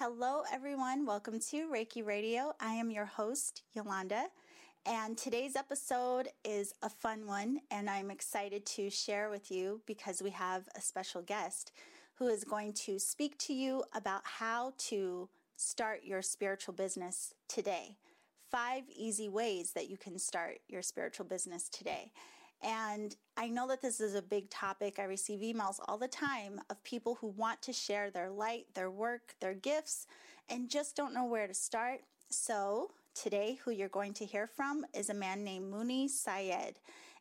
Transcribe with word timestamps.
Hello, 0.00 0.42
everyone. 0.52 1.06
Welcome 1.06 1.40
to 1.50 1.68
Reiki 1.68 2.06
Radio. 2.06 2.52
I 2.60 2.74
am 2.74 2.88
your 2.88 3.04
host, 3.04 3.64
Yolanda, 3.72 4.26
and 4.86 5.18
today's 5.18 5.56
episode 5.56 6.28
is 6.44 6.72
a 6.84 6.88
fun 6.88 7.26
one, 7.26 7.58
and 7.72 7.90
I'm 7.90 8.08
excited 8.08 8.64
to 8.64 8.90
share 8.90 9.28
with 9.28 9.50
you 9.50 9.80
because 9.86 10.22
we 10.22 10.30
have 10.30 10.68
a 10.76 10.80
special 10.80 11.20
guest 11.20 11.72
who 12.14 12.28
is 12.28 12.44
going 12.44 12.74
to 12.74 13.00
speak 13.00 13.36
to 13.38 13.52
you 13.52 13.82
about 13.92 14.20
how 14.22 14.72
to 14.86 15.28
start 15.56 16.04
your 16.04 16.22
spiritual 16.22 16.74
business 16.74 17.34
today. 17.48 17.96
Five 18.52 18.84
easy 18.96 19.28
ways 19.28 19.72
that 19.72 19.90
you 19.90 19.96
can 19.96 20.16
start 20.20 20.58
your 20.68 20.82
spiritual 20.82 21.26
business 21.26 21.68
today. 21.68 22.12
And 22.62 23.14
I 23.36 23.48
know 23.48 23.68
that 23.68 23.82
this 23.82 24.00
is 24.00 24.14
a 24.14 24.22
big 24.22 24.50
topic. 24.50 24.98
I 24.98 25.04
receive 25.04 25.40
emails 25.40 25.78
all 25.86 25.98
the 25.98 26.08
time 26.08 26.60
of 26.70 26.82
people 26.84 27.16
who 27.20 27.28
want 27.28 27.62
to 27.62 27.72
share 27.72 28.10
their 28.10 28.30
light, 28.30 28.66
their 28.74 28.90
work, 28.90 29.34
their 29.40 29.54
gifts, 29.54 30.06
and 30.48 30.68
just 30.68 30.96
don't 30.96 31.14
know 31.14 31.24
where 31.24 31.46
to 31.46 31.54
start. 31.54 32.00
So, 32.30 32.90
today, 33.14 33.58
who 33.64 33.70
you're 33.70 33.88
going 33.88 34.12
to 34.14 34.24
hear 34.24 34.46
from 34.46 34.84
is 34.92 35.08
a 35.08 35.14
man 35.14 35.44
named 35.44 35.70
Muni 35.70 36.08
Syed 36.08 36.74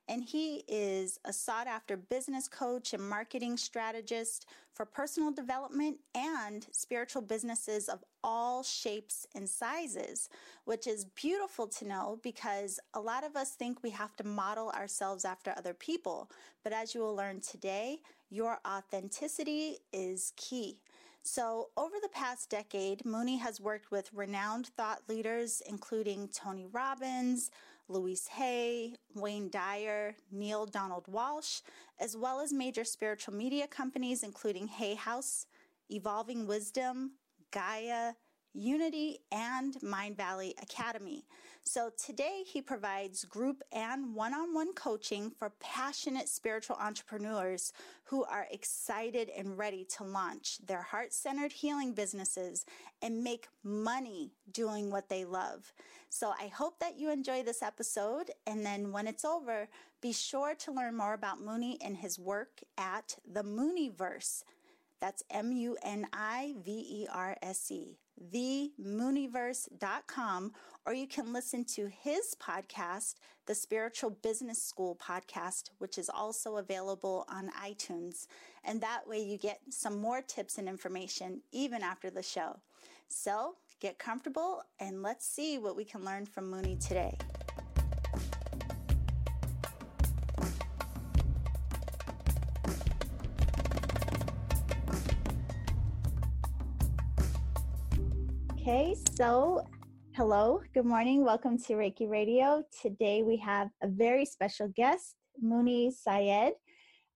and 0.08 0.24
he 0.24 0.64
is 0.68 1.20
a 1.26 1.34
sought 1.34 1.68
after 1.68 1.98
business 1.98 2.48
coach 2.48 2.94
and 2.94 3.08
marketing 3.08 3.58
strategist 3.58 4.46
for 4.74 4.86
personal 4.86 5.32
development 5.32 5.98
and 6.16 6.66
spiritual 6.72 7.22
businesses 7.22 7.90
of 7.90 8.04
all 8.28 8.62
shapes 8.62 9.26
and 9.34 9.48
sizes, 9.48 10.28
which 10.66 10.86
is 10.86 11.06
beautiful 11.06 11.66
to 11.66 11.88
know 11.88 12.20
because 12.22 12.78
a 12.94 13.00
lot 13.00 13.24
of 13.24 13.38
us 13.38 13.52
think 13.52 13.82
we 13.82 13.90
have 13.90 14.18
to 14.18 14.26
model 14.26 14.70
ourselves 14.72 15.24
after 15.24 15.54
other 15.56 15.74
people. 15.74 16.30
But 16.62 16.74
as 16.74 16.94
you 16.94 17.00
will 17.00 17.16
learn 17.16 17.40
today, 17.40 18.00
your 18.30 18.60
authenticity 18.68 19.78
is 19.94 20.34
key. 20.36 20.82
So, 21.24 21.70
over 21.78 21.96
the 22.02 22.10
past 22.10 22.50
decade, 22.50 23.06
Muni 23.06 23.38
has 23.38 23.62
worked 23.62 23.92
with 23.92 24.14
renowned 24.14 24.68
thought 24.68 25.04
leaders, 25.08 25.62
including 25.68 26.28
Tony 26.28 26.68
Robbins, 26.70 27.50
Louise 27.88 28.28
Hay, 28.28 28.96
Wayne 29.16 29.50
Dyer, 29.50 30.16
Neale 30.32 30.66
Donald 30.66 31.06
Walsch, 31.10 31.62
as 32.00 32.18
well 32.18 32.42
as 32.42 32.52
major 32.52 32.84
spiritual 32.84 33.34
media 33.34 33.68
companies 33.68 34.24
including 34.24 34.68
Hay 34.68 34.96
House, 34.96 35.46
Evolving 35.90 36.46
Wisdom, 36.46 37.12
Gaia, 37.52 38.14
Unity, 38.54 39.20
and 39.32 39.76
Mindvalley 39.84 40.54
Academy. 40.62 41.26
So 41.64 41.92
today 42.02 42.44
he 42.46 42.62
provides 42.62 43.26
group 43.26 43.62
and 43.74 44.16
one 44.16 44.34
on 44.34 44.54
one 44.54 44.74
coaching 44.74 45.30
for 45.30 45.52
passionate 45.60 46.30
spiritual 46.30 46.78
entrepreneurs 46.80 47.74
who 48.06 48.24
are 48.24 48.48
excited 48.50 49.30
and 49.38 49.58
ready 49.58 49.86
to 49.98 50.06
launch 50.06 50.60
their 50.66 50.82
heart 50.82 51.14
centered 51.14 51.52
healing 51.52 51.94
businesses 51.94 52.66
and 53.02 53.22
make 53.24 53.50
money 53.64 54.32
doing 54.52 54.90
what 54.90 55.10
they 55.10 55.26
love. 55.26 55.74
So 56.10 56.34
I 56.40 56.48
hope 56.48 56.80
that 56.80 56.98
you 56.98 57.12
enjoy 57.12 57.44
this 57.44 57.62
episode. 57.62 58.32
And 58.48 58.66
then 58.66 58.94
when 58.94 59.06
it's 59.06 59.26
over, 59.26 59.68
be 60.02 60.14
sure 60.14 60.56
to 60.56 60.72
learn 60.72 60.96
more 60.96 61.14
about 61.14 61.42
Muni 61.42 61.78
and 61.84 61.98
his 61.98 62.18
work 62.18 62.62
at 62.78 63.18
the 63.30 63.44
Muniverse. 63.44 64.44
That's 65.00 65.24
M 65.30 65.52
U 65.52 65.78
N 65.84 66.08
I 66.14 66.56
V 66.64 66.72
E 66.72 67.08
R 67.12 67.36
S 67.42 67.72
E 67.72 67.98
themuniverse.com, 68.34 70.54
or 70.86 70.94
you 70.94 71.08
can 71.08 71.34
listen 71.34 71.66
to 71.66 71.88
his 71.88 72.36
podcast, 72.40 73.16
the 73.46 73.56
Spiritual 73.56 74.12
Business 74.12 74.62
School 74.62 74.98
podcast, 75.02 75.72
which 75.78 75.98
is 75.98 76.10
also 76.10 76.58
available 76.58 77.26
on 77.30 77.50
iTunes. 77.52 78.28
And 78.64 78.82
that 78.82 79.08
way 79.08 79.22
you 79.22 79.38
get 79.38 79.62
some 79.70 80.00
more 80.00 80.22
tips 80.22 80.58
and 80.58 80.68
information 80.68 81.40
even 81.52 81.84
after 81.84 82.10
the 82.10 82.24
show. 82.24 82.60
So 83.08 83.56
get 83.80 84.00
comfortable 84.00 84.64
and 84.80 85.04
let's 85.04 85.26
see 85.26 85.58
what 85.58 85.78
we 85.78 85.86
can 85.86 86.04
learn 86.04 86.26
from 86.26 86.50
Muni 86.50 86.76
today. 86.78 87.18
Okay, 98.78 98.96
so 99.16 99.66
hello, 100.14 100.62
good 100.76 100.86
morning, 100.86 101.26
welcome 101.26 101.58
to 101.58 101.74
Reiki 101.74 102.08
Radio. 102.08 102.62
Today 102.80 103.24
we 103.24 103.36
have 103.38 103.70
a 103.82 103.88
very 103.88 104.24
special 104.24 104.72
guest, 104.76 105.16
Muni 105.42 105.90
Syed 105.90 106.52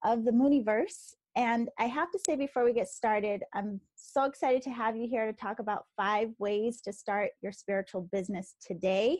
of 0.03 0.25
the 0.25 0.31
Muniverse. 0.31 1.13
And 1.35 1.69
I 1.77 1.85
have 1.85 2.09
to 2.13 2.19
say 2.25 2.35
before 2.35 2.65
we 2.65 2.73
get 2.73 2.87
started, 2.87 3.43
I'm 3.53 3.79
so 3.93 4.23
excited 4.23 4.63
to 4.63 4.71
have 4.71 4.97
you 4.97 5.07
here 5.07 5.27
to 5.27 5.33
talk 5.33 5.59
about 5.59 5.85
five 5.95 6.29
ways 6.39 6.81
to 6.81 6.91
start 6.91 7.29
your 7.43 7.51
spiritual 7.51 8.09
business 8.11 8.55
today. 8.59 9.19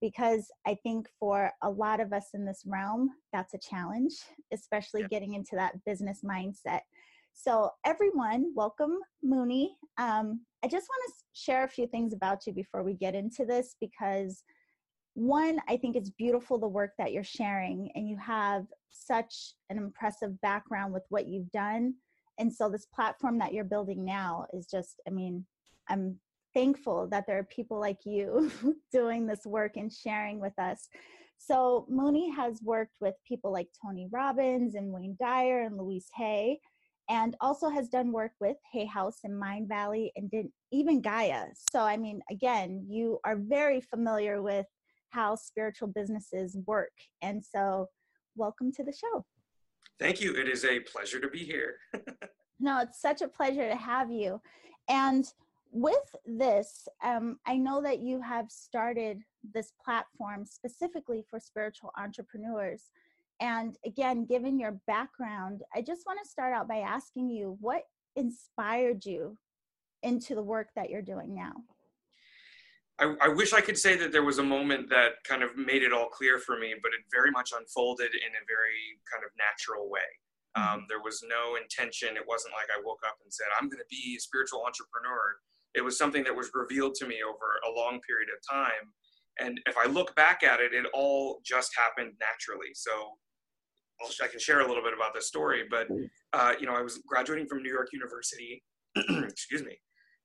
Because 0.00 0.50
I 0.66 0.78
think 0.82 1.10
for 1.20 1.52
a 1.62 1.68
lot 1.68 2.00
of 2.00 2.14
us 2.14 2.28
in 2.32 2.46
this 2.46 2.62
realm, 2.64 3.10
that's 3.34 3.52
a 3.52 3.58
challenge, 3.58 4.14
especially 4.50 5.04
getting 5.10 5.34
into 5.34 5.56
that 5.56 5.84
business 5.84 6.22
mindset. 6.24 6.80
So, 7.34 7.70
everyone, 7.84 8.52
welcome, 8.54 8.98
Muni. 9.22 9.76
Um, 9.98 10.42
I 10.62 10.68
just 10.68 10.86
want 10.88 11.02
to 11.08 11.14
share 11.32 11.64
a 11.64 11.68
few 11.68 11.88
things 11.88 12.12
about 12.12 12.46
you 12.46 12.52
before 12.52 12.84
we 12.84 12.94
get 12.94 13.14
into 13.14 13.44
this 13.44 13.74
because, 13.80 14.44
one, 15.14 15.58
I 15.68 15.76
think 15.76 15.96
it's 15.96 16.10
beautiful 16.10 16.58
the 16.58 16.68
work 16.68 16.92
that 16.98 17.12
you're 17.12 17.24
sharing, 17.24 17.90
and 17.94 18.08
you 18.08 18.16
have 18.18 18.66
such 18.90 19.54
an 19.70 19.78
impressive 19.78 20.40
background 20.40 20.92
with 20.92 21.02
what 21.08 21.26
you've 21.26 21.50
done. 21.50 21.94
And 22.38 22.52
so, 22.52 22.68
this 22.68 22.86
platform 22.94 23.38
that 23.38 23.52
you're 23.52 23.64
building 23.64 24.04
now 24.04 24.46
is 24.52 24.66
just, 24.66 25.00
I 25.08 25.10
mean, 25.10 25.44
I'm 25.88 26.20
thankful 26.54 27.08
that 27.08 27.26
there 27.26 27.38
are 27.38 27.44
people 27.44 27.80
like 27.80 28.04
you 28.04 28.52
doing 28.92 29.26
this 29.26 29.44
work 29.46 29.76
and 29.76 29.92
sharing 29.92 30.38
with 30.38 30.56
us. 30.58 30.86
So, 31.38 31.86
Muni 31.88 32.30
has 32.30 32.60
worked 32.62 32.98
with 33.00 33.14
people 33.26 33.52
like 33.52 33.68
Tony 33.84 34.06
Robbins 34.12 34.76
and 34.76 34.92
Wayne 34.92 35.16
Dyer 35.18 35.62
and 35.62 35.76
Louise 35.76 36.08
Hay 36.14 36.60
and 37.12 37.36
also 37.42 37.68
has 37.68 37.90
done 37.90 38.10
work 38.10 38.32
with 38.40 38.56
Hay 38.72 38.86
House 38.86 39.18
and 39.22 39.34
Mindvalley 39.34 40.08
and 40.16 40.32
even 40.70 41.02
Gaia. 41.02 41.44
So, 41.70 41.80
I 41.80 41.98
mean, 41.98 42.22
again, 42.30 42.86
you 42.88 43.20
are 43.22 43.36
very 43.36 43.82
familiar 43.82 44.40
with 44.40 44.64
how 45.10 45.34
spiritual 45.34 45.88
businesses 45.88 46.56
work. 46.64 46.94
And 47.20 47.44
so, 47.44 47.90
welcome 48.34 48.72
to 48.72 48.82
the 48.82 48.94
show. 48.94 49.26
Thank 50.00 50.22
you. 50.22 50.34
It 50.34 50.48
is 50.48 50.64
a 50.64 50.80
pleasure 50.80 51.20
to 51.20 51.28
be 51.28 51.44
here. 51.44 51.76
no, 52.58 52.80
it's 52.80 53.02
such 53.02 53.20
a 53.20 53.28
pleasure 53.28 53.68
to 53.68 53.76
have 53.76 54.10
you. 54.10 54.40
And 54.88 55.30
with 55.70 56.16
this, 56.24 56.88
um, 57.04 57.38
I 57.46 57.58
know 57.58 57.82
that 57.82 57.98
you 57.98 58.22
have 58.22 58.50
started 58.50 59.20
this 59.52 59.74
platform 59.84 60.46
specifically 60.46 61.26
for 61.28 61.38
spiritual 61.38 61.90
entrepreneurs. 61.98 62.84
And 63.42 63.76
again, 63.84 64.24
given 64.24 64.58
your 64.58 64.80
background, 64.86 65.62
I 65.74 65.82
just 65.82 66.02
want 66.06 66.20
to 66.22 66.30
start 66.30 66.54
out 66.54 66.68
by 66.68 66.76
asking 66.78 67.28
you 67.28 67.58
what 67.60 67.82
inspired 68.16 69.04
you 69.04 69.36
into 70.02 70.34
the 70.34 70.42
work 70.42 70.68
that 70.76 70.90
you're 70.90 71.02
doing 71.02 71.34
now? 71.34 71.52
I, 72.98 73.14
I, 73.22 73.28
wish 73.28 73.52
I 73.52 73.60
could 73.60 73.78
say 73.78 73.96
that 73.96 74.12
there 74.12 74.22
was 74.22 74.38
a 74.38 74.42
moment 74.42 74.88
that 74.90 75.24
kind 75.24 75.42
of 75.42 75.56
made 75.56 75.82
it 75.82 75.92
all 75.92 76.06
clear 76.06 76.38
for 76.38 76.58
me, 76.58 76.74
but 76.82 76.92
it 76.92 77.00
very 77.10 77.30
much 77.30 77.50
unfolded 77.56 78.14
in 78.14 78.30
a 78.30 78.44
very 78.46 79.00
kind 79.10 79.24
of 79.24 79.30
natural 79.38 79.90
way. 79.90 80.00
Mm-hmm. 80.56 80.74
Um, 80.74 80.86
there 80.88 81.00
was 81.02 81.24
no 81.26 81.56
intention. 81.56 82.16
It 82.16 82.28
wasn't 82.28 82.54
like 82.54 82.68
I 82.70 82.80
woke 82.84 83.00
up 83.06 83.16
and 83.24 83.32
said, 83.32 83.46
I'm 83.58 83.68
going 83.68 83.82
to 83.82 83.90
be 83.90 84.16
a 84.16 84.20
spiritual 84.20 84.62
entrepreneur. 84.66 85.34
It 85.74 85.82
was 85.82 85.96
something 85.96 86.22
that 86.24 86.36
was 86.36 86.50
revealed 86.54 86.94
to 86.96 87.06
me 87.06 87.20
over 87.26 87.58
a 87.66 87.74
long 87.74 87.98
period 88.06 88.28
of 88.28 88.38
time. 88.46 88.92
And 89.40 89.58
if 89.66 89.76
I 89.78 89.88
look 89.88 90.14
back 90.14 90.42
at 90.42 90.60
it, 90.60 90.74
it 90.74 90.84
all 90.92 91.40
just 91.42 91.72
happened 91.74 92.12
naturally. 92.20 92.74
So 92.74 93.16
i 94.22 94.26
can 94.26 94.40
share 94.40 94.60
a 94.60 94.68
little 94.68 94.82
bit 94.82 94.92
about 94.94 95.14
this 95.14 95.28
story, 95.28 95.64
but 95.70 95.86
uh, 96.32 96.52
you 96.60 96.66
know, 96.66 96.74
I 96.74 96.82
was 96.82 97.00
graduating 97.06 97.46
from 97.46 97.62
New 97.62 97.72
York 97.72 97.88
University, 97.92 98.62
excuse 98.96 99.62
me, 99.62 99.78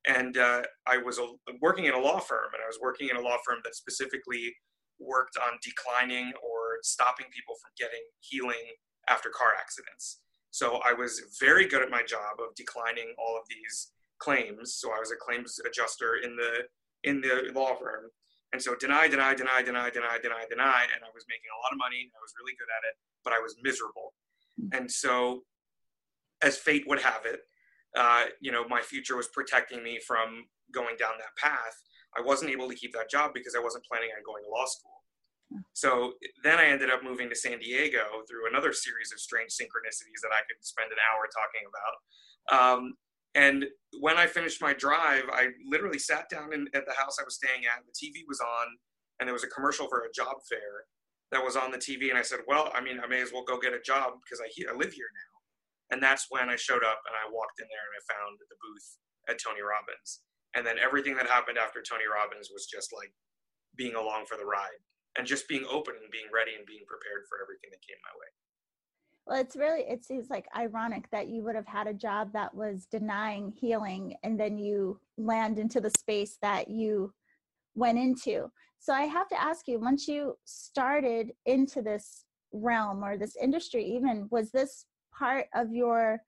and 0.08 0.38
uh, 0.38 0.64
I 0.88 0.98
was 0.98 1.20
a, 1.20 1.28
working 1.62 1.86
in 1.86 1.94
a 1.94 2.00
law 2.00 2.20
firm, 2.20 2.50
and 2.54 2.62
I 2.64 2.68
was 2.68 2.80
working 2.82 3.10
in 3.10 3.18
a 3.18 3.22
law 3.22 3.38
firm 3.46 3.60
that 3.64 3.76
specifically 3.76 4.54
worked 5.00 5.38
on 5.38 5.58
declining 5.62 6.32
or 6.42 6.80
stopping 6.84 7.28
people 7.34 7.56
from 7.62 7.72
getting 7.78 8.02
healing 8.22 8.74
after 9.10 9.30
car 9.30 9.54
accidents. 9.60 10.22
So 10.52 10.80
I 10.86 10.94
was 10.94 11.22
very 11.40 11.68
good 11.68 11.84
at 11.84 11.92
my 11.92 12.04
job 12.04 12.40
of 12.40 12.56
declining 12.56 13.14
all 13.20 13.38
of 13.38 13.44
these 13.50 13.92
claims. 14.20 14.76
So 14.76 14.92
I 14.92 15.00
was 15.00 15.12
a 15.12 15.16
claims 15.16 15.60
adjuster 15.66 16.18
in 16.24 16.36
the 16.36 16.66
in 17.04 17.22
the 17.22 17.52
law 17.54 17.76
firm, 17.76 18.10
and 18.54 18.62
so 18.62 18.76
deny, 18.80 19.08
deny, 19.08 19.36
deny, 19.36 19.60
deny, 19.62 19.90
deny, 19.90 20.18
deny, 20.24 20.44
deny, 20.48 20.82
and 20.88 21.02
I 21.04 21.12
was 21.12 21.28
making 21.28 21.52
a 21.52 21.60
lot 21.62 21.76
of 21.76 21.80
money. 21.80 22.08
I 22.16 22.20
was 22.24 22.32
really 22.40 22.56
good 22.56 22.72
at 22.72 22.84
it 22.88 22.96
but 23.28 23.36
I 23.36 23.44
was 23.44 23.60
miserable. 23.62 24.16
And 24.72 24.90
so, 24.90 25.44
as 26.42 26.56
fate 26.56 26.86
would 26.88 27.02
have 27.02 27.26
it, 27.26 27.42
uh, 27.98 28.32
you 28.40 28.54
know, 28.54 28.66
my 28.68 28.80
future 28.80 29.18
was 29.18 29.28
protecting 29.28 29.84
me 29.84 30.00
from 30.00 30.46
going 30.72 30.96
down 30.96 31.20
that 31.20 31.36
path. 31.36 31.76
I 32.18 32.22
wasn't 32.22 32.52
able 32.52 32.70
to 32.70 32.76
keep 32.76 32.94
that 32.94 33.12
job 33.12 33.32
because 33.34 33.54
I 33.54 33.60
wasn't 33.60 33.84
planning 33.84 34.10
on 34.16 34.24
going 34.24 34.44
to 34.44 34.50
law 34.50 34.66
school. 34.66 35.04
So 35.74 36.14
then 36.44 36.58
I 36.58 36.72
ended 36.72 36.90
up 36.90 37.04
moving 37.04 37.30
to 37.30 37.36
San 37.36 37.60
Diego 37.60 38.24
through 38.30 38.48
another 38.48 38.72
series 38.72 39.12
of 39.12 39.20
strange 39.20 39.52
synchronicities 39.52 40.24
that 40.24 40.32
I 40.32 40.44
could 40.48 40.64
spend 40.64 40.92
an 40.92 41.00
hour 41.04 41.28
talking 41.28 41.66
about. 41.68 41.96
Um, 42.48 42.94
And 43.38 43.66
when 44.02 44.18
I 44.18 44.26
finished 44.26 44.66
my 44.66 44.74
drive, 44.74 45.30
I 45.32 45.54
literally 45.70 46.02
sat 46.02 46.26
down 46.28 46.54
in, 46.54 46.66
at 46.74 46.90
the 46.90 46.98
house 46.98 47.22
I 47.22 47.24
was 47.24 47.38
staying 47.38 47.70
at. 47.70 47.86
The 47.86 47.94
TV 47.94 48.26
was 48.28 48.42
on, 48.42 48.68
and 49.22 49.30
there 49.30 49.38
was 49.38 49.46
a 49.46 49.54
commercial 49.54 49.88
for 49.88 50.02
a 50.02 50.12
job 50.12 50.42
fair 50.50 50.90
that 51.30 51.46
was 51.46 51.56
on 51.56 51.70
the 51.70 51.78
TV. 51.78 52.10
And 52.10 52.18
I 52.18 52.26
said, 52.26 52.42
"Well, 52.50 52.74
I 52.74 52.82
mean, 52.82 52.98
I 52.98 53.06
may 53.06 53.22
as 53.22 53.30
well 53.32 53.46
go 53.46 53.62
get 53.62 53.78
a 53.78 53.86
job 53.86 54.18
because 54.26 54.42
I, 54.42 54.50
I 54.66 54.74
live 54.74 54.92
here 54.92 55.14
now." 55.14 55.34
And 55.94 56.02
that's 56.02 56.28
when 56.34 56.50
I 56.50 56.58
showed 56.58 56.84
up 56.84 57.00
and 57.08 57.16
I 57.16 57.32
walked 57.32 57.62
in 57.62 57.70
there 57.70 57.86
and 57.88 57.96
I 57.96 58.02
found 58.12 58.34
the 58.42 58.60
booth 58.60 58.88
at 59.30 59.40
Tony 59.40 59.64
Robbins. 59.64 60.26
And 60.56 60.66
then 60.66 60.82
everything 60.82 61.16
that 61.16 61.30
happened 61.30 61.62
after 61.62 61.80
Tony 61.80 62.10
Robbins 62.10 62.50
was 62.52 62.68
just 62.68 62.92
like 62.92 63.14
being 63.78 63.96
along 63.96 64.26
for 64.26 64.36
the 64.36 64.50
ride 64.50 64.82
and 65.16 65.30
just 65.30 65.48
being 65.48 65.64
open 65.70 65.96
and 65.96 66.12
being 66.12 66.28
ready 66.34 66.58
and 66.58 66.68
being 66.68 66.84
prepared 66.90 67.24
for 67.30 67.40
everything 67.40 67.72
that 67.72 67.86
came 67.86 68.02
my 68.04 68.16
way. 68.20 68.32
Well, 69.28 69.42
it's 69.42 69.58
really, 69.58 69.82
it 69.82 70.06
seems 70.06 70.30
like 70.30 70.48
ironic 70.56 71.10
that 71.12 71.28
you 71.28 71.44
would 71.44 71.56
have 71.56 71.68
had 71.68 71.88
a 71.88 71.94
job 71.94 72.32
that 72.32 72.56
was 72.56 72.88
denying 72.90 73.52
healing 73.52 74.16
and 74.24 74.40
then 74.40 74.58
you 74.58 75.02
land 75.18 75.60
into 75.60 75.82
the 75.82 75.92
space 75.98 76.38
that 76.42 76.70
you 76.70 77.14
went 77.76 77.98
into. 77.98 78.50
So 78.80 78.94
I 78.94 79.02
have 79.02 79.28
to 79.30 79.42
ask 79.42 79.68
you, 79.68 79.80
once 79.80 80.08
you 80.08 80.38
started 80.46 81.32
into 81.46 81.82
this 81.82 82.24
realm 82.54 83.04
or 83.04 83.18
this 83.18 83.36
industry, 83.36 83.84
even, 83.84 84.30
was 84.32 84.52
this 84.52 84.86
part 85.14 85.48
of 85.54 85.74
your 85.74 86.22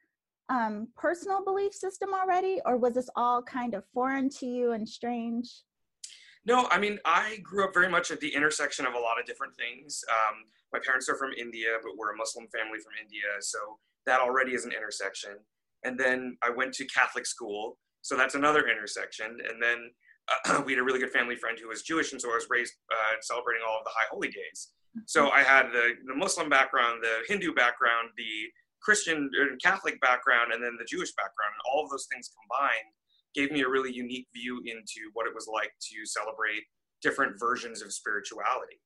um, 0.50 0.90
personal 0.98 1.42
belief 1.42 1.74
system 1.74 2.10
already, 2.13 2.60
or 2.66 2.75
was 2.75 2.96
this 2.96 3.10
all 3.16 3.42
kind 3.42 3.75
of 3.75 3.86
foreign 3.94 4.30
to 4.31 4.46
you 4.46 4.74
and 4.74 4.90
strange? 4.90 5.62
No, 6.46 6.68
I 6.69 6.80
mean, 6.80 7.00
I 7.06 7.38
grew 7.44 7.63
up 7.63 7.74
very 7.74 7.90
much 7.90 8.12
at 8.12 8.19
the 8.19 8.34
intersection 8.34 8.86
of 8.86 8.94
a 8.94 9.00
lot 9.00 9.19
of 9.19 9.25
different 9.25 9.56
things. 9.56 10.04
Um, 10.10 10.44
my 10.74 10.80
parents 10.86 11.10
are 11.10 11.16
from 11.16 11.31
India, 11.38 11.77
but 11.81 11.94
we're 11.98 12.13
a 12.13 12.18
Muslim 12.18 12.48
family 12.48 12.80
from 12.80 12.94
India, 13.01 13.30
so 13.42 13.60
that 14.06 14.21
already 14.21 14.54
is 14.54 14.66
an 14.66 14.71
intersection. 14.71 15.38
And 15.83 16.00
then 16.00 16.38
I 16.44 16.50
went 16.50 16.74
to 16.75 16.86
Catholic 16.86 17.25
school, 17.25 17.77
so 18.01 18.18
that's 18.18 18.36
another 18.36 18.68
intersection. 18.68 19.38
And 19.50 19.62
then 19.62 19.92
uh, 20.27 20.62
we 20.66 20.74
had 20.74 20.80
a 20.80 20.83
really 20.83 21.00
good 21.00 21.12
family 21.12 21.36
friend 21.36 21.57
who 21.60 21.69
was 21.69 21.83
Jewish, 21.83 22.12
and 22.12 22.21
so 22.21 22.31
I 22.31 22.36
was 22.36 22.48
raised 22.50 22.74
uh, 22.92 23.16
celebrating 23.21 23.63
all 23.68 23.77
of 23.77 23.83
the 23.86 23.92
high 23.94 24.07
holy 24.12 24.30
days. 24.30 24.71
So. 25.06 25.30
I 25.30 25.44
had 25.44 25.68
the, 25.71 25.94
the 26.07 26.16
Muslim 26.16 26.50
background, 26.50 27.04
the 27.04 27.22
Hindu 27.27 27.54
background, 27.54 28.10
the 28.18 28.50
Christian 28.81 29.30
and 29.33 29.62
Catholic 29.62 30.00
background 30.01 30.51
and 30.54 30.63
then 30.63 30.77
the 30.80 30.86
Jewish 30.86 31.12
background, 31.15 31.54
and 31.54 31.63
all 31.72 31.83
of 31.83 31.89
those 31.92 32.07
things 32.12 32.31
combined 32.31 32.89
gave 33.36 33.51
me 33.51 33.62
a 33.62 33.69
really 33.69 33.94
unique 33.94 34.27
view 34.33 34.62
into 34.65 35.12
what 35.13 35.27
it 35.27 35.36
was 35.36 35.48
like 35.51 35.72
to 35.80 36.06
celebrate 36.06 36.63
different 37.01 37.39
versions 37.39 37.81
of 37.81 37.94
spirituality. 37.94 38.81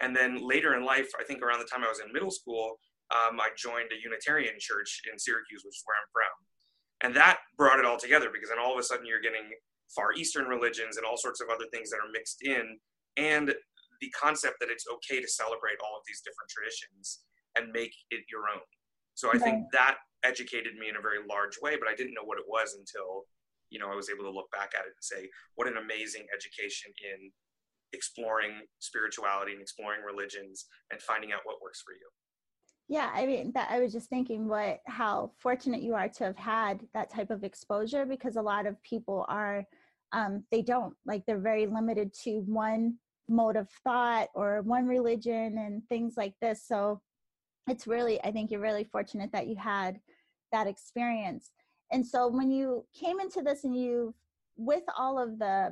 And 0.00 0.14
then 0.14 0.46
later 0.46 0.74
in 0.74 0.84
life, 0.84 1.08
I 1.18 1.24
think 1.24 1.42
around 1.42 1.60
the 1.60 1.70
time 1.70 1.84
I 1.84 1.88
was 1.88 2.00
in 2.00 2.12
middle 2.12 2.30
school, 2.30 2.78
um, 3.14 3.38
I 3.40 3.50
joined 3.56 3.92
a 3.92 4.02
Unitarian 4.02 4.54
church 4.58 5.02
in 5.10 5.18
Syracuse, 5.18 5.62
which 5.64 5.76
is 5.76 5.84
where 5.84 5.98
I'm 6.00 6.10
from. 6.10 6.34
And 7.02 7.16
that 7.16 7.38
brought 7.56 7.78
it 7.78 7.84
all 7.84 7.98
together 7.98 8.30
because 8.32 8.48
then 8.48 8.58
all 8.58 8.72
of 8.72 8.78
a 8.78 8.82
sudden 8.82 9.06
you're 9.06 9.20
getting 9.20 9.52
Far 9.94 10.14
Eastern 10.14 10.46
religions 10.46 10.96
and 10.96 11.04
all 11.06 11.16
sorts 11.16 11.40
of 11.40 11.48
other 11.48 11.66
things 11.72 11.90
that 11.90 12.00
are 12.00 12.10
mixed 12.10 12.42
in, 12.42 12.80
and 13.16 13.54
the 14.00 14.10
concept 14.10 14.58
that 14.58 14.70
it's 14.70 14.86
okay 14.90 15.20
to 15.20 15.28
celebrate 15.28 15.78
all 15.84 15.94
of 15.94 16.02
these 16.08 16.22
different 16.24 16.50
traditions 16.50 17.22
and 17.54 17.70
make 17.70 17.94
it 18.10 18.24
your 18.32 18.50
own. 18.50 18.64
So 19.14 19.30
I 19.30 19.38
think 19.38 19.70
that 19.70 20.02
educated 20.24 20.74
me 20.74 20.88
in 20.88 20.96
a 20.96 21.04
very 21.04 21.22
large 21.22 21.54
way, 21.62 21.76
but 21.78 21.86
I 21.86 21.94
didn't 21.94 22.14
know 22.14 22.26
what 22.26 22.38
it 22.38 22.48
was 22.48 22.74
until, 22.74 23.28
you 23.70 23.78
know, 23.78 23.92
I 23.92 23.94
was 23.94 24.10
able 24.10 24.24
to 24.24 24.34
look 24.34 24.50
back 24.50 24.74
at 24.74 24.88
it 24.88 24.96
and 24.96 25.04
say, 25.04 25.30
what 25.54 25.68
an 25.68 25.78
amazing 25.78 26.26
education 26.34 26.90
in 26.98 27.30
exploring 27.94 28.52
spirituality 28.80 29.52
and 29.52 29.62
exploring 29.62 30.00
religions 30.04 30.66
and 30.90 31.00
finding 31.00 31.32
out 31.32 31.40
what 31.44 31.62
works 31.62 31.82
for 31.84 31.92
you. 31.92 32.06
Yeah, 32.88 33.10
I 33.14 33.24
mean 33.24 33.52
that 33.54 33.68
I 33.70 33.80
was 33.80 33.92
just 33.92 34.10
thinking 34.10 34.46
what 34.46 34.80
how 34.86 35.32
fortunate 35.38 35.82
you 35.82 35.94
are 35.94 36.08
to 36.08 36.24
have 36.24 36.36
had 36.36 36.80
that 36.92 37.10
type 37.10 37.30
of 37.30 37.42
exposure 37.42 38.04
because 38.04 38.36
a 38.36 38.42
lot 38.42 38.66
of 38.66 38.82
people 38.82 39.24
are 39.28 39.64
um 40.12 40.44
they 40.50 40.60
don't 40.60 40.94
like 41.06 41.24
they're 41.26 41.38
very 41.38 41.66
limited 41.66 42.12
to 42.24 42.40
one 42.40 42.96
mode 43.26 43.56
of 43.56 43.70
thought 43.84 44.28
or 44.34 44.60
one 44.62 44.86
religion 44.86 45.56
and 45.56 45.82
things 45.88 46.14
like 46.18 46.34
this. 46.42 46.66
So 46.66 47.00
it's 47.68 47.86
really 47.86 48.22
i 48.24 48.30
think 48.30 48.50
you're 48.50 48.60
really 48.60 48.84
fortunate 48.84 49.30
that 49.32 49.46
you 49.46 49.56
had 49.56 49.98
that 50.52 50.66
experience 50.66 51.50
and 51.92 52.06
so 52.06 52.28
when 52.28 52.50
you 52.50 52.84
came 52.98 53.20
into 53.20 53.42
this 53.42 53.64
and 53.64 53.76
you 53.76 54.14
with 54.56 54.84
all 54.96 55.18
of 55.18 55.38
the 55.38 55.70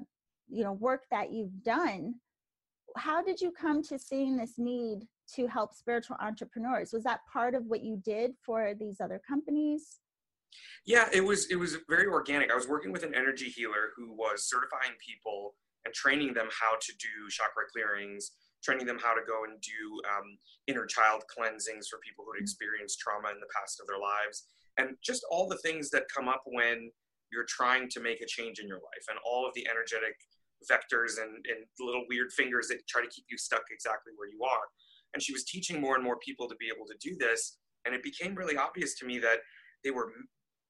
you 0.49 0.65
know 0.65 0.73
work 0.73 1.05
that 1.11 1.33
you've 1.33 1.63
done 1.63 2.15
how 2.97 3.23
did 3.23 3.41
you 3.41 3.51
come 3.51 3.83
to 3.83 3.99
seeing 3.99 4.37
this 4.37 4.59
need 4.59 5.07
to 5.35 5.47
help 5.47 5.73
spiritual 5.73 6.17
entrepreneurs? 6.21 6.93
Was 6.93 7.05
that 7.05 7.21
part 7.33 7.55
of 7.55 7.65
what 7.65 7.83
you 7.83 7.97
did 8.05 8.33
for 8.45 8.75
these 8.79 9.01
other 9.01 9.21
companies? 9.27 10.01
Yeah 10.85 11.09
it 11.13 11.25
was 11.25 11.51
it 11.51 11.57
was 11.57 11.79
very 11.89 12.07
organic. 12.07 12.51
I 12.51 12.55
was 12.55 12.69
working 12.69 12.93
with 12.93 13.03
an 13.03 13.15
energy 13.15 13.47
healer 13.47 13.93
who 13.97 14.13
was 14.13 14.49
certifying 14.49 14.93
people 15.01 15.55
and 15.85 15.95
training 15.95 16.35
them 16.35 16.49
how 16.61 16.77
to 16.79 16.93
do 16.99 17.31
chakra 17.31 17.65
clearings 17.73 18.33
training 18.63 18.87
them 18.87 18.99
how 19.03 19.13
to 19.13 19.21
go 19.27 19.45
and 19.45 19.61
do 19.61 19.81
um, 20.07 20.39
inner 20.69 20.87
child 20.87 21.23
cleansings 21.27 21.89
for 21.89 21.99
people 21.99 22.25
who 22.25 22.33
had 22.35 22.41
experienced 22.41 22.99
trauma 23.01 23.29
in 23.31 23.41
the 23.41 23.51
past 23.55 23.81
of 23.81 23.87
their 23.87 23.99
lives, 23.99 24.47
and 24.79 24.97
just 25.03 25.27
all 25.31 25.49
the 25.49 25.59
things 25.59 25.91
that 25.91 26.05
come 26.15 26.29
up 26.29 26.43
when 26.47 26.91
you're 27.33 27.49
trying 27.49 27.89
to 27.91 28.01
make 28.01 28.21
a 28.21 28.27
change 28.27 28.61
in 28.61 28.69
your 28.69 28.79
life, 28.79 29.05
and 29.11 29.19
all 29.27 29.47
of 29.47 29.53
the 29.55 29.67
energetic 29.69 30.15
vectors 30.71 31.21
and, 31.21 31.35
and 31.47 31.67
little 31.81 32.05
weird 32.09 32.33
fingers 32.33 32.69
that 32.69 32.87
try 32.89 33.03
to 33.03 33.09
keep 33.09 33.25
you 33.31 33.39
stuck 33.39 33.63
exactly 33.71 34.13
where 34.17 34.29
you 34.29 34.43
are. 34.45 34.67
And 35.15 35.23
she 35.23 35.33
was 35.33 35.45
teaching 35.45 35.81
more 35.81 35.95
and 35.95 36.05
more 36.05 36.19
people 36.19 36.49
to 36.49 36.57
be 36.57 36.71
able 36.75 36.87
to 36.87 36.97
do 37.01 37.17
this, 37.17 37.59
and 37.85 37.95
it 37.95 38.03
became 38.03 38.35
really 38.35 38.57
obvious 38.57 38.95
to 38.99 39.07
me 39.07 39.19
that 39.21 39.41
they 39.85 39.91
were 39.91 40.13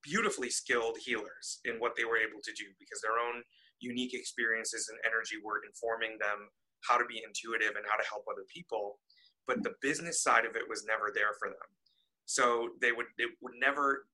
beautifully 0.02 0.50
skilled 0.50 0.98
healers 0.98 1.60
in 1.64 1.76
what 1.78 1.94
they 1.94 2.04
were 2.04 2.18
able 2.18 2.42
to 2.42 2.52
do 2.58 2.66
because 2.80 3.00
their 3.02 3.22
own 3.22 3.42
unique 3.78 4.14
experiences 4.14 4.90
and 4.90 4.98
energy 5.06 5.36
were 5.44 5.62
informing 5.62 6.18
them 6.18 6.50
how 6.82 6.98
to 6.98 7.06
be 7.06 7.22
intuitive 7.22 7.78
and 7.78 7.86
how 7.86 7.94
to 7.94 8.08
help 8.10 8.24
other 8.26 8.42
people 8.52 8.98
but 9.46 9.62
the 9.62 9.74
business 9.80 10.22
side 10.22 10.44
of 10.44 10.56
it 10.56 10.68
was 10.68 10.84
never 10.86 11.10
there 11.14 11.34
for 11.38 11.48
them. 11.48 11.68
So 12.26 12.70
they 12.80 12.92
would 12.92 13.06
it 13.18 13.30
would 13.40 13.54
never 13.60 14.06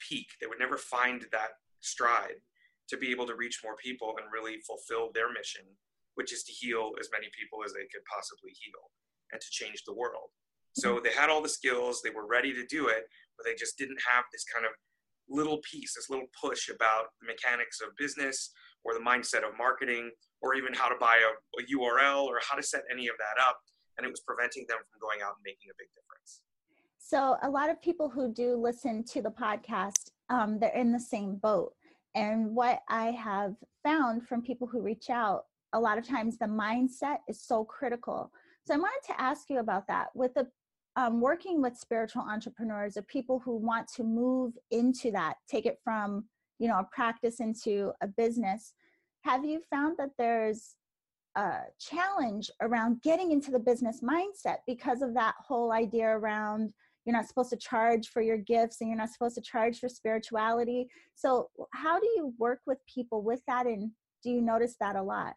peak. 0.00 0.26
They 0.40 0.46
would 0.46 0.58
never 0.58 0.76
find 0.76 1.24
that 1.32 1.50
stride 1.80 2.40
to 2.88 2.96
be 2.96 3.10
able 3.10 3.26
to 3.26 3.36
reach 3.36 3.60
more 3.64 3.76
people 3.76 4.14
and 4.18 4.32
really 4.32 4.58
fulfill 4.66 5.10
their 5.14 5.32
mission 5.32 5.64
which 6.14 6.32
is 6.32 6.42
to 6.44 6.52
heal 6.52 6.92
as 7.00 7.08
many 7.12 7.26
people 7.38 7.64
as 7.64 7.72
they 7.72 7.88
could 7.92 8.04
possibly 8.04 8.52
heal 8.52 8.92
and 9.32 9.40
to 9.40 9.50
change 9.50 9.82
the 9.86 9.94
world 9.94 10.30
so 10.74 10.94
mm-hmm. 10.94 11.04
they 11.04 11.12
had 11.12 11.30
all 11.30 11.42
the 11.42 11.48
skills 11.48 12.00
they 12.02 12.10
were 12.10 12.26
ready 12.26 12.52
to 12.52 12.66
do 12.66 12.88
it 12.88 13.04
but 13.36 13.44
they 13.44 13.54
just 13.54 13.78
didn't 13.78 14.00
have 14.08 14.24
this 14.32 14.44
kind 14.52 14.66
of 14.66 14.72
little 15.28 15.60
piece 15.62 15.94
this 15.94 16.10
little 16.10 16.28
push 16.38 16.68
about 16.68 17.14
the 17.20 17.26
mechanics 17.26 17.80
of 17.80 17.96
business 17.96 18.52
or 18.84 18.94
the 18.94 19.00
mindset 19.00 19.46
of 19.46 19.56
marketing 19.56 20.10
or 20.42 20.54
even 20.54 20.74
how 20.74 20.88
to 20.88 20.96
buy 21.00 21.16
a, 21.22 21.62
a 21.62 21.66
URL 21.78 22.24
or 22.24 22.40
how 22.48 22.56
to 22.56 22.62
set 22.62 22.82
any 22.90 23.08
of 23.08 23.14
that 23.18 23.40
up. 23.40 23.58
And 23.96 24.06
it 24.06 24.10
was 24.10 24.20
preventing 24.20 24.66
them 24.68 24.78
from 24.78 25.00
going 25.00 25.22
out 25.22 25.34
and 25.36 25.44
making 25.44 25.70
a 25.70 25.76
big 25.78 25.88
difference. 25.94 26.42
So, 26.98 27.36
a 27.42 27.50
lot 27.50 27.70
of 27.70 27.80
people 27.82 28.08
who 28.08 28.32
do 28.32 28.56
listen 28.56 29.04
to 29.04 29.22
the 29.22 29.30
podcast, 29.30 30.10
um, 30.30 30.58
they're 30.58 30.74
in 30.74 30.92
the 30.92 31.00
same 31.00 31.36
boat. 31.36 31.74
And 32.14 32.54
what 32.54 32.80
I 32.88 33.06
have 33.12 33.54
found 33.82 34.26
from 34.26 34.42
people 34.42 34.66
who 34.66 34.80
reach 34.80 35.10
out, 35.10 35.44
a 35.72 35.80
lot 35.80 35.98
of 35.98 36.06
times 36.06 36.36
the 36.36 36.46
mindset 36.46 37.18
is 37.28 37.40
so 37.40 37.64
critical. 37.64 38.30
So, 38.66 38.74
I 38.74 38.78
wanted 38.78 39.06
to 39.06 39.20
ask 39.20 39.50
you 39.50 39.58
about 39.58 39.86
that. 39.88 40.08
With 40.14 40.34
the 40.34 40.46
um, 40.94 41.22
working 41.22 41.62
with 41.62 41.76
spiritual 41.76 42.22
entrepreneurs 42.22 42.98
or 42.98 43.02
people 43.02 43.38
who 43.38 43.56
want 43.56 43.88
to 43.96 44.04
move 44.04 44.52
into 44.70 45.10
that, 45.12 45.36
take 45.48 45.64
it 45.64 45.78
from 45.82 46.24
you 46.58 46.68
know 46.68 46.78
a 46.78 46.88
practice 46.92 47.40
into 47.40 47.92
a 48.02 48.06
business 48.06 48.74
have 49.22 49.44
you 49.44 49.60
found 49.70 49.96
that 49.98 50.10
there's 50.18 50.74
a 51.36 51.60
challenge 51.80 52.50
around 52.60 53.00
getting 53.02 53.32
into 53.32 53.50
the 53.50 53.58
business 53.58 54.00
mindset 54.02 54.58
because 54.66 55.00
of 55.00 55.14
that 55.14 55.34
whole 55.38 55.72
idea 55.72 56.06
around 56.06 56.72
you're 57.04 57.16
not 57.16 57.26
supposed 57.26 57.50
to 57.50 57.56
charge 57.56 58.08
for 58.08 58.22
your 58.22 58.36
gifts 58.36 58.80
and 58.80 58.88
you're 58.88 58.98
not 58.98 59.10
supposed 59.10 59.34
to 59.34 59.40
charge 59.40 59.78
for 59.78 59.88
spirituality 59.88 60.88
so 61.14 61.48
how 61.74 61.98
do 61.98 62.06
you 62.16 62.32
work 62.38 62.60
with 62.66 62.78
people 62.92 63.22
with 63.22 63.40
that 63.46 63.66
and 63.66 63.90
do 64.22 64.30
you 64.30 64.40
notice 64.40 64.76
that 64.80 64.96
a 64.96 65.02
lot 65.02 65.34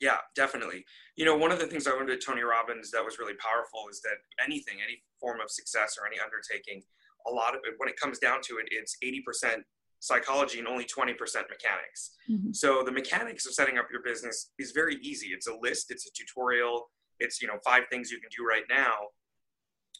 yeah 0.00 0.18
definitely 0.34 0.84
you 1.16 1.24
know 1.24 1.36
one 1.36 1.52
of 1.52 1.58
the 1.58 1.66
things 1.66 1.86
i 1.86 1.90
learned 1.90 2.10
at 2.10 2.24
tony 2.24 2.42
robbins 2.42 2.90
that 2.90 3.04
was 3.04 3.18
really 3.18 3.34
powerful 3.34 3.88
is 3.90 4.00
that 4.00 4.16
anything 4.44 4.78
any 4.82 5.02
form 5.20 5.40
of 5.40 5.50
success 5.50 5.96
or 6.00 6.06
any 6.06 6.16
undertaking 6.18 6.82
a 7.26 7.30
lot 7.30 7.54
of 7.54 7.60
it 7.64 7.74
when 7.78 7.88
it 7.88 7.98
comes 7.98 8.18
down 8.18 8.40
to 8.42 8.58
it 8.58 8.66
it's 8.70 8.96
80% 9.02 9.62
psychology 10.04 10.58
and 10.58 10.68
only 10.68 10.84
20% 10.84 11.16
mechanics. 11.16 12.10
Mm-hmm. 12.30 12.52
So 12.52 12.82
the 12.84 12.92
mechanics 12.92 13.46
of 13.46 13.54
setting 13.54 13.78
up 13.78 13.86
your 13.90 14.02
business 14.02 14.50
is 14.58 14.72
very 14.72 14.96
easy. 14.96 15.28
It's 15.28 15.46
a 15.46 15.54
list, 15.58 15.90
it's 15.90 16.06
a 16.06 16.10
tutorial, 16.12 16.90
it's 17.20 17.40
you 17.40 17.48
know 17.48 17.58
five 17.64 17.84
things 17.90 18.10
you 18.10 18.20
can 18.20 18.28
do 18.36 18.44
right 18.46 18.64
now, 18.68 18.92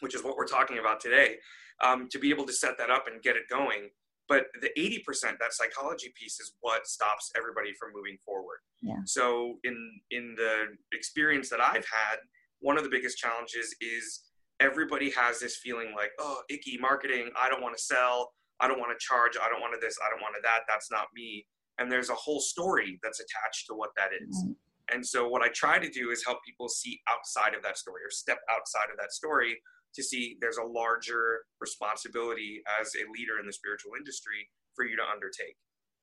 which 0.01 0.15
is 0.15 0.23
what 0.23 0.37
we're 0.37 0.47
talking 0.47 0.79
about 0.79 1.01
today, 1.01 1.37
um, 1.85 2.09
to 2.11 2.19
be 2.19 2.31
able 2.31 2.47
to 2.47 2.53
set 2.53 2.79
that 2.79 2.91
up 2.91 3.07
and 3.07 3.23
get 3.23 3.37
it 3.37 3.43
going. 3.51 3.89
But 4.27 4.47
the 4.63 4.71
80%, 4.79 5.39
that 5.39 5.53
psychology 5.53 6.13
piece, 6.19 6.41
is 6.41 6.53
what 6.61 6.87
stops 6.87 7.31
everybody 7.37 7.73
from 7.79 7.91
moving 7.95 8.17
forward. 8.25 8.59
Yeah. 8.81 8.97
So 9.05 9.59
in 9.65 10.01
in 10.11 10.35
the 10.37 10.65
experience 10.93 11.51
that 11.51 11.61
I've 11.61 11.85
had, 11.85 12.17
one 12.61 12.79
of 12.79 12.85
the 12.85 12.91
biggest 12.91 13.19
challenges 13.19 13.75
is 13.81 14.23
everybody 14.61 15.11
has 15.11 15.41
this 15.41 15.57
feeling 15.57 15.93
like, 15.95 16.13
oh, 16.19 16.41
icky 16.49 16.79
marketing. 16.79 17.31
I 17.39 17.51
don't 17.51 17.63
want 17.63 17.77
to 17.77 17.83
sell. 17.83 18.31
I 18.61 18.69
don't 18.69 18.79
want 18.79 18.99
to 18.99 19.05
charge, 19.05 19.37
I 19.37 19.49
don't 19.49 19.61
want 19.61 19.75
to 19.75 19.81
this, 19.81 19.99
I 20.05 20.11
don't 20.11 20.23
want 20.23 20.35
to 20.37 20.43
that, 20.43 20.61
that's 20.69 20.91
not 20.91 21.07
me. 21.15 21.47
And 21.79 21.91
there's 21.91 22.11
a 22.11 22.15
whole 22.15 22.41
story 22.41 23.01
that's 23.03 23.21
attached 23.21 23.67
to 23.69 23.75
what 23.75 23.91
that 23.97 24.11
is. 24.15 24.47
And 24.93 25.05
so 25.05 25.27
what 25.29 25.43
I 25.43 25.49
try 25.49 25.79
to 25.79 25.89
do 25.91 26.11
is 26.11 26.25
help 26.25 26.39
people 26.47 26.69
see 26.69 27.01
outside 27.09 27.55
of 27.55 27.63
that 27.63 27.79
story 27.79 28.03
or 28.05 28.11
step 28.11 28.39
outside 28.51 28.91
of 28.93 28.99
that 29.01 29.13
story 29.13 29.61
to 29.95 30.03
see 30.03 30.37
there's 30.41 30.59
a 30.59 30.65
larger 30.65 31.41
responsibility 31.61 32.63
as 32.81 32.93
a 32.95 33.11
leader 33.13 33.39
in 33.41 33.47
the 33.47 33.53
spiritual 33.53 33.93
industry 33.97 34.49
for 34.75 34.85
you 34.85 34.97
to 34.97 35.03
undertake. 35.03 35.57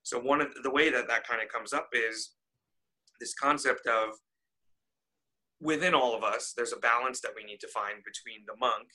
So 0.04 0.20
one 0.20 0.42
of 0.42 0.48
the 0.64 0.72
way 0.72 0.90
that 0.90 1.08
that 1.08 1.28
kind 1.28 1.42
of 1.42 1.50
comes 1.50 1.74
up 1.74 1.90
is 1.94 2.32
this 3.20 3.34
concept 3.34 3.86
of 3.88 4.10
within 5.62 5.94
all 5.94 6.16
of 6.16 6.24
us, 6.24 6.54
there's 6.58 6.74
a 6.74 6.80
balance 6.80 7.22
that 7.22 7.32
we 7.36 7.44
need 7.44 7.60
to 7.60 7.68
find 7.68 8.02
between 8.04 8.44
the 8.48 8.58
monk, 8.60 8.88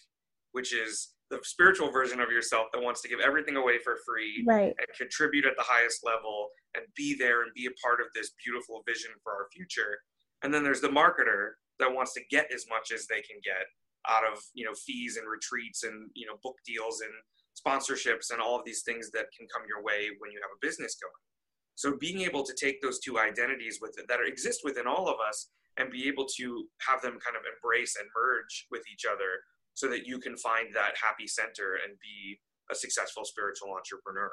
which 0.53 0.75
is 0.75 1.15
the 1.31 1.39
spiritual 1.43 1.91
version 1.91 2.21
of 2.21 2.31
yourself 2.31 2.67
that 2.73 2.83
wants 2.83 3.03
to 3.03 3.09
give 3.09 3.21
everything 3.21 3.57
away 3.57 3.79
for 3.79 3.97
free 4.07 4.45
right. 4.47 4.75
and 4.79 4.99
contribute 4.99 5.45
at 5.45 5.57
the 5.57 5.65
highest 5.65 6.05
level 6.05 6.49
and 6.75 6.85
be 6.97 7.17
there 7.19 7.43
and 7.43 7.53
be 7.55 7.67
a 7.67 7.81
part 7.83 8.01
of 8.01 8.07
this 8.15 8.33
beautiful 8.45 8.83
vision 8.87 9.11
for 9.23 9.33
our 9.33 9.47
future. 9.53 9.99
And 10.43 10.53
then 10.53 10.63
there's 10.63 10.81
the 10.81 10.89
marketer 10.89 11.59
that 11.79 11.93
wants 11.93 12.15
to 12.15 12.21
get 12.31 12.51
as 12.53 12.67
much 12.69 12.93
as 12.93 13.07
they 13.07 13.23
can 13.23 13.39
get 13.45 13.67
out 14.09 14.25
of 14.25 14.39
you 14.55 14.65
know 14.65 14.75
fees 14.75 15.17
and 15.17 15.29
retreats 15.29 15.83
and 15.83 16.11
you 16.15 16.27
know 16.27 16.37
book 16.43 16.57
deals 16.67 17.01
and 17.01 17.13
sponsorships 17.57 18.31
and 18.31 18.41
all 18.41 18.59
of 18.59 18.65
these 18.65 18.83
things 18.83 19.11
that 19.11 19.27
can 19.37 19.47
come 19.49 19.63
your 19.67 19.83
way 19.83 20.09
when 20.19 20.31
you 20.31 20.39
have 20.43 20.53
a 20.53 20.61
business 20.61 20.97
going. 21.01 21.25
So 21.75 21.97
being 21.97 22.21
able 22.23 22.43
to 22.45 22.55
take 22.55 22.81
those 22.81 23.01
two 23.01 23.19
identities 23.19 23.79
with 23.81 23.99
it, 23.99 24.09
that 24.09 24.21
exist 24.25 24.61
within 24.65 24.87
all 24.87 25.09
of 25.09 25.17
us 25.21 25.49
and 25.77 25.91
be 25.91 26.09
able 26.09 26.27
to 26.37 26.65
have 26.89 27.03
them 27.03 27.19
kind 27.21 27.37
of 27.37 27.45
embrace 27.45 27.97
and 28.01 28.09
merge 28.17 28.67
with 28.71 28.83
each 28.93 29.05
other 29.05 29.45
so 29.75 29.89
that 29.89 30.07
you 30.07 30.19
can 30.19 30.37
find 30.37 30.75
that 30.75 30.97
happy 30.97 31.27
center 31.27 31.77
and 31.85 31.97
be 32.01 32.41
a 32.71 32.75
successful 32.75 33.25
spiritual 33.25 33.77
entrepreneur. 33.77 34.33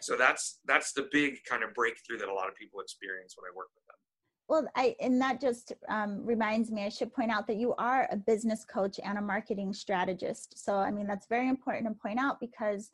So 0.00 0.16
that's 0.16 0.60
that's 0.66 0.92
the 0.92 1.08
big 1.12 1.36
kind 1.48 1.62
of 1.62 1.72
breakthrough 1.74 2.18
that 2.18 2.28
a 2.28 2.34
lot 2.34 2.48
of 2.48 2.54
people 2.56 2.80
experience 2.80 3.34
when 3.36 3.48
I 3.48 3.56
work 3.56 3.68
with 3.74 3.84
them. 3.88 3.96
Well, 4.50 4.66
I 4.74 4.96
and 4.98 5.20
that 5.20 5.40
just 5.40 5.74
um, 5.88 6.26
reminds 6.26 6.72
me. 6.72 6.84
I 6.84 6.88
should 6.88 7.14
point 7.14 7.30
out 7.30 7.46
that 7.46 7.56
you 7.56 7.72
are 7.78 8.08
a 8.10 8.16
business 8.16 8.64
coach 8.64 8.98
and 9.04 9.16
a 9.16 9.22
marketing 9.22 9.72
strategist. 9.72 10.58
So, 10.58 10.74
I 10.74 10.90
mean, 10.90 11.06
that's 11.06 11.28
very 11.28 11.48
important 11.48 11.86
to 11.86 11.94
point 12.02 12.18
out 12.18 12.40
because 12.40 12.90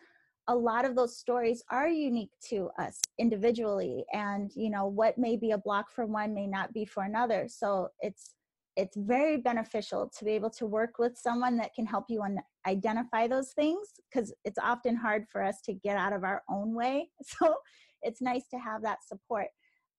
a 0.48 0.54
lot 0.54 0.84
of 0.84 0.94
those 0.94 1.16
stories 1.16 1.64
are 1.70 1.88
unique 1.88 2.32
to 2.50 2.68
us 2.78 3.00
individually, 3.18 4.04
and 4.12 4.52
you 4.54 4.68
know 4.68 4.86
what 4.86 5.16
may 5.16 5.34
be 5.34 5.52
a 5.52 5.58
block 5.58 5.90
for 5.90 6.04
one 6.04 6.34
may 6.34 6.46
not 6.46 6.74
be 6.74 6.84
for 6.84 7.04
another. 7.04 7.46
So, 7.48 7.88
it's 8.00 8.34
it's 8.76 8.94
very 8.98 9.38
beneficial 9.38 10.12
to 10.18 10.26
be 10.26 10.32
able 10.32 10.50
to 10.50 10.66
work 10.66 10.98
with 10.98 11.16
someone 11.16 11.56
that 11.56 11.72
can 11.72 11.86
help 11.86 12.04
you 12.10 12.20
un- 12.22 12.42
identify 12.66 13.28
those 13.28 13.52
things 13.52 13.94
because 14.10 14.30
it's 14.44 14.58
often 14.62 14.94
hard 14.94 15.24
for 15.32 15.42
us 15.42 15.62
to 15.62 15.72
get 15.72 15.96
out 15.96 16.12
of 16.12 16.22
our 16.22 16.42
own 16.50 16.74
way. 16.74 17.08
So, 17.24 17.54
it's 18.02 18.20
nice 18.20 18.46
to 18.50 18.58
have 18.58 18.82
that 18.82 18.98
support. 19.08 19.46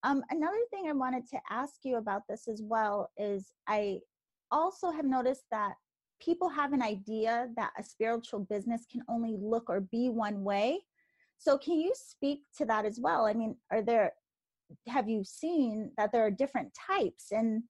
Um, 0.04 0.22
another 0.30 0.58
thing 0.70 0.86
I 0.88 0.92
wanted 0.92 1.28
to 1.30 1.38
ask 1.50 1.74
you 1.82 1.96
about 1.96 2.22
this 2.28 2.46
as 2.48 2.62
well 2.62 3.10
is 3.16 3.52
I 3.66 4.00
also 4.50 4.90
have 4.90 5.04
noticed 5.04 5.44
that 5.50 5.74
people 6.20 6.48
have 6.48 6.72
an 6.72 6.82
idea 6.82 7.48
that 7.56 7.72
a 7.78 7.82
spiritual 7.82 8.40
business 8.40 8.86
can 8.90 9.02
only 9.08 9.36
look 9.40 9.64
or 9.68 9.80
be 9.80 10.08
one 10.08 10.44
way. 10.44 10.80
So, 11.38 11.58
can 11.58 11.80
you 11.80 11.92
speak 11.94 12.42
to 12.58 12.64
that 12.66 12.84
as 12.84 12.98
well? 13.00 13.26
I 13.26 13.32
mean, 13.32 13.56
are 13.70 13.82
there, 13.82 14.12
have 14.88 15.08
you 15.08 15.24
seen 15.24 15.92
that 15.96 16.12
there 16.12 16.24
are 16.24 16.30
different 16.30 16.72
types 16.74 17.26
and 17.30 17.62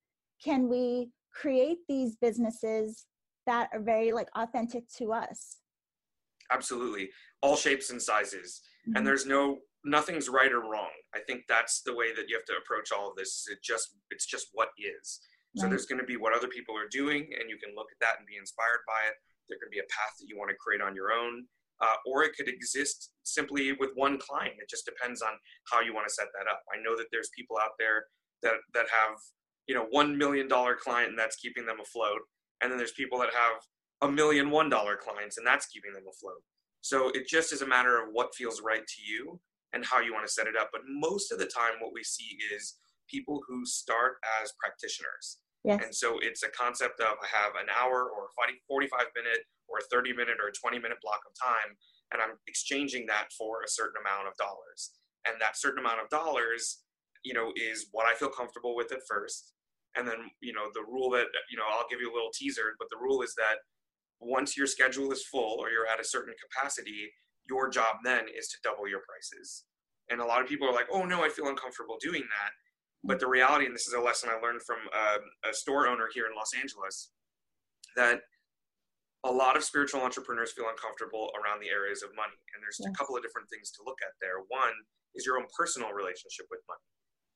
can 0.42 0.68
we 0.68 1.10
create 1.34 1.78
these 1.88 2.16
businesses 2.16 3.06
that 3.46 3.68
are 3.72 3.80
very 3.80 4.12
like 4.12 4.28
authentic 4.36 4.84
to 4.98 5.12
us? 5.12 5.58
Absolutely. 6.50 7.10
All 7.42 7.56
shapes 7.56 7.90
and 7.90 8.00
sizes. 8.00 8.62
Mm-hmm. 8.86 8.96
And 8.96 9.06
there's 9.06 9.26
no 9.26 9.58
nothing's 9.84 10.28
right 10.28 10.52
or 10.52 10.60
wrong. 10.60 10.90
I 11.14 11.20
think 11.26 11.44
that's 11.48 11.82
the 11.82 11.94
way 11.94 12.14
that 12.14 12.28
you 12.28 12.36
have 12.36 12.44
to 12.46 12.60
approach 12.60 12.90
all 12.92 13.10
of 13.10 13.16
this. 13.16 13.44
It 13.50 13.58
just 13.62 13.96
it's 14.10 14.26
just 14.26 14.48
what 14.52 14.68
is. 14.78 15.20
So 15.56 15.66
there's 15.66 15.86
going 15.86 15.98
to 15.98 16.06
be 16.06 16.16
what 16.16 16.36
other 16.36 16.46
people 16.46 16.76
are 16.76 16.86
doing, 16.90 17.26
and 17.34 17.50
you 17.50 17.58
can 17.58 17.74
look 17.74 17.88
at 17.90 17.98
that 17.98 18.18
and 18.18 18.26
be 18.28 18.38
inspired 18.38 18.84
by 18.86 19.10
it. 19.10 19.16
There 19.48 19.58
could 19.58 19.72
be 19.72 19.80
a 19.82 19.90
path 19.90 20.14
that 20.20 20.28
you 20.28 20.38
want 20.38 20.50
to 20.50 20.62
create 20.62 20.84
on 20.84 20.94
your 20.94 21.10
own, 21.10 21.48
uh, 21.80 21.98
or 22.06 22.22
it 22.22 22.36
could 22.36 22.46
exist 22.46 23.10
simply 23.24 23.72
with 23.72 23.90
one 23.96 24.18
client. 24.18 24.60
It 24.60 24.70
just 24.70 24.84
depends 24.84 25.22
on 25.22 25.32
how 25.72 25.80
you 25.80 25.94
want 25.94 26.06
to 26.06 26.14
set 26.14 26.28
that 26.38 26.46
up. 26.46 26.62
I 26.70 26.78
know 26.78 26.94
that 26.96 27.10
there's 27.10 27.30
people 27.34 27.56
out 27.58 27.74
there 27.78 28.06
that 28.42 28.54
that 28.74 28.86
have 28.92 29.18
you 29.66 29.74
know 29.74 29.86
one 29.90 30.16
million 30.16 30.46
dollar 30.46 30.76
client 30.76 31.10
and 31.10 31.18
that's 31.18 31.36
keeping 31.36 31.66
them 31.66 31.80
afloat, 31.80 32.22
and 32.60 32.70
then 32.70 32.78
there's 32.78 32.94
people 32.94 33.18
that 33.18 33.34
have 33.34 33.58
a 34.02 34.12
million 34.12 34.50
one 34.50 34.68
dollar 34.70 34.96
clients 34.96 35.38
and 35.38 35.46
that's 35.46 35.66
keeping 35.66 35.92
them 35.92 36.06
afloat. 36.06 36.42
So 36.80 37.10
it 37.10 37.26
just 37.26 37.52
is 37.52 37.62
a 37.62 37.66
matter 37.66 37.98
of 37.98 38.10
what 38.12 38.34
feels 38.36 38.62
right 38.62 38.86
to 38.86 39.02
you 39.02 39.40
and 39.72 39.84
how 39.84 40.00
you 40.00 40.12
want 40.12 40.26
to 40.26 40.32
set 40.32 40.46
it 40.46 40.56
up. 40.58 40.70
But 40.72 40.82
most 40.88 41.32
of 41.32 41.38
the 41.38 41.46
time, 41.46 41.80
what 41.80 41.92
we 41.92 42.02
see 42.02 42.38
is 42.54 42.76
people 43.08 43.40
who 43.46 43.64
start 43.64 44.16
as 44.42 44.52
practitioners. 44.60 45.38
Yes. 45.64 45.82
And 45.82 45.94
so 45.94 46.18
it's 46.22 46.42
a 46.42 46.50
concept 46.54 47.00
of 47.00 47.18
I 47.20 47.28
have 47.28 47.52
an 47.60 47.68
hour 47.68 48.08
or 48.08 48.30
45 48.68 48.88
minute 49.16 49.42
or 49.68 49.78
a 49.78 49.88
30 49.90 50.12
minute 50.14 50.38
or 50.40 50.48
a 50.48 50.52
20 50.52 50.78
minute 50.78 50.98
block 51.02 51.20
of 51.26 51.34
time, 51.36 51.76
and 52.12 52.22
I'm 52.22 52.38
exchanging 52.46 53.06
that 53.06 53.28
for 53.36 53.62
a 53.62 53.68
certain 53.68 54.00
amount 54.00 54.28
of 54.28 54.34
dollars. 54.36 54.96
And 55.26 55.36
that 55.40 55.58
certain 55.58 55.80
amount 55.80 56.00
of 56.00 56.08
dollars, 56.08 56.84
you 57.24 57.34
know, 57.34 57.52
is 57.56 57.88
what 57.92 58.06
I 58.06 58.14
feel 58.14 58.30
comfortable 58.30 58.76
with 58.76 58.92
at 58.92 59.04
first. 59.08 59.52
And 59.96 60.06
then, 60.06 60.30
you 60.40 60.52
know, 60.52 60.70
the 60.72 60.86
rule 60.86 61.10
that, 61.10 61.26
you 61.50 61.58
know, 61.58 61.66
I'll 61.68 61.88
give 61.90 62.00
you 62.00 62.12
a 62.12 62.14
little 62.14 62.30
teaser, 62.32 62.76
but 62.78 62.88
the 62.90 63.00
rule 63.00 63.20
is 63.22 63.34
that 63.36 63.58
once 64.20 64.56
your 64.56 64.66
schedule 64.66 65.10
is 65.12 65.26
full 65.26 65.58
or 65.58 65.70
you're 65.70 65.86
at 65.86 66.00
a 66.00 66.04
certain 66.04 66.34
capacity, 66.38 67.10
your 67.48 67.68
job 67.68 67.96
then 68.04 68.26
is 68.28 68.48
to 68.48 68.58
double 68.62 68.88
your 68.88 69.00
prices. 69.08 69.64
And 70.10 70.20
a 70.20 70.24
lot 70.24 70.40
of 70.40 70.48
people 70.48 70.68
are 70.68 70.74
like, 70.74 70.88
oh 70.92 71.04
no, 71.04 71.24
I 71.24 71.28
feel 71.28 71.48
uncomfortable 71.48 71.96
doing 72.00 72.22
that. 72.22 72.52
But 73.04 73.20
the 73.20 73.28
reality, 73.28 73.66
and 73.66 73.74
this 73.74 73.86
is 73.86 73.94
a 73.94 74.00
lesson 74.00 74.30
I 74.30 74.40
learned 74.40 74.62
from 74.62 74.78
a, 74.90 75.20
um, 75.20 75.24
a 75.50 75.54
store 75.54 75.86
owner 75.86 76.08
here 76.12 76.26
in 76.26 76.34
Los 76.34 76.50
Angeles, 76.58 77.10
that 77.94 78.20
a 79.24 79.30
lot 79.30 79.56
of 79.56 79.64
spiritual 79.64 80.02
entrepreneurs 80.02 80.52
feel 80.52 80.70
uncomfortable 80.70 81.30
around 81.38 81.60
the 81.60 81.70
areas 81.70 82.02
of 82.02 82.14
money. 82.14 82.38
And 82.54 82.62
there's 82.62 82.78
a 82.82 82.94
couple 82.94 83.14
of 83.14 83.22
different 83.22 83.50
things 83.50 83.70
to 83.74 83.86
look 83.86 83.98
at 84.02 84.14
there. 84.22 84.42
One 84.48 84.74
is 85.14 85.26
your 85.26 85.38
own 85.38 85.46
personal 85.54 85.90
relationship 85.90 86.46
with 86.50 86.62
money 86.66 86.88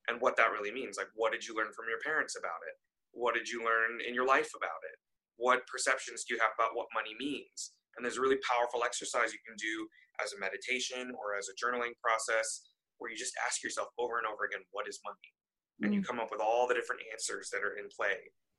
and 0.08 0.22
what 0.22 0.38
that 0.38 0.50
really 0.50 0.70
means. 0.70 0.98
Like, 0.98 1.10
what 1.14 1.30
did 1.30 1.46
you 1.46 1.54
learn 1.54 1.74
from 1.74 1.90
your 1.90 2.02
parents 2.02 2.38
about 2.38 2.62
it? 2.66 2.74
What 3.12 3.34
did 3.34 3.46
you 3.50 3.62
learn 3.62 4.02
in 4.02 4.14
your 4.14 4.26
life 4.26 4.50
about 4.56 4.82
it? 4.86 4.98
What 5.36 5.66
perceptions 5.66 6.24
do 6.24 6.34
you 6.34 6.40
have 6.40 6.54
about 6.54 6.74
what 6.74 6.90
money 6.94 7.14
means? 7.18 7.74
And 7.94 8.02
there's 8.02 8.18
a 8.18 8.24
really 8.24 8.40
powerful 8.46 8.86
exercise 8.86 9.34
you 9.34 9.42
can 9.44 9.58
do 9.58 9.86
as 10.20 10.32
a 10.32 10.40
meditation 10.40 11.14
or 11.16 11.38
as 11.38 11.48
a 11.48 11.56
journaling 11.56 11.96
process 12.02 12.68
where 12.98 13.10
you 13.10 13.16
just 13.16 13.34
ask 13.46 13.62
yourself 13.62 13.88
over 13.98 14.18
and 14.18 14.26
over 14.26 14.44
again, 14.44 14.62
what 14.70 14.86
is 14.86 15.00
money? 15.06 15.28
Mm. 15.80 15.82
And 15.82 15.90
you 15.94 16.00
mm. 16.02 16.06
come 16.06 16.20
up 16.20 16.30
with 16.30 16.40
all 16.40 16.68
the 16.68 16.76
different 16.76 17.02
answers 17.10 17.48
that 17.50 17.64
are 17.64 17.78
in 17.80 17.88
play 17.90 18.18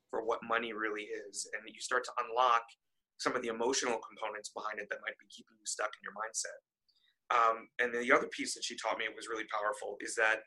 for 0.09 0.25
what 0.25 0.43
money 0.43 0.73
really 0.73 1.07
is. 1.09 1.47
And 1.53 1.63
you 1.65 1.81
start 1.81 2.03
to 2.05 2.15
unlock 2.21 2.63
some 3.17 3.35
of 3.35 3.41
the 3.41 3.53
emotional 3.53 4.01
components 4.03 4.51
behind 4.51 4.81
it 4.81 4.89
that 4.89 5.01
might 5.05 5.17
be 5.17 5.29
keeping 5.29 5.55
you 5.55 5.65
stuck 5.65 5.89
in 5.95 6.03
your 6.03 6.17
mindset. 6.17 6.59
Um, 7.31 7.71
and 7.79 7.93
the 7.93 8.11
other 8.11 8.27
piece 8.27 8.53
that 8.53 8.63
she 8.63 8.75
taught 8.75 8.99
me 8.99 9.05
was 9.15 9.31
really 9.31 9.47
powerful 9.47 9.97
is 10.01 10.13
that 10.15 10.43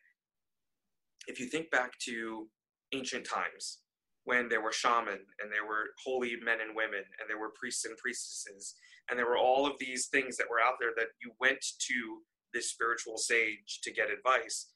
if 1.26 1.40
you 1.40 1.46
think 1.46 1.70
back 1.70 1.98
to 2.06 2.46
ancient 2.92 3.26
times, 3.26 3.80
when 4.26 4.48
there 4.48 4.60
were 4.60 4.72
shaman 4.72 5.22
and 5.40 5.48
there 5.50 5.64
were 5.66 5.94
holy 6.04 6.34
men 6.42 6.58
and 6.60 6.74
women 6.74 7.06
and 7.18 7.30
there 7.30 7.38
were 7.38 7.54
priests 7.58 7.84
and 7.86 7.96
priestesses 7.96 8.74
and 9.08 9.18
there 9.18 9.26
were 9.26 9.38
all 9.38 9.66
of 9.66 9.78
these 9.78 10.06
things 10.06 10.36
that 10.36 10.50
were 10.50 10.60
out 10.60 10.74
there 10.80 10.90
that 10.96 11.14
you 11.22 11.30
went 11.40 11.64
to 11.78 12.22
this 12.52 12.70
spiritual 12.70 13.16
sage 13.16 13.80
to 13.84 13.92
get 13.92 14.10
advice. 14.10 14.72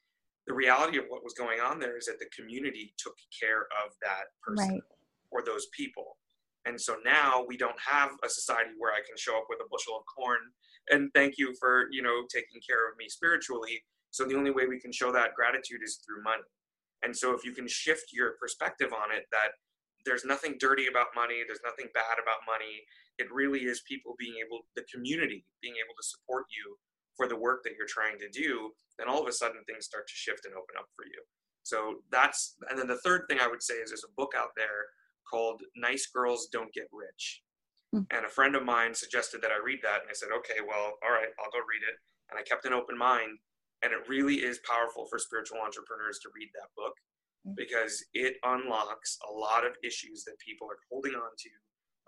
The 0.47 0.55
reality 0.55 0.99
of 0.99 1.07
what 1.09 1.25
was 1.25 1.35
going 1.35 1.59
on 1.61 1.81
there 1.81 1.99
is 1.99 2.07
that 2.07 2.21
the 2.21 2.31
community 2.31 2.95
took 2.97 3.15
care 3.39 3.67
of 3.85 3.93
that 4.03 4.31
person 4.41 4.75
right. 4.75 4.83
or 5.33 5.43
those 5.45 5.67
people. 5.77 6.17
And 6.65 6.81
so 6.81 6.97
now 7.05 7.45
we 7.47 7.57
don't 7.57 7.79
have 7.81 8.11
a 8.23 8.29
society 8.29 8.71
where 8.79 8.93
i 8.93 9.03
can 9.07 9.17
show 9.17 9.37
up 9.37 9.47
with 9.49 9.59
a 9.65 9.69
bushel 9.71 9.97
of 9.97 10.05
corn 10.07 10.41
and 10.91 11.11
thank 11.15 11.39
you 11.39 11.55
for 11.59 11.89
you 11.91 12.03
know 12.03 12.23
taking 12.33 12.61
care 12.63 12.89
of 12.89 12.97
me 12.99 13.09
spiritually. 13.09 13.83
So 14.13 14.25
the 14.25 14.37
only 14.37 14.51
way 14.51 14.67
we 14.67 14.79
can 14.79 14.93
show 14.93 15.11
that 15.13 15.35
gratitude 15.35 15.81
is 15.85 15.99
through 16.07 16.23
money 16.23 16.43
and 17.03 17.17
so 17.17 17.35
if 17.35 17.45
you 17.45 17.53
can 17.53 17.67
shift 17.69 18.13
your 18.13 18.37
perspective 18.41 18.93
on 18.93 19.15
it, 19.15 19.25
that 19.33 19.57
there's 20.05 20.25
nothing 20.25 20.57
dirty 20.59 20.87
about 20.87 21.13
money, 21.15 21.43
there's 21.47 21.65
nothing 21.65 21.89
bad 21.93 22.17
about 22.17 22.41
money. 22.49 22.85
It 23.19 23.29
really 23.33 23.69
is 23.69 23.83
people 23.85 24.15
being 24.19 24.37
able, 24.41 24.65
the 24.77 24.85
community 24.93 25.45
being 25.61 25.77
able 25.77 25.93
to 25.93 26.07
support 26.07 26.45
you 26.49 26.77
for 27.17 27.29
the 27.29 27.37
work 27.37 27.61
that 27.65 27.77
you're 27.77 27.91
trying 27.91 28.17
to 28.17 28.29
do, 28.33 28.73
then 28.99 29.09
all 29.09 29.21
of 29.21 29.29
a 29.29 29.33
sudden 29.33 29.61
things 29.69 29.85
start 29.85 30.09
to 30.09 30.15
shift 30.17 30.47
and 30.47 30.55
open 30.55 30.77
up 30.79 30.89
for 30.97 31.05
you. 31.05 31.21
So 31.63 32.01
that's, 32.11 32.57
and 32.71 32.79
then 32.79 32.89
the 32.89 33.01
third 33.05 33.29
thing 33.29 33.39
I 33.41 33.49
would 33.49 33.63
say 33.63 33.75
is 33.75 33.91
there's 33.91 34.09
a 34.09 34.17
book 34.17 34.33
out 34.37 34.57
there 34.57 34.89
called 35.29 35.61
Nice 35.77 36.09
Girls 36.09 36.49
Don't 36.51 36.73
Get 36.73 36.89
Rich. 36.93 37.43
Mm. 37.95 38.07
And 38.11 38.25
a 38.25 38.33
friend 38.33 38.57
of 38.57 38.65
mine 38.65 38.95
suggested 38.95 39.43
that 39.43 39.53
I 39.53 39.61
read 39.63 39.81
that. 39.83 40.01
And 40.01 40.09
I 40.09 40.15
said, 40.15 40.31
okay, 40.39 40.65
well, 40.67 40.97
all 41.05 41.13
right, 41.13 41.29
I'll 41.39 41.53
go 41.53 41.61
read 41.61 41.85
it. 41.85 41.97
And 42.31 42.39
I 42.39 42.43
kept 42.43 42.65
an 42.65 42.73
open 42.73 42.97
mind. 42.97 43.37
And 43.83 43.93
it 43.93 44.09
really 44.09 44.45
is 44.45 44.61
powerful 44.69 45.07
for 45.09 45.19
spiritual 45.19 45.59
entrepreneurs 45.65 46.21
to 46.23 46.29
read 46.35 46.51
that 46.55 46.69
book 46.77 46.93
mm. 47.47 47.57
because 47.57 48.05
it 48.13 48.37
unlocks 48.45 49.17
a 49.29 49.33
lot 49.33 49.65
of 49.65 49.73
issues 49.83 50.25
that 50.25 50.37
people 50.45 50.69
are 50.69 50.81
holding 50.91 51.15
on 51.15 51.33
to 51.39 51.51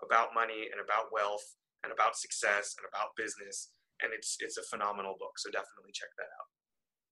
about 0.05 0.35
money 0.35 0.69
and 0.71 0.81
about 0.83 1.09
wealth 1.11 1.43
and 1.83 1.91
about 1.91 2.15
success 2.15 2.75
and 2.77 2.85
about 2.91 3.15
business. 3.17 3.71
and 4.01 4.11
it's 4.13 4.37
it's 4.39 4.57
a 4.57 4.63
phenomenal 4.63 5.15
book. 5.19 5.37
So 5.37 5.49
definitely 5.49 5.93
check 5.93 6.09
that 6.17 6.29
out. 6.39 6.47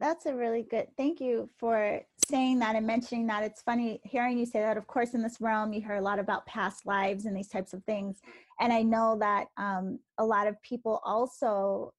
That's 0.01 0.25
a 0.25 0.35
really 0.35 0.63
good. 0.63 0.87
Thank 0.97 1.21
you 1.21 1.47
for 1.59 2.01
saying 2.27 2.57
that 2.59 2.75
and 2.75 2.87
mentioning 2.87 3.27
that. 3.27 3.43
It's 3.43 3.61
funny 3.61 4.01
hearing 4.03 4.39
you 4.39 4.47
say 4.47 4.59
that. 4.59 4.75
Of 4.75 4.87
course, 4.87 5.13
in 5.13 5.21
this 5.21 5.39
realm, 5.39 5.73
you 5.73 5.81
hear 5.81 5.95
a 5.95 6.01
lot 6.01 6.17
about 6.17 6.45
past 6.47 6.87
lives 6.87 7.25
and 7.25 7.37
these 7.37 7.49
types 7.49 7.71
of 7.73 7.83
things. 7.83 8.19
And 8.59 8.73
I 8.73 8.81
know 8.81 9.17
that 9.19 9.49
um, 9.57 9.99
a 10.17 10.25
lot 10.25 10.47
of 10.47 10.59
people 10.63 11.01
also 11.05 11.93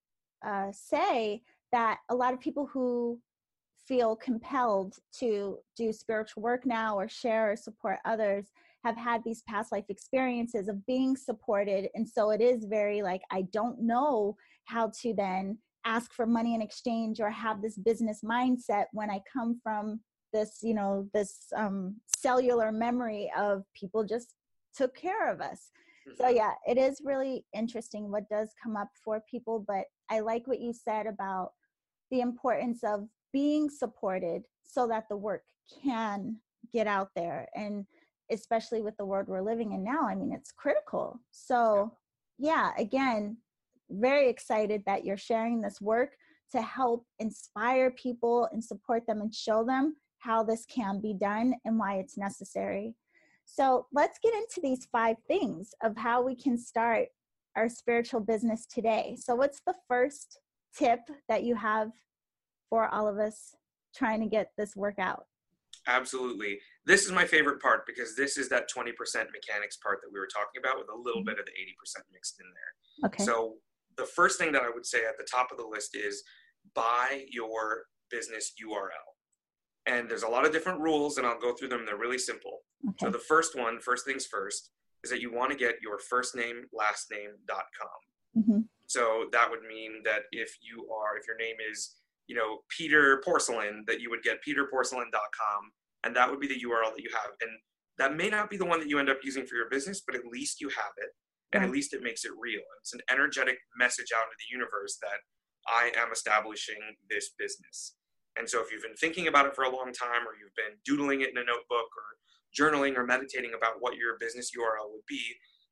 uh, 0.45 0.73
say 0.73 1.43
that 1.73 1.99
a 2.09 2.15
lot 2.15 2.33
of 2.33 2.41
people 2.41 2.67
who 2.67 3.19
feel 3.87 4.15
compelled 4.15 4.95
to 5.19 5.59
do 5.77 5.93
spiritual 5.93 6.43
work 6.43 6.65
now 6.65 6.97
or 6.97 7.09
share 7.09 7.51
or 7.51 7.57
support 7.57 7.99
others 8.05 8.47
have 8.85 8.97
had 8.97 9.23
these 9.25 9.43
past 9.43 9.73
life 9.73 9.85
experiences 9.89 10.69
of 10.69 10.85
being 10.87 11.17
supported. 11.17 11.89
And 11.95 12.09
so 12.09 12.31
it 12.31 12.41
is 12.41 12.65
very 12.65 13.03
like, 13.03 13.23
I 13.31 13.43
don't 13.53 13.81
know 13.81 14.37
how 14.65 14.93
to 15.03 15.15
then 15.15 15.59
ask 15.85 16.13
for 16.13 16.27
money 16.27 16.55
in 16.55 16.63
exchange 16.63 17.21
or 17.21 17.31
have 17.31 17.61
this 17.61 17.77
business 17.77 18.21
mindset 18.25 18.85
when 18.93 19.11
I 19.11 19.21
come 19.33 19.61
from 19.63 20.01
this, 20.33 20.59
you 20.63 20.75
know, 20.75 21.09
this 21.13 21.53
um, 21.57 21.97
cellular 22.07 22.73
memory 22.73 23.31
of 23.37 23.65
people 23.75 24.05
just 24.05 24.35
took 24.75 24.95
care 24.95 25.31
of 25.31 25.41
us. 25.41 25.71
So 26.17 26.25
mm-hmm. 26.25 26.37
yeah, 26.37 26.53
it 26.67 26.79
is 26.79 27.01
really 27.05 27.45
interesting 27.55 28.11
what 28.11 28.29
does 28.29 28.53
come 28.63 28.77
up 28.77 28.89
for 29.05 29.23
people, 29.31 29.65
but 29.67 29.85
I 30.11 30.21
like 30.21 30.47
what 30.47 30.61
you 30.61 30.73
said 30.73 31.07
about 31.07 31.53
the 32.13 32.21
importance 32.21 32.85
of 32.85 33.09
being 33.33 33.69
supported 33.69 34.43
so 34.63 34.87
that 34.87 35.09
the 35.09 35.17
work 35.17 35.43
can 35.83 36.37
get 36.73 36.87
out 36.87 37.09
there 37.17 37.49
and 37.57 37.87
especially 38.31 38.83
with 38.83 38.97
the 38.97 39.05
world 39.05 39.27
we're 39.29 39.43
living 39.43 39.73
in 39.73 39.83
now, 39.83 40.07
I 40.09 40.15
mean, 40.15 40.33
it's 40.33 40.53
critical. 40.53 41.21
So 41.33 41.97
yeah, 42.39 42.71
again, 42.79 43.39
very 43.91 44.29
excited 44.29 44.83
that 44.87 45.05
you're 45.05 45.17
sharing 45.17 45.61
this 45.61 45.81
work 45.81 46.13
to 46.53 46.63
help 46.63 47.05
inspire 47.19 47.91
people 47.91 48.49
and 48.53 48.63
support 48.63 49.07
them 49.07 49.21
and 49.21 49.35
show 49.35 49.65
them 49.65 49.97
how 50.19 50.43
this 50.43 50.65
can 50.67 51.01
be 51.01 51.15
done 51.15 51.55
and 51.65 51.79
why 51.79 51.97
it's 51.97 52.17
necessary. 52.17 52.95
So 53.45 53.87
let's 53.93 54.19
get 54.23 54.35
into 54.35 54.61
these 54.63 54.87
five 54.93 55.17
things 55.27 55.71
of 55.83 55.97
how 55.97 56.23
we 56.23 56.37
can 56.37 56.57
start 56.57 57.09
our 57.57 57.69
spiritual 57.69 58.21
business 58.21 58.67
today. 58.67 59.17
So, 59.21 59.35
what's 59.35 59.61
the 59.67 59.75
first 59.89 60.39
tip 60.77 61.01
that 61.29 61.45
you 61.45 61.55
have 61.55 61.91
for 62.71 62.89
all 62.89 63.09
of 63.09 63.19
us 63.19 63.55
trying 63.95 64.21
to 64.21 64.27
get 64.27 64.51
this 64.57 64.75
work 64.75 64.99
out? 64.99 65.25
Absolutely. 65.87 66.59
This 66.87 67.05
is 67.05 67.13
my 67.13 67.25
favorite 67.25 67.61
part 67.61 67.87
because 67.87 68.15
this 68.17 68.37
is 68.37 68.49
that 68.51 68.69
20% 68.71 68.93
mechanics 68.95 69.77
part 69.77 69.99
that 70.03 70.11
we 70.13 70.21
were 70.21 70.29
talking 70.33 70.61
about 70.61 70.79
with 70.79 70.89
a 70.93 70.97
little 70.97 71.21
mm-hmm. 71.21 71.31
bit 71.31 71.39
of 71.41 71.47
the 71.47 71.53
80% 71.53 72.03
mixed 72.13 72.41
in 72.41 72.47
there. 72.55 73.09
Okay. 73.09 73.25
So, 73.25 73.57
the 73.99 74.07
first 74.07 74.39
thing 74.39 74.53
that 74.53 74.63
I 74.63 74.71
would 74.73 74.87
say 74.87 75.01
at 75.05 75.19
the 75.19 75.27
top 75.31 75.49
of 75.53 75.59
the 75.59 75.67
list 75.67 75.95
is 75.95 76.23
buy 76.75 77.27
your 77.31 77.85
business 78.11 78.53
URL. 78.65 78.89
And 79.85 80.09
there's 80.09 80.23
a 80.23 80.29
lot 80.29 80.47
of 80.47 80.53
different 80.53 80.81
rules, 80.81 81.19
and 81.19 81.27
I'll 81.27 81.39
go 81.39 81.53
through 81.53 81.69
them. 81.69 81.85
They're 81.85 81.99
really 81.99 82.19
simple. 82.19 82.61
Okay. 82.89 83.07
So 83.07 83.11
the 83.11 83.19
first 83.19 83.59
one, 83.59 83.81
first 83.81 84.07
things 84.07 84.25
first, 84.25 84.71
is 85.05 85.11
that 85.11 85.21
you 85.21 85.33
want 85.33 85.51
to 85.51 85.59
get 85.59 85.75
your 85.83 85.99
first 85.99 86.35
name, 86.35 86.63
last 86.73 87.11
name.com. 87.11 87.89
Mm-hmm. 88.37 88.61
So 88.87 89.27
that 89.33 89.51
would 89.51 89.63
mean 89.63 90.03
that 90.05 90.23
if 90.33 90.57
you 90.61 90.89
are, 90.93 91.17
if 91.17 91.27
your 91.27 91.37
name 91.37 91.57
is, 91.71 91.97
you 92.27 92.37
know, 92.37 92.59
Peter 92.69 93.23
Porcelain, 93.25 93.85
that 93.87 94.01
you 94.01 94.11
would 94.11 94.23
get 94.23 94.39
peterporcelain.com, 94.47 95.63
and 96.05 96.17
that 96.17 96.31
would 96.31 96.41
be 96.41 96.49
the 96.49 96.61
URL 96.61 96.95
that 96.95 97.03
you 97.03 97.11
have. 97.13 97.33
And 97.41 97.51
that 97.99 98.17
may 98.17 98.29
not 98.29 98.51
be 98.51 98.57
the 98.57 98.65
one 98.65 98.81
that 98.81 98.89
you 98.89 98.99
end 98.99 99.11
up 99.11 99.19
using 99.23 99.47
for 99.47 99.57
your 99.57 99.69
business, 99.71 100.03
but 100.07 100.17
at 100.17 100.27
least 100.27 100.61
you 100.61 100.69
have 100.69 100.93
it 100.99 101.11
and 101.53 101.63
at 101.65 101.71
least 101.71 101.93
it 101.93 102.03
makes 102.03 102.25
it 102.25 102.33
real. 102.41 102.65
It's 102.81 102.95
an 102.95 103.05
energetic 103.11 103.59
message 103.77 104.09
out 104.17 104.25
into 104.25 104.41
the 104.41 104.53
universe 104.53 104.99
that 105.03 105.21
I 105.69 105.93
am 106.01 106.11
establishing 106.11 106.81
this 107.11 107.31
business. 107.39 107.95
And 108.37 108.49
so 108.49 108.63
if 108.65 108.73
you've 108.73 108.83
been 108.83 108.97
thinking 108.97 109.29
about 109.29 109.47
it 109.47 109.55
for 109.55 109.65
a 109.65 109.71
long 109.71 109.93
time, 109.93 110.25
or 110.25 110.33
you've 110.41 110.57
been 110.57 110.81
doodling 110.85 111.21
it 111.21 111.31
in 111.31 111.37
a 111.37 111.45
notebook, 111.45 111.93
or 111.93 112.17
journaling, 112.57 112.97
or 112.97 113.05
meditating 113.05 113.53
about 113.53 113.77
what 113.81 113.97
your 113.97 114.17
business 114.19 114.51
URL 114.57 114.89
would 114.91 115.05
be, 115.07 115.21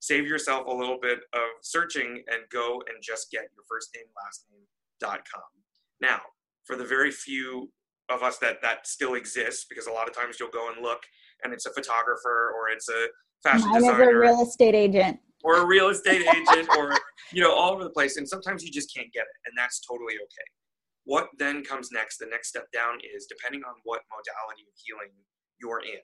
save 0.00 0.26
yourself 0.26 0.66
a 0.66 0.72
little 0.72 0.98
bit 1.00 1.20
of 1.32 1.48
searching 1.62 2.22
and 2.28 2.42
go 2.50 2.82
and 2.88 3.02
just 3.02 3.30
get 3.30 3.42
your 3.54 3.64
first 3.68 3.90
name, 3.94 4.06
last 4.24 4.46
name.com. 4.50 5.42
Now, 6.00 6.20
for 6.64 6.76
the 6.76 6.84
very 6.84 7.10
few 7.10 7.70
of 8.10 8.22
us 8.22 8.38
that 8.38 8.60
that 8.62 8.86
still 8.86 9.14
exists, 9.14 9.66
because 9.68 9.86
a 9.86 9.92
lot 9.92 10.08
of 10.08 10.14
times 10.14 10.36
you'll 10.40 10.50
go 10.50 10.70
and 10.74 10.82
look 10.82 11.02
and 11.44 11.52
it's 11.52 11.66
a 11.66 11.72
photographer 11.72 12.52
or 12.56 12.68
it's 12.72 12.88
a 12.88 13.06
fashion 13.42 13.68
Mine 13.70 13.82
designer. 13.82 14.10
a 14.10 14.18
real 14.18 14.42
estate 14.42 14.74
agent 14.74 15.18
or 15.42 15.62
a 15.62 15.66
real 15.66 15.88
estate 15.88 16.22
agent 16.22 16.68
or 16.76 16.94
you 17.32 17.42
know 17.42 17.54
all 17.54 17.72
over 17.72 17.84
the 17.84 17.90
place 17.90 18.16
and 18.16 18.28
sometimes 18.28 18.62
you 18.62 18.70
just 18.70 18.94
can't 18.94 19.10
get 19.12 19.22
it 19.22 19.38
and 19.46 19.54
that's 19.56 19.80
totally 19.80 20.14
okay 20.14 20.48
what 21.04 21.28
then 21.38 21.64
comes 21.64 21.88
next 21.92 22.18
the 22.18 22.26
next 22.26 22.48
step 22.48 22.66
down 22.72 22.98
is 23.16 23.26
depending 23.26 23.62
on 23.64 23.74
what 23.84 24.02
modality 24.10 24.62
of 24.68 24.74
healing 24.84 25.12
you're 25.58 25.80
in 25.80 26.00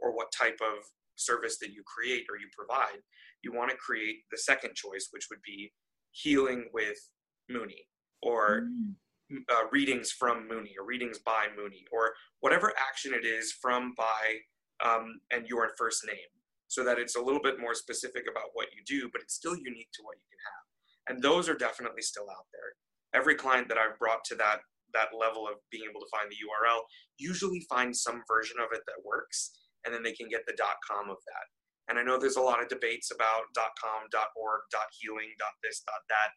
or 0.00 0.14
what 0.16 0.32
type 0.32 0.58
of 0.60 0.82
service 1.16 1.58
that 1.58 1.70
you 1.70 1.82
create 1.86 2.24
or 2.30 2.36
you 2.36 2.48
provide 2.56 2.98
you 3.42 3.52
want 3.52 3.70
to 3.70 3.76
create 3.76 4.16
the 4.30 4.38
second 4.38 4.74
choice 4.74 5.08
which 5.10 5.26
would 5.30 5.42
be 5.44 5.72
healing 6.12 6.68
with 6.72 6.98
Muni 7.48 7.86
or 8.22 8.62
mm. 8.62 9.38
uh, 9.50 9.68
readings 9.72 10.12
from 10.12 10.48
Muni 10.48 10.74
or 10.78 10.86
readings 10.86 11.18
by 11.18 11.46
Muni 11.56 11.84
or 11.92 12.12
whatever 12.40 12.72
action 12.78 13.12
it 13.14 13.26
is 13.26 13.52
from 13.60 13.94
by 13.96 14.38
um, 14.84 15.20
and 15.30 15.46
your 15.46 15.70
first 15.78 16.06
name 16.06 16.16
so 16.70 16.84
that 16.84 16.98
it's 16.98 17.16
a 17.16 17.20
little 17.20 17.42
bit 17.42 17.58
more 17.60 17.74
specific 17.74 18.24
about 18.30 18.54
what 18.54 18.68
you 18.70 18.82
do, 18.86 19.10
but 19.12 19.20
it's 19.20 19.34
still 19.34 19.56
unique 19.56 19.90
to 19.92 20.02
what 20.06 20.16
you 20.16 20.26
can 20.30 20.42
have. 20.46 20.64
And 21.10 21.22
those 21.22 21.48
are 21.48 21.58
definitely 21.58 22.02
still 22.02 22.30
out 22.30 22.46
there. 22.54 22.78
Every 23.12 23.34
client 23.34 23.66
that 23.68 23.78
I've 23.78 23.98
brought 23.98 24.22
to 24.26 24.36
that 24.36 24.60
that 24.94 25.14
level 25.14 25.46
of 25.46 25.54
being 25.70 25.86
able 25.88 26.00
to 26.00 26.10
find 26.10 26.30
the 26.30 26.42
URL 26.42 26.80
usually 27.18 27.64
finds 27.70 28.02
some 28.02 28.22
version 28.26 28.56
of 28.58 28.70
it 28.72 28.82
that 28.86 29.04
works, 29.04 29.50
and 29.84 29.94
then 29.94 30.02
they 30.02 30.12
can 30.12 30.28
get 30.28 30.42
the 30.46 30.54
.com 30.58 31.10
of 31.10 31.16
that. 31.26 31.46
And 31.90 31.98
I 31.98 32.02
know 32.06 32.18
there's 32.18 32.38
a 32.38 32.40
lot 32.40 32.62
of 32.62 32.68
debates 32.68 33.10
about 33.10 33.50
.com, 33.54 34.06
.org, 34.36 34.60
.healing, 35.02 35.34
.this, 35.62 35.82
dot 35.84 36.06
.that. 36.08 36.30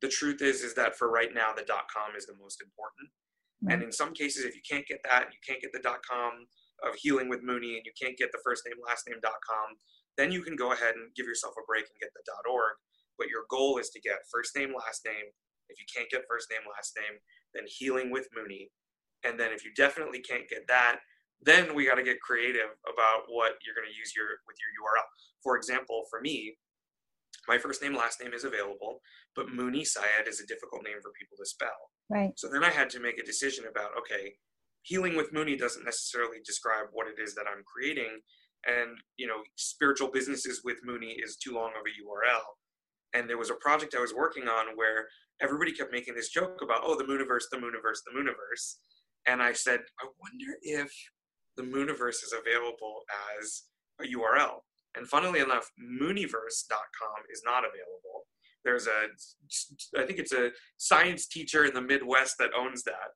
The 0.00 0.08
truth 0.08 0.40
is, 0.40 0.62
is 0.62 0.74
that 0.74 0.96
for 0.96 1.10
right 1.10 1.32
now, 1.32 1.52
the 1.54 1.68
.com 1.68 2.16
is 2.16 2.24
the 2.24 2.40
most 2.40 2.62
important. 2.64 3.12
Mm-hmm. 3.62 3.72
And 3.72 3.82
in 3.84 3.92
some 3.92 4.14
cases, 4.14 4.44
if 4.44 4.56
you 4.56 4.64
can't 4.64 4.86
get 4.86 5.04
that, 5.04 5.28
you 5.28 5.38
can't 5.46 5.60
get 5.60 5.72
the 5.72 5.84
.com, 5.84 6.48
of 6.82 6.94
healing 6.98 7.28
with 7.28 7.42
Muni 7.42 7.76
and 7.76 7.86
you 7.86 7.92
can't 7.94 8.18
get 8.18 8.32
the 8.32 8.42
first 8.42 8.64
name 8.66 8.76
last 8.82 9.06
name 9.08 9.20
.com, 9.22 9.68
then 10.16 10.32
you 10.32 10.42
can 10.42 10.56
go 10.56 10.72
ahead 10.72 10.94
and 10.94 11.14
give 11.14 11.26
yourself 11.26 11.54
a 11.56 11.64
break 11.66 11.86
and 11.86 12.00
get 12.00 12.10
the 12.14 12.22
.org. 12.50 12.74
But 13.18 13.28
your 13.28 13.46
goal 13.48 13.78
is 13.78 13.90
to 13.90 14.00
get 14.00 14.26
first 14.30 14.56
name 14.56 14.74
last 14.74 15.06
name. 15.06 15.30
If 15.68 15.78
you 15.78 15.86
can't 15.86 16.10
get 16.10 16.28
first 16.28 16.50
name 16.50 16.66
last 16.66 16.92
name, 16.98 17.18
then 17.54 17.64
healing 17.66 18.10
with 18.10 18.28
Muni. 18.34 18.70
And 19.24 19.38
then 19.38 19.52
if 19.52 19.64
you 19.64 19.72
definitely 19.74 20.20
can't 20.20 20.48
get 20.48 20.66
that, 20.68 20.98
then 21.44 21.74
we 21.74 21.86
got 21.86 21.96
to 21.96 22.02
get 22.02 22.20
creative 22.20 22.72
about 22.84 23.28
what 23.28 23.54
you're 23.64 23.74
going 23.74 23.88
to 23.88 23.96
use 23.96 24.12
your 24.16 24.26
with 24.46 24.56
your 24.60 24.72
URL. 24.80 25.06
For 25.42 25.56
example, 25.56 26.04
for 26.10 26.20
me, 26.20 26.56
my 27.48 27.58
first 27.58 27.82
name 27.82 27.94
last 27.94 28.22
name 28.22 28.32
is 28.32 28.44
available, 28.44 29.00
but 29.36 29.52
Muni 29.52 29.84
Syed 29.84 30.26
is 30.26 30.40
a 30.40 30.46
difficult 30.46 30.82
name 30.84 31.00
for 31.02 31.12
people 31.18 31.36
to 31.38 31.46
spell. 31.46 31.92
Right. 32.08 32.32
So 32.36 32.48
then 32.48 32.64
I 32.64 32.70
had 32.70 32.90
to 32.90 33.00
make 33.00 33.18
a 33.18 33.24
decision 33.24 33.64
about 33.70 33.90
okay, 33.98 34.34
healing 34.84 35.16
with 35.16 35.32
Muni 35.32 35.56
doesn't 35.56 35.84
necessarily 35.84 36.38
describe 36.44 36.86
what 36.92 37.08
it 37.08 37.20
is 37.20 37.34
that 37.34 37.46
I'm 37.50 37.64
creating. 37.64 38.20
And, 38.66 38.96
you 39.16 39.26
know, 39.26 39.42
spiritual 39.56 40.10
businesses 40.10 40.62
with 40.64 40.76
Muni 40.84 41.16
is 41.22 41.36
too 41.36 41.52
long 41.52 41.72
of 41.76 41.84
a 41.84 41.92
URL. 42.00 42.40
And 43.12 43.28
there 43.28 43.38
was 43.38 43.50
a 43.50 43.60
project 43.60 43.94
I 43.96 44.00
was 44.00 44.14
working 44.14 44.44
on 44.44 44.76
where 44.76 45.06
everybody 45.40 45.72
kept 45.72 45.92
making 45.92 46.14
this 46.14 46.30
joke 46.30 46.60
about, 46.62 46.80
oh, 46.84 46.96
the 46.96 47.04
Muniverse, 47.04 47.44
the 47.50 47.58
Muniverse, 47.58 48.00
the 48.06 48.18
Muniverse. 48.18 48.76
And 49.26 49.42
I 49.42 49.52
said, 49.52 49.80
I 50.00 50.06
wonder 50.20 50.58
if 50.62 50.92
the 51.56 51.62
Muniverse 51.62 52.22
is 52.22 52.34
available 52.38 53.02
as 53.38 53.64
a 54.00 54.04
URL. 54.04 54.60
And 54.96 55.08
funnily 55.08 55.40
enough, 55.40 55.70
Muniverse.com 55.80 57.20
is 57.32 57.42
not 57.44 57.64
available. 57.64 58.26
There's 58.64 58.86
a, 58.86 60.00
I 60.00 60.06
think 60.06 60.18
it's 60.18 60.32
a 60.32 60.50
science 60.78 61.26
teacher 61.26 61.64
in 61.64 61.74
the 61.74 61.82
Midwest 61.82 62.36
that 62.38 62.50
owns 62.56 62.82
that 62.84 63.10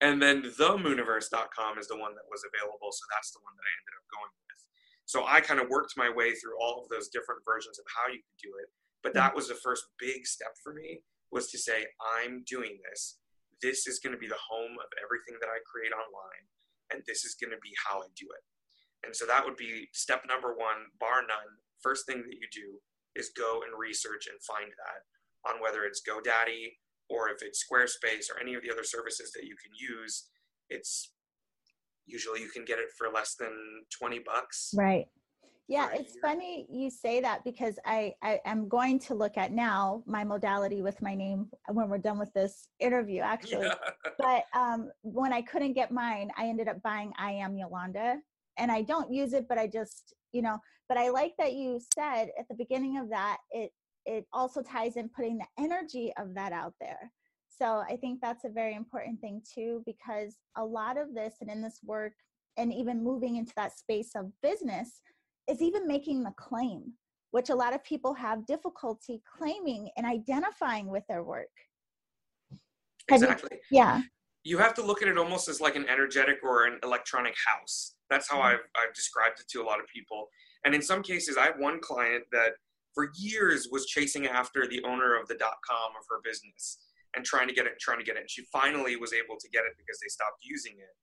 and 0.00 0.20
then 0.20 0.40
themuniverse.com 0.56 1.76
is 1.78 1.88
the 1.88 2.00
one 2.00 2.16
that 2.16 2.28
was 2.32 2.40
available. 2.48 2.88
So 2.88 3.04
that's 3.12 3.32
the 3.36 3.44
one 3.44 3.52
that 3.56 3.68
I 3.68 3.72
ended 3.76 3.96
up 4.00 4.08
going 4.08 4.32
with. 4.48 4.60
So 5.04 5.28
I 5.28 5.44
kind 5.44 5.60
of 5.60 5.68
worked 5.68 5.92
my 5.96 6.08
way 6.08 6.32
through 6.32 6.56
all 6.56 6.80
of 6.80 6.88
those 6.88 7.12
different 7.12 7.44
versions 7.44 7.76
of 7.76 7.84
how 7.92 8.08
you 8.08 8.24
could 8.24 8.40
do 8.40 8.52
it. 8.64 8.72
But 9.04 9.12
that 9.14 9.36
was 9.36 9.48
the 9.48 9.60
first 9.60 9.84
big 10.00 10.24
step 10.26 10.56
for 10.64 10.72
me 10.72 11.04
was 11.32 11.52
to 11.52 11.58
say, 11.58 11.84
I'm 12.00 12.44
doing 12.48 12.80
this. 12.88 13.20
This 13.60 13.86
is 13.86 14.00
going 14.00 14.16
to 14.16 14.20
be 14.20 14.28
the 14.28 14.40
home 14.40 14.76
of 14.80 14.88
everything 15.04 15.36
that 15.40 15.52
I 15.52 15.60
create 15.68 15.92
online. 15.92 16.44
And 16.92 17.02
this 17.06 17.24
is 17.24 17.36
going 17.40 17.50
to 17.52 17.62
be 17.62 17.72
how 17.86 18.00
I 18.00 18.08
do 18.16 18.26
it. 18.26 18.44
And 19.06 19.16
so 19.16 19.24
that 19.26 19.44
would 19.44 19.56
be 19.56 19.88
step 19.92 20.22
number 20.28 20.52
one, 20.52 20.92
bar 20.98 21.22
none. 21.22 21.50
First 21.80 22.06
thing 22.06 22.22
that 22.22 22.36
you 22.36 22.48
do 22.52 22.78
is 23.16 23.32
go 23.36 23.62
and 23.64 23.72
research 23.78 24.28
and 24.28 24.36
find 24.42 24.70
that 24.70 25.00
on 25.48 25.62
whether 25.62 25.84
it's 25.84 26.02
GoDaddy 26.04 26.76
or 27.08 27.28
if 27.30 27.42
it's 27.42 27.64
Squarespace 27.64 28.28
or 28.30 28.40
any 28.40 28.54
of 28.54 28.62
the 28.62 28.70
other 28.70 28.84
services 28.84 29.32
that 29.32 29.44
you 29.44 29.56
can 29.56 29.72
use, 29.72 30.28
it's 30.68 31.12
usually 32.06 32.40
you 32.40 32.50
can 32.50 32.64
get 32.64 32.78
it 32.78 32.92
for 32.96 33.08
less 33.08 33.34
than 33.34 33.52
20 33.98 34.20
bucks. 34.20 34.70
Right. 34.76 35.06
Yeah 35.70 35.88
it's 35.94 36.16
funny 36.20 36.66
you 36.68 36.90
say 36.90 37.20
that 37.20 37.44
because 37.44 37.78
I, 37.86 38.12
I 38.22 38.40
am 38.44 38.68
going 38.68 38.98
to 39.00 39.14
look 39.14 39.38
at 39.38 39.52
now 39.52 40.02
my 40.04 40.24
modality 40.24 40.82
with 40.82 41.00
my 41.00 41.14
name 41.14 41.48
when 41.68 41.88
we're 41.88 41.98
done 41.98 42.18
with 42.18 42.32
this 42.34 42.66
interview 42.80 43.20
actually 43.20 43.66
yeah. 43.66 43.74
but 44.18 44.44
um 44.52 44.90
when 45.02 45.32
i 45.32 45.40
couldn't 45.40 45.74
get 45.74 45.92
mine 45.92 46.30
i 46.36 46.46
ended 46.46 46.66
up 46.66 46.82
buying 46.82 47.12
i 47.18 47.30
am 47.30 47.56
yolanda 47.56 48.16
and 48.58 48.70
i 48.70 48.82
don't 48.82 49.12
use 49.12 49.32
it 49.32 49.46
but 49.48 49.58
i 49.58 49.66
just 49.66 50.12
you 50.32 50.42
know 50.42 50.58
but 50.88 50.98
i 50.98 51.08
like 51.08 51.34
that 51.38 51.54
you 51.54 51.80
said 51.94 52.30
at 52.38 52.48
the 52.48 52.56
beginning 52.56 52.98
of 52.98 53.08
that 53.08 53.38
it 53.52 53.70
it 54.06 54.26
also 54.32 54.62
ties 54.62 54.96
in 54.96 55.08
putting 55.08 55.38
the 55.38 55.46
energy 55.56 56.12
of 56.18 56.34
that 56.34 56.52
out 56.52 56.74
there 56.80 57.12
so 57.48 57.84
i 57.88 57.96
think 57.96 58.20
that's 58.20 58.44
a 58.44 58.50
very 58.50 58.74
important 58.74 59.20
thing 59.20 59.40
too 59.54 59.84
because 59.86 60.36
a 60.56 60.64
lot 60.64 60.98
of 60.98 61.14
this 61.14 61.34
and 61.40 61.48
in 61.48 61.62
this 61.62 61.78
work 61.84 62.14
and 62.56 62.72
even 62.72 63.04
moving 63.04 63.36
into 63.36 63.52
that 63.54 63.78
space 63.78 64.10
of 64.16 64.32
business 64.42 65.00
is 65.50 65.60
even 65.60 65.86
making 65.86 66.22
the 66.22 66.32
claim, 66.36 66.92
which 67.32 67.50
a 67.50 67.54
lot 67.54 67.74
of 67.74 67.82
people 67.84 68.14
have 68.14 68.46
difficulty 68.46 69.20
claiming 69.36 69.90
and 69.96 70.06
identifying 70.06 70.86
with 70.86 71.02
their 71.08 71.24
work. 71.24 71.48
Exactly. 73.10 73.58
You, 73.70 73.78
yeah. 73.78 74.02
You 74.44 74.58
have 74.58 74.74
to 74.74 74.82
look 74.82 75.02
at 75.02 75.08
it 75.08 75.18
almost 75.18 75.48
as 75.48 75.60
like 75.60 75.76
an 75.76 75.86
energetic 75.88 76.38
or 76.42 76.66
an 76.66 76.78
electronic 76.82 77.34
house. 77.46 77.94
That's 78.08 78.30
how 78.30 78.36
mm-hmm. 78.36 78.46
I've, 78.46 78.64
I've 78.76 78.94
described 78.94 79.40
it 79.40 79.48
to 79.48 79.62
a 79.62 79.66
lot 79.66 79.80
of 79.80 79.86
people. 79.86 80.28
And 80.64 80.74
in 80.74 80.82
some 80.82 81.02
cases, 81.02 81.36
I 81.36 81.44
have 81.46 81.58
one 81.58 81.80
client 81.80 82.24
that 82.32 82.52
for 82.94 83.10
years 83.14 83.68
was 83.70 83.86
chasing 83.86 84.26
after 84.26 84.66
the 84.66 84.82
owner 84.84 85.18
of 85.18 85.28
the 85.28 85.34
dot 85.34 85.56
com 85.68 85.90
of 85.98 86.04
her 86.08 86.20
business 86.24 86.78
and 87.14 87.24
trying 87.24 87.48
to 87.48 87.54
get 87.54 87.66
it, 87.66 87.72
trying 87.80 87.98
to 87.98 88.04
get 88.04 88.16
it. 88.16 88.20
And 88.20 88.30
she 88.30 88.44
finally 88.52 88.96
was 88.96 89.12
able 89.12 89.36
to 89.40 89.48
get 89.50 89.64
it 89.64 89.72
because 89.76 89.98
they 90.00 90.08
stopped 90.08 90.38
using 90.42 90.74
it. 90.78 90.94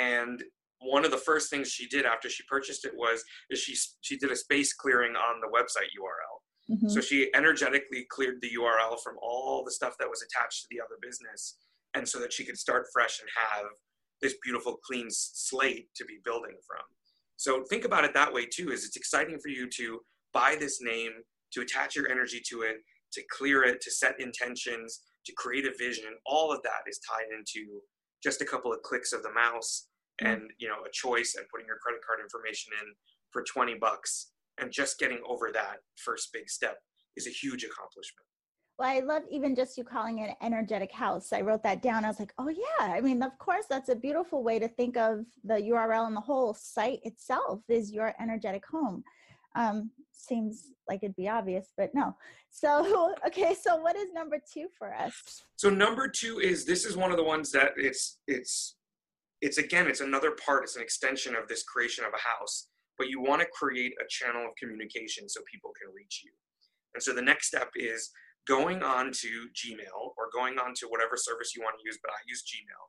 And 0.00 0.42
one 0.80 1.04
of 1.04 1.10
the 1.10 1.18
first 1.18 1.50
things 1.50 1.68
she 1.68 1.86
did 1.86 2.04
after 2.04 2.28
she 2.28 2.42
purchased 2.48 2.84
it 2.84 2.92
was 2.94 3.22
is 3.50 3.58
she 3.58 3.76
she 4.00 4.16
did 4.16 4.30
a 4.30 4.36
space 4.36 4.72
clearing 4.72 5.14
on 5.14 5.40
the 5.40 5.48
website 5.48 5.90
URL. 5.98 6.76
Mm-hmm. 6.76 6.88
So 6.88 7.00
she 7.00 7.30
energetically 7.34 8.06
cleared 8.10 8.40
the 8.40 8.50
URL 8.58 9.00
from 9.02 9.16
all 9.22 9.64
the 9.64 9.72
stuff 9.72 9.94
that 9.98 10.08
was 10.08 10.22
attached 10.22 10.62
to 10.62 10.68
the 10.70 10.80
other 10.80 10.96
business, 11.02 11.56
and 11.94 12.08
so 12.08 12.18
that 12.20 12.32
she 12.32 12.44
could 12.44 12.58
start 12.58 12.86
fresh 12.92 13.20
and 13.20 13.28
have 13.36 13.66
this 14.22 14.34
beautiful 14.42 14.78
clean 14.86 15.06
slate 15.10 15.88
to 15.96 16.04
be 16.04 16.18
building 16.24 16.56
from. 16.66 16.84
So 17.36 17.64
think 17.64 17.84
about 17.84 18.04
it 18.04 18.14
that 18.14 18.32
way 18.32 18.46
too. 18.46 18.70
Is 18.70 18.84
it's 18.84 18.96
exciting 18.96 19.38
for 19.40 19.48
you 19.48 19.68
to 19.76 20.00
buy 20.32 20.56
this 20.58 20.80
name, 20.80 21.12
to 21.52 21.62
attach 21.62 21.96
your 21.96 22.08
energy 22.08 22.40
to 22.50 22.62
it, 22.62 22.76
to 23.12 23.22
clear 23.30 23.64
it, 23.64 23.80
to 23.80 23.90
set 23.90 24.20
intentions, 24.20 25.00
to 25.26 25.32
create 25.36 25.66
a 25.66 25.72
vision. 25.78 26.12
All 26.26 26.52
of 26.52 26.62
that 26.62 26.82
is 26.86 27.00
tied 27.08 27.26
into 27.36 27.80
just 28.22 28.42
a 28.42 28.44
couple 28.44 28.72
of 28.72 28.82
clicks 28.82 29.12
of 29.12 29.22
the 29.22 29.32
mouse. 29.32 29.88
And 30.20 30.42
you 30.58 30.68
know 30.68 30.82
a 30.86 30.90
choice 30.92 31.34
and 31.36 31.46
putting 31.48 31.66
your 31.66 31.78
credit 31.78 32.00
card 32.06 32.20
information 32.20 32.72
in 32.82 32.88
for 33.30 33.42
20 33.42 33.74
bucks 33.74 34.32
and 34.58 34.70
just 34.70 34.98
getting 34.98 35.20
over 35.26 35.50
that 35.52 35.78
first 35.96 36.32
big 36.32 36.48
step 36.48 36.78
is 37.16 37.26
a 37.26 37.30
huge 37.30 37.64
accomplishment. 37.64 38.26
Well 38.78 38.88
i 38.88 39.00
love 39.00 39.22
even 39.30 39.54
just 39.54 39.76
you 39.76 39.84
calling 39.84 40.18
it 40.20 40.36
energetic 40.42 40.92
house. 40.92 41.32
I 41.32 41.40
wrote 41.42 41.62
that 41.64 41.82
down. 41.82 42.04
I 42.04 42.08
was 42.08 42.18
like 42.18 42.32
oh 42.38 42.48
yeah. 42.48 42.86
I 42.86 43.00
mean 43.00 43.22
of 43.22 43.36
course 43.38 43.64
that's 43.68 43.88
a 43.88 43.96
beautiful 43.96 44.42
way 44.42 44.58
to 44.58 44.68
think 44.68 44.96
of 44.96 45.24
the 45.44 45.54
url 45.54 46.06
and 46.06 46.16
the 46.16 46.20
whole 46.20 46.54
site 46.54 47.00
itself 47.04 47.60
is 47.68 47.92
your 47.92 48.14
energetic 48.20 48.64
home. 48.66 49.02
Um, 49.56 49.90
seems 50.12 50.68
like 50.88 51.00
it'd 51.02 51.16
be 51.16 51.28
obvious 51.28 51.68
but 51.76 51.94
no. 51.94 52.16
So 52.50 53.14
okay 53.26 53.54
so 53.54 53.76
what 53.76 53.96
is 53.96 54.12
number 54.12 54.38
two 54.52 54.68
for 54.78 54.94
us? 54.94 55.14
So 55.56 55.70
number 55.70 56.08
two 56.08 56.38
is 56.40 56.64
this 56.64 56.84
is 56.84 56.96
one 56.96 57.10
of 57.10 57.16
the 57.16 57.24
ones 57.24 57.50
that 57.52 57.72
it's 57.76 58.18
it's 58.26 58.76
it's 59.40 59.58
again 59.58 59.86
it's 59.86 60.00
another 60.00 60.32
part 60.32 60.64
it's 60.64 60.76
an 60.76 60.82
extension 60.82 61.34
of 61.34 61.48
this 61.48 61.62
creation 61.62 62.04
of 62.04 62.12
a 62.12 62.28
house 62.28 62.68
but 63.00 63.08
you 63.08 63.18
want 63.18 63.40
to 63.40 63.48
create 63.50 63.94
a 63.98 64.06
channel 64.10 64.44
of 64.44 64.54
communication 64.60 65.26
so 65.26 65.40
people 65.50 65.72
can 65.80 65.90
reach 65.96 66.20
you. 66.22 66.30
And 66.92 67.02
so 67.02 67.14
the 67.14 67.22
next 67.22 67.46
step 67.46 67.70
is 67.74 68.10
going 68.46 68.82
on 68.82 69.06
to 69.06 69.48
gmail 69.56 70.12
or 70.18 70.28
going 70.34 70.58
on 70.58 70.74
to 70.74 70.86
whatever 70.86 71.16
service 71.16 71.56
you 71.56 71.62
want 71.62 71.76
to 71.78 71.84
use 71.84 71.98
but 72.02 72.10
i 72.10 72.16
use 72.26 72.42
gmail 72.42 72.82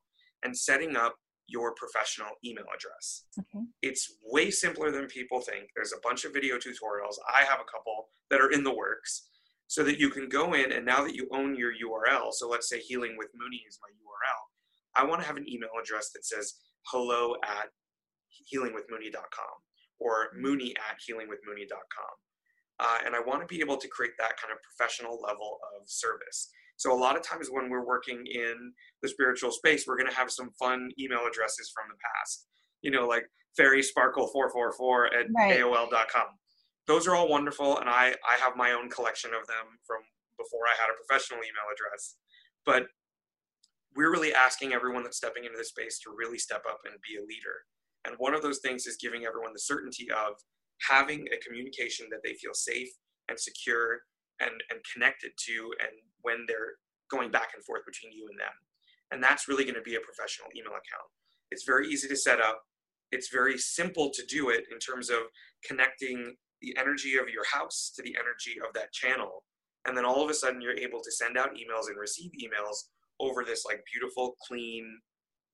and 0.44 0.58
setting 0.58 0.96
up 0.96 1.16
your 1.48 1.74
professional 1.76 2.30
email 2.46 2.66
address. 2.74 3.26
Okay. 3.40 3.66
it's 3.82 4.16
way 4.32 4.50
simpler 4.50 4.90
than 4.90 5.06
people 5.08 5.42
think. 5.42 5.68
There's 5.76 5.92
a 5.92 6.00
bunch 6.02 6.24
of 6.24 6.34
video 6.34 6.56
tutorials. 6.56 7.16
I 7.28 7.44
have 7.44 7.60
a 7.60 7.70
couple 7.70 8.08
that 8.30 8.40
are 8.40 8.52
in 8.52 8.64
the 8.64 8.74
works 8.74 9.28
so 9.68 9.84
that 9.84 10.00
you 10.00 10.10
can 10.10 10.28
go 10.28 10.54
in 10.54 10.72
and 10.72 10.86
now 10.86 11.04
that 11.04 11.16
you 11.16 11.28
own 11.32 11.56
your 11.56 11.72
url 11.72 12.32
so 12.32 12.50
let's 12.50 12.68
say 12.68 12.80
healing 12.80 13.16
with 13.18 13.30
muni 13.34 13.64
is 13.70 13.80
my 13.82 13.88
url 14.04 14.42
I 14.95 15.06
want 15.06 15.21
to 15.21 15.27
have 15.27 15.38
an 15.38 15.49
email 15.49 15.69
address 15.82 16.12
that 16.13 16.25
says 16.25 16.54
hello 16.88 17.36
at 17.43 17.69
healingwithmuni.com 18.54 19.56
or 19.99 20.30
muni 20.36 20.73
at 20.77 20.97
healingwithmuni.com. 20.97 22.13
Uh, 22.80 22.97
and 23.06 23.15
I 23.15 23.19
want 23.19 23.41
to 23.41 23.47
be 23.47 23.62
able 23.62 23.77
to 23.77 23.88
create 23.88 24.13
that 24.17 24.38
kind 24.41 24.51
of 24.51 24.58
professional 24.63 25.21
level 25.21 25.60
of 25.77 25.88
service. 25.88 26.49
So 26.77 26.91
a 26.91 26.97
lot 26.97 27.15
of 27.15 27.21
times 27.21 27.49
when 27.51 27.69
we're 27.69 27.86
working 27.86 28.23
in 28.25 28.73
the 29.04 29.10
spiritual 29.10 29.51
space, 29.51 29.86
we're 29.86 29.97
going 29.97 30.10
to 30.10 30.15
have 30.15 30.32
some 30.32 30.49
fun 30.58 30.89
email 30.99 31.21
addresses 31.30 31.71
from 31.75 31.86
the 31.89 31.97
past. 32.01 32.47
You 32.82 32.89
know, 32.89 33.06
like 33.06 33.25
fairy 33.56 33.84
sparkle 33.84 34.27
444 34.27 35.13
at 35.13 35.25
right. 35.36 35.60
AOL.com. 35.60 36.25
Those 36.88 37.08
are 37.08 37.15
all 37.15 37.30
wonderful, 37.30 37.77
and 37.77 37.88
I, 37.88 38.15
I 38.25 38.36
have 38.41 38.58
my 38.58 38.71
own 38.71 38.89
collection 38.89 39.30
of 39.39 39.45
them 39.45 39.77
from 39.86 40.01
before 40.39 40.65
I 40.65 40.73
had 40.82 40.89
a 40.89 40.97
professional 40.97 41.38
email 41.39 41.69
address. 41.71 42.15
But 42.65 42.89
we're 43.95 44.12
really 44.12 44.34
asking 44.34 44.73
everyone 44.73 45.04
that's 45.04 45.17
stepping 45.17 45.45
into 45.45 45.58
this 45.58 45.69
space 45.69 45.99
to 45.99 46.15
really 46.15 46.38
step 46.38 46.63
up 46.69 46.80
and 46.86 46.95
be 47.01 47.17
a 47.17 47.25
leader. 47.25 47.65
And 48.06 48.15
one 48.17 48.34
of 48.34 48.41
those 48.41 48.60
things 48.60 48.88
is 48.88 48.97
giving 48.97 49.25
everyone 49.25 49.54
the 49.54 49.60
certainty 49.60 50.10
of 50.12 50.34
having 50.89 51.27
a 51.32 51.38
communication 51.45 52.08
that 52.10 52.21
they 52.23 52.34
feel 52.34 52.54
safe 52.54 52.89
and 53.30 53.39
secure 53.39 54.01
and, 54.39 54.51
and 54.69 54.80
connected 54.91 55.32
to, 55.38 55.71
and 55.82 55.91
when 56.21 56.45
they're 56.47 56.80
going 57.12 57.30
back 57.30 57.49
and 57.54 57.63
forth 57.63 57.86
between 57.86 58.12
you 58.12 58.27
and 58.30 58.39
them. 58.39 58.56
And 59.12 59.21
that's 59.21 59.47
really 59.47 59.65
going 59.65 59.75
to 59.75 59.82
be 59.82 59.95
a 59.95 59.99
professional 59.99 60.49
email 60.56 60.71
account. 60.71 61.10
It's 61.51 61.65
very 61.65 61.88
easy 61.89 62.08
to 62.08 62.15
set 62.15 62.39
up. 62.39 62.62
It's 63.12 63.30
very 63.30 63.58
simple 63.58 64.10
to 64.13 64.25
do 64.25 64.49
it 64.49 64.63
in 64.71 64.80
terms 64.80 65.10
of 65.10 65.19
connecting 65.65 66.36
the 66.62 66.75
energy 66.80 67.17
of 67.17 67.27
your 67.27 67.43
house 67.45 67.91
to 67.95 68.01
the 68.01 68.15
energy 68.17 68.60
of 68.65 68.73
that 68.73 68.93
channel. 68.93 69.43
And 69.86 69.97
then 69.97 70.06
all 70.06 70.23
of 70.23 70.30
a 70.30 70.34
sudden, 70.34 70.62
you're 70.62 70.77
able 70.77 71.01
to 71.04 71.12
send 71.12 71.38
out 71.38 71.56
emails 71.56 71.88
and 71.89 71.97
receive 71.99 72.32
emails 72.32 72.88
over 73.21 73.45
this 73.45 73.63
like 73.65 73.81
beautiful, 73.91 74.36
clean, 74.47 74.86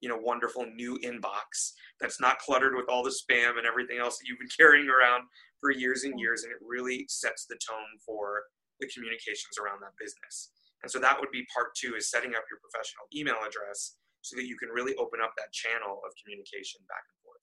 you 0.01 0.09
know, 0.09 0.17
wonderful 0.17 0.65
new 0.75 0.97
inbox 1.03 1.75
that's 1.99 2.21
not 2.21 2.39
cluttered 2.39 2.75
with 2.75 2.87
all 2.89 3.03
the 3.03 3.13
spam 3.13 3.57
and 3.57 3.67
everything 3.67 3.99
else 3.99 4.17
that 4.17 4.25
you've 4.27 4.39
been 4.39 4.47
carrying 4.57 4.87
around 4.87 5.23
for 5.59 5.71
years 5.71 6.03
and 6.03 6.19
years. 6.19 6.43
And 6.43 6.51
it 6.51 6.59
really 6.65 7.05
sets 7.09 7.45
the 7.45 7.57
tone 7.67 7.91
for 8.05 8.43
the 8.79 8.87
communications 8.93 9.57
around 9.59 9.81
that 9.81 9.97
business. 9.99 10.51
And 10.83 10.91
so 10.91 10.99
that 10.99 11.19
would 11.19 11.31
be 11.31 11.45
part 11.53 11.73
two 11.75 11.95
is 11.95 12.09
setting 12.09 12.31
up 12.31 12.45
your 12.49 12.59
professional 12.61 13.05
email 13.15 13.41
address 13.45 13.97
so 14.21 14.35
that 14.35 14.45
you 14.45 14.57
can 14.57 14.69
really 14.69 14.95
open 14.95 15.19
up 15.23 15.33
that 15.37 15.51
channel 15.51 16.01
of 16.05 16.11
communication 16.21 16.81
back 16.87 17.01
and 17.09 17.17
forth. 17.25 17.41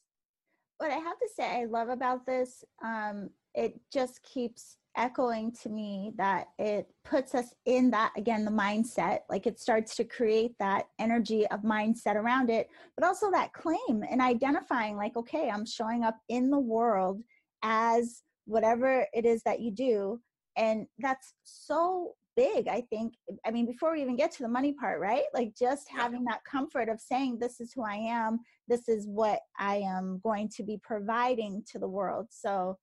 What 0.78 0.90
I 0.90 1.02
have 1.02 1.18
to 1.18 1.28
say 1.34 1.62
I 1.62 1.64
love 1.64 1.88
about 1.88 2.26
this, 2.26 2.64
um, 2.84 3.30
it 3.54 3.80
just 3.92 4.22
keeps 4.22 4.76
echoing 4.96 5.52
to 5.52 5.68
me 5.68 6.12
that 6.16 6.48
it 6.59 6.87
puts 7.04 7.35
us 7.35 7.54
in 7.66 7.90
that 7.90 8.12
again 8.16 8.44
the 8.44 8.50
mindset 8.50 9.20
like 9.28 9.46
it 9.46 9.59
starts 9.59 9.96
to 9.96 10.04
create 10.04 10.52
that 10.59 10.87
energy 10.98 11.46
of 11.48 11.61
mindset 11.62 12.14
around 12.14 12.48
it 12.48 12.68
but 12.96 13.07
also 13.07 13.30
that 13.30 13.52
claim 13.52 14.04
and 14.09 14.20
identifying 14.20 14.96
like 14.96 15.16
okay 15.16 15.50
i'm 15.50 15.66
showing 15.66 16.04
up 16.04 16.16
in 16.28 16.50
the 16.50 16.59
world 16.59 17.20
as 17.64 18.22
whatever 18.46 19.07
it 19.12 19.24
is 19.24 19.42
that 19.42 19.61
you 19.61 19.70
do. 19.70 20.20
And 20.57 20.87
that's 20.98 21.35
so 21.42 22.12
big 22.37 22.66
i 22.66 22.80
think. 22.90 23.14
I 23.46 23.52
mean 23.52 23.64
before 23.64 23.92
we 23.92 24.02
even 24.02 24.16
get 24.16 24.33
to 24.33 24.42
the 24.42 24.48
money 24.48 24.72
part 24.72 25.00
right? 25.00 25.24
Like 25.33 25.54
just 25.57 25.88
having 25.88 26.24
that 26.24 26.44
comfort 26.44 26.88
of 26.88 27.00
saying 27.00 27.38
this 27.38 27.61
is 27.61 27.72
who 27.72 27.85
i 27.85 27.94
am. 27.94 28.40
This 28.68 28.88
is 28.88 29.07
what 29.07 29.40
i 29.59 29.76
am 29.76 30.20
going 30.22 30.48
to 30.57 30.62
be 30.62 30.78
providing 30.83 31.62
to 31.70 31.78
the 31.78 31.88
world. 31.88 32.26
So 32.30 32.76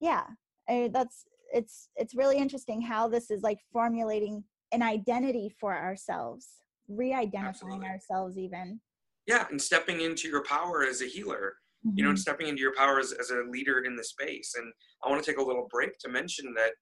yeah 0.00 0.24
I, 0.68 0.90
that's 0.92 1.24
it's 1.52 1.88
it's 1.96 2.14
really 2.14 2.38
interesting 2.38 2.80
how 2.80 3.08
this 3.08 3.30
is 3.30 3.42
like 3.42 3.58
formulating 3.72 4.42
an 4.72 4.82
identity 4.82 5.54
for 5.60 5.76
ourselves 5.76 6.46
re-identifying 6.88 7.48
Absolutely. 7.48 7.86
ourselves 7.86 8.38
even 8.38 8.80
yeah 9.26 9.46
and 9.50 9.60
stepping 9.60 10.00
into 10.00 10.28
your 10.28 10.42
power 10.44 10.84
as 10.84 11.02
a 11.02 11.06
healer 11.06 11.54
mm-hmm. 11.86 11.96
you 11.96 12.02
know 12.02 12.10
and 12.10 12.18
mm-hmm. 12.18 12.22
stepping 12.22 12.48
into 12.48 12.60
your 12.60 12.74
power 12.74 12.98
as, 12.98 13.12
as 13.12 13.30
a 13.30 13.42
leader 13.50 13.80
in 13.80 13.96
the 13.96 14.04
space 14.04 14.54
and 14.56 14.72
i 15.04 15.08
want 15.08 15.22
to 15.22 15.30
take 15.30 15.40
a 15.40 15.44
little 15.44 15.68
break 15.70 15.96
to 15.98 16.08
mention 16.08 16.52
that 16.54 16.72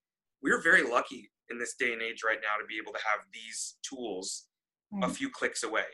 we're 0.41 0.61
very 0.61 0.83
lucky 0.83 1.29
in 1.49 1.57
this 1.57 1.75
day 1.79 1.93
and 1.93 2.01
age 2.01 2.21
right 2.25 2.39
now 2.41 2.55
to 2.59 2.67
be 2.67 2.77
able 2.81 2.93
to 2.93 2.99
have 2.99 3.25
these 3.33 3.77
tools 3.83 4.45
a 5.03 5.09
few 5.09 5.29
clicks 5.29 5.61
away 5.61 5.85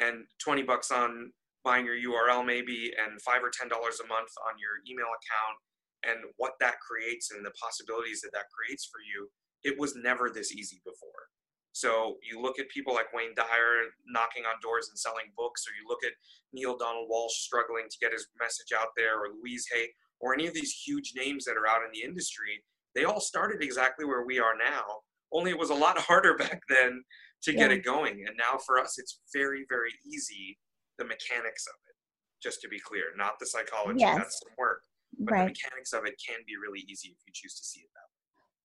and 0.00 0.24
20 0.42 0.62
bucks 0.62 0.90
on 0.90 1.30
buying 1.64 1.84
your 1.84 1.96
url 1.96 2.44
maybe 2.44 2.92
and 2.96 3.20
five 3.20 3.42
or 3.42 3.50
ten 3.52 3.68
dollars 3.68 4.00
a 4.00 4.06
month 4.08 4.32
on 4.48 4.56
your 4.56 4.80
email 4.88 5.12
account 5.12 5.56
and 6.04 6.18
what 6.36 6.52
that 6.60 6.78
creates 6.80 7.30
and 7.32 7.44
the 7.44 7.54
possibilities 7.60 8.20
that 8.20 8.30
that 8.32 8.46
creates 8.54 8.86
for 8.86 9.00
you 9.00 9.28
it 9.64 9.78
was 9.78 9.94
never 9.96 10.30
this 10.30 10.52
easy 10.52 10.80
before 10.84 11.26
So 11.72 12.16
you 12.22 12.40
look 12.40 12.58
at 12.58 12.68
people 12.68 12.94
like 12.94 13.12
Wayne 13.12 13.34
Dyer 13.36 13.90
knocking 14.06 14.44
on 14.44 14.60
doors 14.62 14.88
and 14.88 14.98
selling 14.98 15.30
books, 15.36 15.64
or 15.66 15.72
you 15.78 15.86
look 15.86 16.02
at 16.04 16.16
Neale 16.52 16.76
Donald 16.76 17.08
Walsch 17.10 17.38
struggling 17.38 17.86
to 17.90 17.98
get 18.00 18.12
his 18.12 18.26
message 18.40 18.72
out 18.74 18.88
there, 18.96 19.18
or 19.20 19.28
Louise 19.38 19.66
Hay, 19.72 19.88
or 20.20 20.34
any 20.34 20.46
of 20.46 20.54
these 20.54 20.72
huge 20.72 21.12
names 21.14 21.44
that 21.44 21.56
are 21.56 21.68
out 21.68 21.84
in 21.84 21.92
the 21.92 22.02
industry. 22.02 22.64
They 22.94 23.04
all 23.04 23.20
started 23.20 23.62
exactly 23.62 24.04
where 24.04 24.24
we 24.24 24.38
are 24.40 24.56
now. 24.56 24.84
Only 25.32 25.50
it 25.50 25.58
was 25.58 25.70
a 25.70 25.74
lot 25.74 25.98
harder 26.08 26.34
back 26.34 26.62
then 26.68 27.04
to 27.42 27.52
yeah. 27.52 27.58
get 27.58 27.72
it 27.72 27.84
going. 27.84 28.24
And 28.26 28.36
now 28.36 28.58
for 28.58 28.78
us, 28.80 28.98
it's 28.98 29.20
very, 29.32 29.64
very 29.68 29.92
easy. 30.06 30.58
The 30.98 31.04
mechanics 31.04 31.64
of 31.68 31.78
it, 31.88 31.94
just 32.42 32.60
to 32.62 32.68
be 32.68 32.80
clear, 32.80 33.14
not 33.16 33.38
the 33.38 33.46
psychology. 33.46 34.00
Yes. 34.00 34.16
That's 34.18 34.40
some 34.40 34.52
work, 34.58 34.82
but 35.18 35.32
right. 35.32 35.40
the 35.40 35.46
mechanics 35.46 35.92
of 35.92 36.04
it 36.04 36.14
can 36.24 36.38
be 36.46 36.56
really 36.56 36.80
easy 36.88 37.08
if 37.08 37.18
you 37.26 37.32
choose 37.32 37.54
to 37.58 37.64
see 37.64 37.80
it 37.80 37.90
that 37.94 38.00
way. 38.00 38.18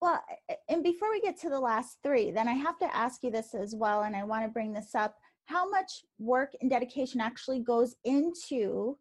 Well, 0.04 0.58
and 0.68 0.84
before 0.84 1.10
we 1.12 1.22
get 1.22 1.40
to 1.42 1.50
the 1.50 1.60
last 1.60 1.98
three, 2.04 2.32
then 2.32 2.48
I 2.48 2.54
have 2.54 2.78
to 2.80 2.96
ask 2.96 3.24
you 3.24 3.32
this 3.32 3.56
as 3.56 3.74
well, 3.74 4.02
and 4.02 4.16
I 4.16 4.24
want 4.24 4.44
to 4.44 4.52
bring 4.52 4.74
this 4.74 4.96
up. 4.96 5.16
How 5.46 5.70
much 5.70 6.04
work 6.20 6.52
and 6.62 6.70
dedication 6.70 7.22
actually 7.22 7.60
goes 7.60 7.96
into 8.04 8.98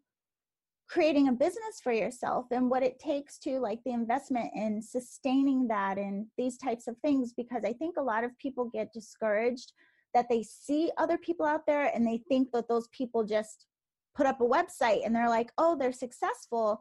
creating 0.89 1.29
a 1.29 1.33
business 1.33 1.81
for 1.83 1.93
yourself 1.93 2.47
and 2.51 2.71
what 2.71 2.83
it 2.83 2.99
takes 2.99 3.39
to 3.39 3.59
like 3.59 3.81
the 3.85 3.93
investment 3.93 4.51
in 4.55 4.83
sustaining 4.83 5.67
that 5.69 5.99
and 5.99 6.27
these 6.39 6.57
types 6.57 6.87
of 6.87 6.97
things? 6.99 7.33
Because 7.33 7.65
I 7.65 7.73
think 7.73 7.97
a 7.97 8.03
lot 8.03 8.25
of 8.25 8.39
people 8.39 8.71
get 8.73 8.93
discouraged 8.93 9.73
that 10.15 10.29
they 10.29 10.43
see 10.43 10.91
other 10.99 11.19
people 11.19 11.47
out 11.47 11.67
there 11.67 11.91
and 11.95 12.07
they 12.07 12.23
think 12.29 12.53
that 12.53 12.69
those 12.69 12.89
people 12.89 13.25
just 13.25 13.67
put 14.15 14.27
up 14.27 14.41
a 14.41 14.45
website 14.45 15.05
and 15.05 15.15
they're 15.15 15.29
like, 15.29 15.51
oh, 15.59 15.77
they're 15.77 15.93
successful, 15.93 16.81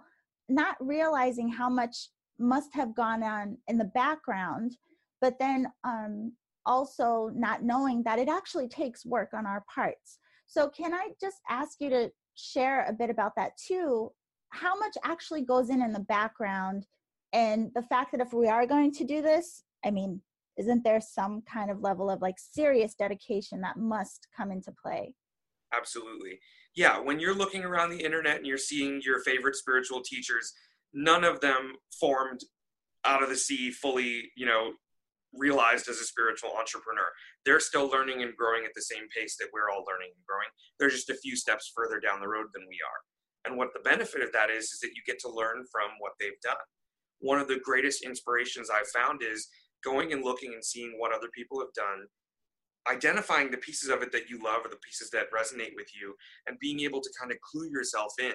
not 0.51 0.75
realizing 0.79 1.49
how 1.49 1.69
much 1.69 2.09
must 2.39 2.73
have 2.73 2.95
gone 2.95 3.23
on 3.23 3.57
in 3.67 3.77
the 3.77 3.85
background 3.85 4.75
but 5.21 5.37
then 5.37 5.67
um, 5.83 6.33
also 6.65 7.29
not 7.35 7.63
knowing 7.63 8.01
that 8.03 8.17
it 8.17 8.27
actually 8.27 8.67
takes 8.67 9.05
work 9.05 9.29
on 9.33 9.45
our 9.45 9.63
parts. 9.73 10.17
So 10.47 10.67
can 10.67 10.93
i 10.93 11.09
just 11.21 11.37
ask 11.47 11.79
you 11.79 11.89
to 11.91 12.11
share 12.35 12.85
a 12.85 12.93
bit 12.93 13.09
about 13.09 13.35
that 13.35 13.51
too? 13.57 14.11
How 14.49 14.77
much 14.77 14.97
actually 15.05 15.43
goes 15.43 15.69
in 15.69 15.81
in 15.81 15.93
the 15.93 15.99
background 15.99 16.85
and 17.33 17.71
the 17.75 17.83
fact 17.83 18.11
that 18.11 18.21
if 18.21 18.33
we 18.33 18.47
are 18.47 18.65
going 18.65 18.91
to 18.91 19.03
do 19.03 19.21
this 19.21 19.63
i 19.85 19.91
mean 19.91 20.21
isn't 20.57 20.83
there 20.83 21.01
some 21.01 21.41
kind 21.51 21.71
of 21.71 21.81
level 21.81 22.09
of 22.09 22.21
like 22.21 22.35
serious 22.37 22.93
dedication 22.93 23.61
that 23.61 23.77
must 23.77 24.27
come 24.35 24.51
into 24.51 24.71
play 24.83 25.13
absolutely 25.73 26.39
yeah 26.75 26.99
when 26.99 27.19
you're 27.19 27.35
looking 27.35 27.63
around 27.63 27.89
the 27.89 28.03
internet 28.03 28.37
and 28.37 28.45
you're 28.45 28.57
seeing 28.57 29.01
your 29.03 29.21
favorite 29.21 29.55
spiritual 29.55 30.01
teachers 30.01 30.53
none 30.93 31.23
of 31.23 31.39
them 31.41 31.73
formed 31.99 32.41
out 33.05 33.23
of 33.23 33.29
the 33.29 33.35
sea 33.35 33.71
fully, 33.71 34.31
you 34.35 34.45
know, 34.45 34.73
realized 35.33 35.87
as 35.87 35.97
a 35.97 36.05
spiritual 36.05 36.51
entrepreneur. 36.57 37.07
They're 37.45 37.59
still 37.59 37.89
learning 37.89 38.21
and 38.21 38.35
growing 38.35 38.65
at 38.65 38.71
the 38.75 38.81
same 38.81 39.07
pace 39.15 39.37
that 39.39 39.49
we're 39.53 39.69
all 39.69 39.85
learning 39.87 40.11
and 40.13 40.25
growing. 40.27 40.51
They're 40.77 40.89
just 40.89 41.09
a 41.09 41.15
few 41.15 41.35
steps 41.35 41.71
further 41.75 41.99
down 41.99 42.19
the 42.19 42.27
road 42.27 42.47
than 42.53 42.67
we 42.67 42.77
are. 42.83 43.01
And 43.45 43.57
what 43.57 43.69
the 43.73 43.79
benefit 43.79 44.21
of 44.21 44.31
that 44.33 44.51
is, 44.51 44.65
is 44.65 44.79
that 44.81 44.93
you 44.93 45.01
get 45.07 45.19
to 45.21 45.31
learn 45.31 45.65
from 45.71 45.89
what 45.99 46.13
they've 46.19 46.39
done. 46.43 46.61
One 47.19 47.39
of 47.39 47.47
the 47.47 47.61
greatest 47.63 48.03
inspirations 48.03 48.69
I've 48.69 48.89
found 48.89 49.21
is 49.23 49.47
going 49.83 50.13
and 50.13 50.23
looking 50.23 50.53
and 50.53 50.63
seeing 50.63 50.95
what 50.97 51.13
other 51.13 51.29
people 51.33 51.59
have 51.59 51.73
done, 51.73 52.05
identifying 52.89 53.51
the 53.51 53.57
pieces 53.57 53.89
of 53.89 54.01
it 54.01 54.11
that 54.11 54.29
you 54.29 54.41
love 54.43 54.65
or 54.65 54.69
the 54.69 54.77
pieces 54.77 55.09
that 55.11 55.31
resonate 55.31 55.75
with 55.75 55.89
you, 55.99 56.15
and 56.47 56.57
being 56.59 56.79
able 56.81 57.01
to 57.01 57.09
kind 57.19 57.31
of 57.31 57.37
clue 57.41 57.69
yourself 57.69 58.13
in 58.19 58.33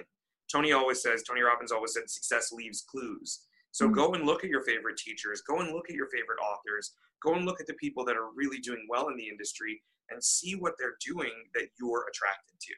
Tony 0.51 0.71
always 0.71 1.01
says, 1.01 1.23
Tony 1.23 1.41
Robbins 1.41 1.71
always 1.71 1.93
said, 1.93 2.09
success 2.09 2.51
leaves 2.51 2.85
clues. 2.89 3.45
So 3.71 3.85
mm-hmm. 3.85 3.93
go 3.93 4.13
and 4.13 4.25
look 4.25 4.43
at 4.43 4.49
your 4.49 4.63
favorite 4.63 4.97
teachers, 4.97 5.41
go 5.41 5.59
and 5.59 5.73
look 5.73 5.89
at 5.89 5.95
your 5.95 6.07
favorite 6.07 6.39
authors, 6.39 6.93
go 7.23 7.33
and 7.35 7.45
look 7.45 7.59
at 7.59 7.67
the 7.67 7.73
people 7.75 8.05
that 8.05 8.15
are 8.15 8.31
really 8.35 8.59
doing 8.59 8.87
well 8.89 9.09
in 9.09 9.17
the 9.17 9.27
industry 9.27 9.81
and 10.09 10.23
see 10.23 10.55
what 10.55 10.73
they're 10.79 10.97
doing 11.05 11.33
that 11.53 11.67
you're 11.79 12.05
attracted 12.09 12.59
to 12.61 12.73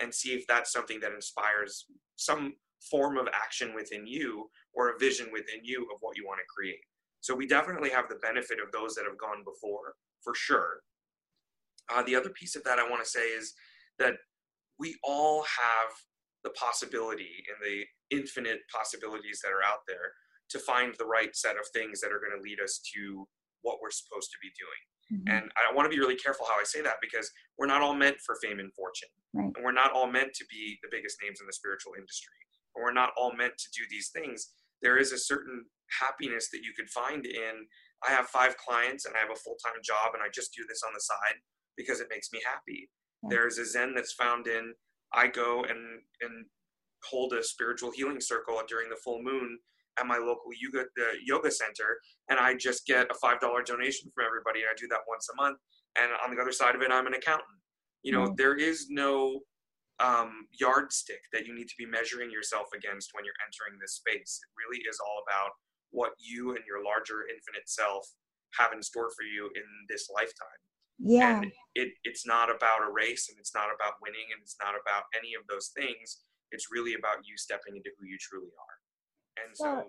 and 0.00 0.14
see 0.14 0.30
if 0.30 0.46
that's 0.46 0.72
something 0.72 1.00
that 1.00 1.12
inspires 1.12 1.86
some 2.14 2.54
form 2.88 3.16
of 3.18 3.26
action 3.34 3.74
within 3.74 4.06
you 4.06 4.48
or 4.72 4.90
a 4.90 4.98
vision 4.98 5.26
within 5.32 5.64
you 5.64 5.82
of 5.92 5.98
what 6.00 6.16
you 6.16 6.24
want 6.24 6.38
to 6.38 6.54
create. 6.54 6.78
So 7.20 7.34
we 7.34 7.48
definitely 7.48 7.90
have 7.90 8.08
the 8.08 8.14
benefit 8.22 8.58
of 8.64 8.70
those 8.70 8.94
that 8.94 9.04
have 9.04 9.18
gone 9.18 9.42
before, 9.44 9.94
for 10.22 10.34
sure. 10.36 10.82
Uh, 11.90 12.02
the 12.02 12.16
other 12.16 12.30
piece 12.30 12.56
of 12.56 12.64
that 12.64 12.78
I 12.78 12.88
want 12.88 13.02
to 13.02 13.08
say 13.08 13.28
is 13.28 13.54
that 13.98 14.14
we 14.78 14.96
all 15.02 15.42
have 15.42 15.90
the 16.44 16.50
possibility 16.50 17.44
and 17.48 17.58
the 17.60 17.84
infinite 18.14 18.60
possibilities 18.72 19.40
that 19.42 19.50
are 19.50 19.64
out 19.64 19.80
there 19.86 20.12
to 20.50 20.58
find 20.58 20.94
the 20.98 21.04
right 21.04 21.34
set 21.34 21.56
of 21.56 21.66
things 21.74 22.00
that 22.00 22.12
are 22.12 22.20
going 22.20 22.36
to 22.36 22.42
lead 22.42 22.60
us 22.60 22.80
to 22.94 23.26
what 23.62 23.78
we're 23.82 23.90
supposed 23.90 24.30
to 24.30 24.38
be 24.40 24.50
doing. 24.56 24.82
Mm-hmm. 25.12 25.28
And 25.28 25.52
I 25.56 25.74
want 25.74 25.90
to 25.90 25.94
be 25.94 26.00
really 26.00 26.16
careful 26.16 26.46
how 26.48 26.60
I 26.60 26.64
say 26.64 26.80
that 26.82 27.00
because 27.00 27.30
we're 27.58 27.66
not 27.66 27.82
all 27.82 27.94
meant 27.94 28.20
for 28.24 28.36
fame 28.42 28.60
and 28.60 28.72
fortune. 28.72 29.08
Right. 29.32 29.50
And 29.56 29.64
we're 29.64 29.76
not 29.76 29.92
all 29.92 30.06
meant 30.06 30.32
to 30.34 30.44
be 30.50 30.78
the 30.82 30.88
biggest 30.90 31.18
names 31.22 31.40
in 31.40 31.46
the 31.46 31.52
spiritual 31.52 31.92
industry. 31.98 32.36
And 32.76 32.84
we're 32.84 32.92
not 32.92 33.10
all 33.16 33.32
meant 33.32 33.56
to 33.58 33.68
do 33.72 33.84
these 33.90 34.10
things. 34.12 34.52
There 34.80 34.96
is 34.96 35.12
a 35.12 35.18
certain 35.18 35.64
happiness 36.00 36.50
that 36.52 36.62
you 36.62 36.72
could 36.76 36.88
find 36.88 37.26
in 37.26 37.66
I 38.06 38.12
have 38.12 38.28
five 38.28 38.56
clients 38.56 39.06
and 39.06 39.14
I 39.16 39.18
have 39.18 39.32
a 39.32 39.40
full 39.40 39.56
time 39.64 39.80
job 39.82 40.14
and 40.14 40.22
I 40.22 40.28
just 40.32 40.54
do 40.54 40.62
this 40.68 40.82
on 40.86 40.94
the 40.94 41.00
side 41.00 41.40
because 41.78 42.00
it 42.00 42.08
makes 42.10 42.28
me 42.32 42.40
happy. 42.44 42.90
Right. 43.22 43.30
There's 43.30 43.56
a 43.56 43.64
Zen 43.64 43.94
that's 43.94 44.12
found 44.12 44.46
in 44.46 44.74
I 45.14 45.28
go 45.28 45.62
and 45.62 46.02
and 46.20 46.44
hold 47.04 47.32
a 47.32 47.42
spiritual 47.42 47.92
healing 47.92 48.20
circle 48.20 48.60
during 48.68 48.90
the 48.90 49.00
full 49.02 49.22
moon 49.22 49.58
at 49.98 50.06
my 50.06 50.18
local 50.18 50.50
yoga 50.60 50.84
the 50.96 51.06
yoga 51.24 51.50
center, 51.50 51.98
and 52.28 52.38
I 52.38 52.54
just 52.54 52.86
get 52.86 53.10
a 53.10 53.14
five 53.14 53.40
dollar 53.40 53.62
donation 53.62 54.10
from 54.14 54.26
everybody. 54.26 54.60
And 54.60 54.68
I 54.70 54.76
do 54.76 54.88
that 54.88 55.08
once 55.08 55.28
a 55.32 55.36
month. 55.40 55.58
And 55.96 56.12
on 56.22 56.34
the 56.34 56.40
other 56.40 56.52
side 56.52 56.74
of 56.74 56.82
it, 56.82 56.92
I'm 56.92 57.06
an 57.06 57.14
accountant. 57.14 57.58
You 58.02 58.12
know, 58.12 58.26
mm. 58.28 58.36
there 58.36 58.54
is 58.54 58.86
no 58.90 59.40
um, 59.98 60.46
yardstick 60.60 61.22
that 61.32 61.46
you 61.46 61.54
need 61.54 61.66
to 61.66 61.78
be 61.78 61.86
measuring 61.86 62.30
yourself 62.30 62.68
against 62.76 63.10
when 63.14 63.24
you're 63.24 63.40
entering 63.42 63.80
this 63.80 63.98
space. 63.98 64.38
It 64.38 64.50
really 64.54 64.82
is 64.86 64.98
all 65.02 65.24
about 65.26 65.50
what 65.90 66.12
you 66.18 66.54
and 66.54 66.62
your 66.68 66.84
larger 66.84 67.26
infinite 67.26 67.66
self 67.66 68.06
have 68.58 68.72
in 68.72 68.82
store 68.82 69.10
for 69.10 69.24
you 69.24 69.50
in 69.56 69.66
this 69.88 70.08
lifetime. 70.14 70.62
Yeah. 70.98 71.42
And 71.42 71.52
it, 71.74 71.92
it's 72.04 72.26
not 72.26 72.50
about 72.50 72.82
a 72.82 72.92
race 72.92 73.28
and 73.28 73.38
it's 73.38 73.54
not 73.54 73.66
about 73.74 73.94
winning 74.02 74.26
and 74.32 74.40
it's 74.42 74.56
not 74.60 74.74
about 74.74 75.04
any 75.16 75.34
of 75.34 75.46
those 75.48 75.70
things. 75.76 76.18
It's 76.50 76.68
really 76.72 76.94
about 76.94 77.18
you 77.24 77.36
stepping 77.36 77.76
into 77.76 77.90
who 77.98 78.06
you 78.06 78.16
truly 78.18 78.48
are. 78.48 79.44
And 79.44 79.56
so, 79.56 79.84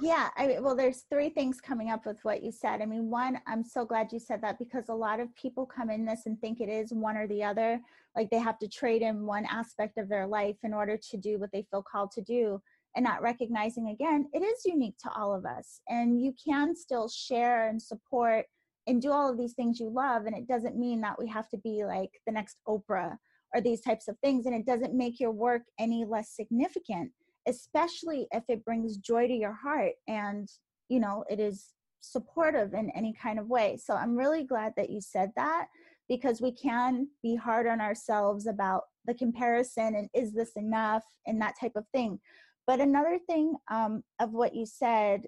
yeah, 0.00 0.30
I 0.36 0.46
mean, 0.46 0.62
well, 0.62 0.74
there's 0.74 1.04
three 1.10 1.28
things 1.28 1.60
coming 1.60 1.90
up 1.90 2.06
with 2.06 2.18
what 2.22 2.42
you 2.42 2.50
said. 2.50 2.82
I 2.82 2.86
mean, 2.86 3.10
one, 3.10 3.40
I'm 3.46 3.62
so 3.62 3.84
glad 3.84 4.12
you 4.12 4.18
said 4.18 4.42
that 4.42 4.58
because 4.58 4.88
a 4.88 4.94
lot 4.94 5.20
of 5.20 5.34
people 5.36 5.66
come 5.66 5.90
in 5.90 6.04
this 6.04 6.22
and 6.26 6.40
think 6.40 6.60
it 6.60 6.68
is 6.68 6.92
one 6.92 7.16
or 7.16 7.28
the 7.28 7.44
other. 7.44 7.80
Like 8.16 8.30
they 8.30 8.38
have 8.38 8.58
to 8.60 8.68
trade 8.68 9.02
in 9.02 9.26
one 9.26 9.46
aspect 9.46 9.98
of 9.98 10.08
their 10.08 10.26
life 10.26 10.56
in 10.64 10.74
order 10.74 10.96
to 10.96 11.16
do 11.16 11.38
what 11.38 11.52
they 11.52 11.66
feel 11.70 11.82
called 11.82 12.10
to 12.12 12.22
do 12.22 12.60
and 12.96 13.04
not 13.04 13.22
recognizing 13.22 13.88
again 13.88 14.28
it 14.32 14.40
is 14.40 14.64
unique 14.64 14.96
to 14.98 15.10
all 15.12 15.34
of 15.34 15.44
us 15.44 15.80
and 15.88 16.20
you 16.20 16.34
can 16.44 16.74
still 16.74 17.08
share 17.08 17.68
and 17.68 17.80
support 17.80 18.46
and 18.90 19.00
do 19.00 19.12
all 19.12 19.30
of 19.30 19.38
these 19.38 19.54
things 19.54 19.78
you 19.78 19.88
love 19.88 20.26
and 20.26 20.36
it 20.36 20.48
doesn't 20.48 20.76
mean 20.76 21.00
that 21.00 21.18
we 21.18 21.28
have 21.28 21.48
to 21.48 21.58
be 21.58 21.84
like 21.84 22.10
the 22.26 22.32
next 22.32 22.56
oprah 22.66 23.16
or 23.54 23.60
these 23.60 23.80
types 23.80 24.08
of 24.08 24.18
things 24.18 24.46
and 24.46 24.54
it 24.54 24.66
doesn't 24.66 24.94
make 24.94 25.20
your 25.20 25.30
work 25.30 25.62
any 25.78 26.04
less 26.04 26.34
significant 26.34 27.10
especially 27.46 28.26
if 28.32 28.42
it 28.48 28.64
brings 28.64 28.96
joy 28.98 29.26
to 29.26 29.32
your 29.32 29.54
heart 29.54 29.92
and 30.08 30.48
you 30.88 31.00
know 31.00 31.24
it 31.30 31.40
is 31.40 31.72
supportive 32.00 32.74
in 32.74 32.90
any 32.90 33.12
kind 33.12 33.38
of 33.38 33.48
way. 33.48 33.76
So 33.76 33.94
i'm 33.94 34.16
really 34.16 34.44
glad 34.44 34.72
that 34.76 34.90
you 34.90 35.00
said 35.00 35.30
that 35.36 35.66
because 36.08 36.40
we 36.40 36.52
can 36.52 37.06
be 37.22 37.36
hard 37.36 37.66
on 37.66 37.80
ourselves 37.80 38.46
about 38.46 38.84
the 39.06 39.14
comparison 39.14 39.94
and 39.94 40.08
is 40.12 40.32
this 40.32 40.52
enough 40.56 41.04
and 41.26 41.40
that 41.40 41.54
type 41.60 41.76
of 41.76 41.86
thing. 41.94 42.18
But 42.66 42.80
another 42.80 43.18
thing 43.28 43.54
um, 43.70 44.02
of 44.18 44.32
what 44.32 44.54
you 44.54 44.66
said 44.66 45.22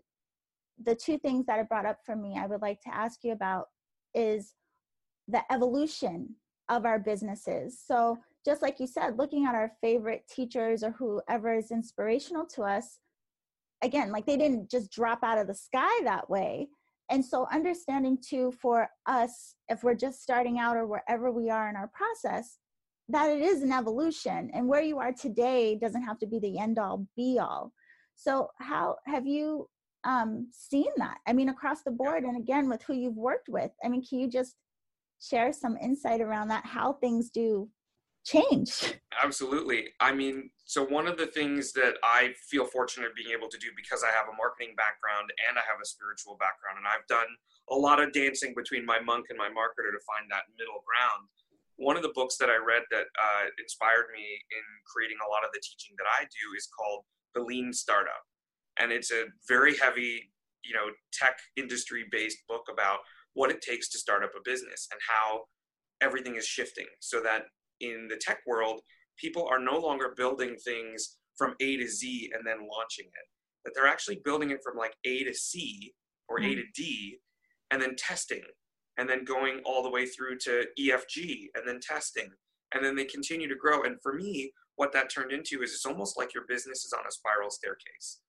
the 0.85 0.95
two 0.95 1.18
things 1.18 1.47
that 1.47 1.59
are 1.59 1.64
brought 1.64 1.87
up 1.87 1.99
for 2.05 2.16
me 2.16 2.37
I 2.38 2.47
would 2.47 2.62
like 2.62 2.81
to 2.83 2.95
ask 2.95 3.21
you 3.23 3.33
about 3.33 3.66
is 4.14 4.55
the 5.29 5.42
evolution 5.53 6.35
of 6.68 6.85
our 6.85 6.99
businesses. 6.99 7.79
So, 7.85 8.18
just 8.45 8.62
like 8.62 8.81
you 8.81 8.88
said, 8.88 9.18
looking 9.18 9.47
at 9.47 9.55
our 9.55 9.73
favorite 9.81 10.25
teachers 10.29 10.83
or 10.83 10.90
whoever 10.92 11.55
is 11.55 11.71
inspirational 11.71 12.45
to 12.47 12.62
us, 12.62 12.99
again, 13.83 14.11
like 14.11 14.27
they 14.27 14.37
didn't 14.37 14.71
just 14.71 14.90
drop 14.90 15.23
out 15.23 15.38
of 15.38 15.47
the 15.47 15.55
sky 15.55 16.01
that 16.05 16.29
way. 16.29 16.68
And 17.11 17.25
so, 17.25 17.47
understanding 17.53 18.18
too 18.27 18.53
for 18.53 18.88
us, 19.07 19.55
if 19.68 19.85
we're 19.85 19.95
just 19.95 20.23
starting 20.23 20.59
out 20.59 20.77
or 20.77 20.87
wherever 20.87 21.31
we 21.31 21.51
are 21.51 21.68
in 21.68 21.77
our 21.77 21.90
process, 21.95 22.59
that 23.09 23.31
it 23.31 23.42
is 23.42 23.62
an 23.62 23.73
evolution 23.73 24.51
and 24.55 24.66
where 24.66 24.83
you 24.83 24.99
are 24.99 25.12
today 25.12 25.77
doesn't 25.77 26.03
have 26.03 26.18
to 26.18 26.27
be 26.27 26.38
the 26.38 26.59
end 26.59 26.79
all 26.79 27.07
be 27.16 27.38
all. 27.38 27.73
So, 28.14 28.49
how 28.59 28.97
have 29.07 29.27
you 29.27 29.68
um, 30.05 30.49
seen 30.53 30.91
that? 30.97 31.19
I 31.27 31.33
mean, 31.33 31.49
across 31.49 31.83
the 31.83 31.91
board, 31.91 32.25
and 32.25 32.37
again, 32.37 32.69
with 32.69 32.83
who 32.83 32.95
you've 32.95 33.17
worked 33.17 33.49
with. 33.49 33.71
I 33.85 33.88
mean, 33.88 34.05
can 34.05 34.19
you 34.19 34.29
just 34.29 34.55
share 35.21 35.53
some 35.53 35.77
insight 35.77 36.21
around 36.21 36.49
that? 36.49 36.67
How 36.67 36.95
things 36.95 37.31
do 37.31 37.69
change. 38.25 38.95
Absolutely. 39.23 39.91
I 40.01 40.12
mean, 40.12 40.51
so 40.65 40.85
one 40.85 41.07
of 41.07 41.19
the 41.19 41.27
things 41.27 41.73
that 41.75 41.95
I 42.03 42.33
feel 42.49 42.65
fortunate 42.65 43.11
of 43.11 43.15
being 43.15 43.35
able 43.35 43.49
to 43.49 43.59
do 43.59 43.69
because 43.77 44.03
I 44.03 44.15
have 44.15 44.31
a 44.31 44.37
marketing 44.38 44.75
background 44.79 45.31
and 45.49 45.59
I 45.59 45.65
have 45.67 45.83
a 45.83 45.87
spiritual 45.87 46.38
background, 46.38 46.79
and 46.79 46.87
I've 46.87 47.07
done 47.07 47.29
a 47.71 47.77
lot 47.77 48.01
of 48.01 48.12
dancing 48.12 48.55
between 48.57 48.87
my 48.87 49.01
monk 49.01 49.27
and 49.31 49.38
my 49.38 49.51
marketer 49.51 49.91
to 49.91 50.03
find 50.07 50.31
that 50.31 50.49
middle 50.59 50.83
ground. 50.87 51.29
One 51.77 51.97
of 51.97 52.03
the 52.03 52.15
books 52.15 52.37
that 52.38 52.51
I 52.51 52.59
read 52.62 52.87
that 52.95 53.09
uh, 53.11 53.45
inspired 53.59 54.12
me 54.15 54.23
in 54.23 54.65
creating 54.87 55.19
a 55.19 55.29
lot 55.31 55.43
of 55.43 55.51
the 55.51 55.61
teaching 55.62 55.97
that 55.99 56.07
I 56.07 56.25
do 56.31 56.45
is 56.57 56.69
called 56.71 57.03
The 57.35 57.43
Lean 57.43 57.73
Startup. 57.73 58.23
And 58.81 58.93
it's 58.93 59.11
a 59.13 59.25
very 59.49 59.77
heavy, 59.77 60.33
you 60.65 60.75
know, 60.75 60.91
tech 61.13 61.39
industry 61.57 62.05
based 62.11 62.39
book 62.49 62.67
about 62.73 62.99
what 63.35 63.51
it 63.51 63.61
takes 63.61 63.89
to 63.91 63.99
start 63.99 64.23
up 64.23 64.33
a 64.37 64.43
business 64.45 64.89
and 64.93 65.01
how 65.09 65.43
everything 66.01 66.37
is 66.37 66.47
shifting 66.47 66.87
so 67.01 67.21
that 67.23 67.45
in 67.81 68.09
the 68.09 68.21
tech 68.21 68.39
world, 68.47 68.81
people 69.19 69.49
are 69.51 69.59
no 69.59 69.79
longer 69.79 70.15
building 70.17 70.57
things 70.65 71.17
from 71.37 71.55
A 71.61 71.77
to 71.77 71.89
Z 71.89 72.31
and 72.35 72.47
then 72.47 72.59
launching 72.59 73.07
it. 73.07 73.29
That 73.65 73.73
they're 73.75 73.87
actually 73.87 74.21
building 74.25 74.51
it 74.51 74.61
from 74.65 74.77
like 74.77 74.95
A 75.05 75.25
to 75.25 75.35
C 75.35 75.95
or 76.29 76.39
mm-hmm. 76.39 76.51
A 76.51 76.55
to 76.57 76.63
D 76.75 77.19
and 77.71 77.81
then 77.81 77.95
testing 77.97 78.43
and 78.99 79.09
then 79.09 79.25
going 79.25 79.61
all 79.65 79.83
the 79.83 79.91
way 79.91 80.07
through 80.07 80.39
to 80.39 80.67
EFG 80.79 81.47
and 81.55 81.67
then 81.67 81.81
testing. 81.81 82.29
And 82.75 82.85
then 82.85 82.97
they 82.97 83.05
continue 83.05 83.49
to 83.49 83.55
grow. 83.55 83.83
And 83.83 83.97
for 84.03 84.15
me, 84.15 84.53
what 84.77 84.93
that 84.93 85.11
turned 85.11 85.33
into 85.33 85.63
is 85.63 85.73
it's 85.73 85.87
almost 85.87 86.19
like 86.19 86.35
your 86.35 86.45
business 86.49 86.85
is 86.85 86.93
on 86.93 87.07
a 87.07 87.13
spiral 87.13 87.51
staircase. 87.51 88.21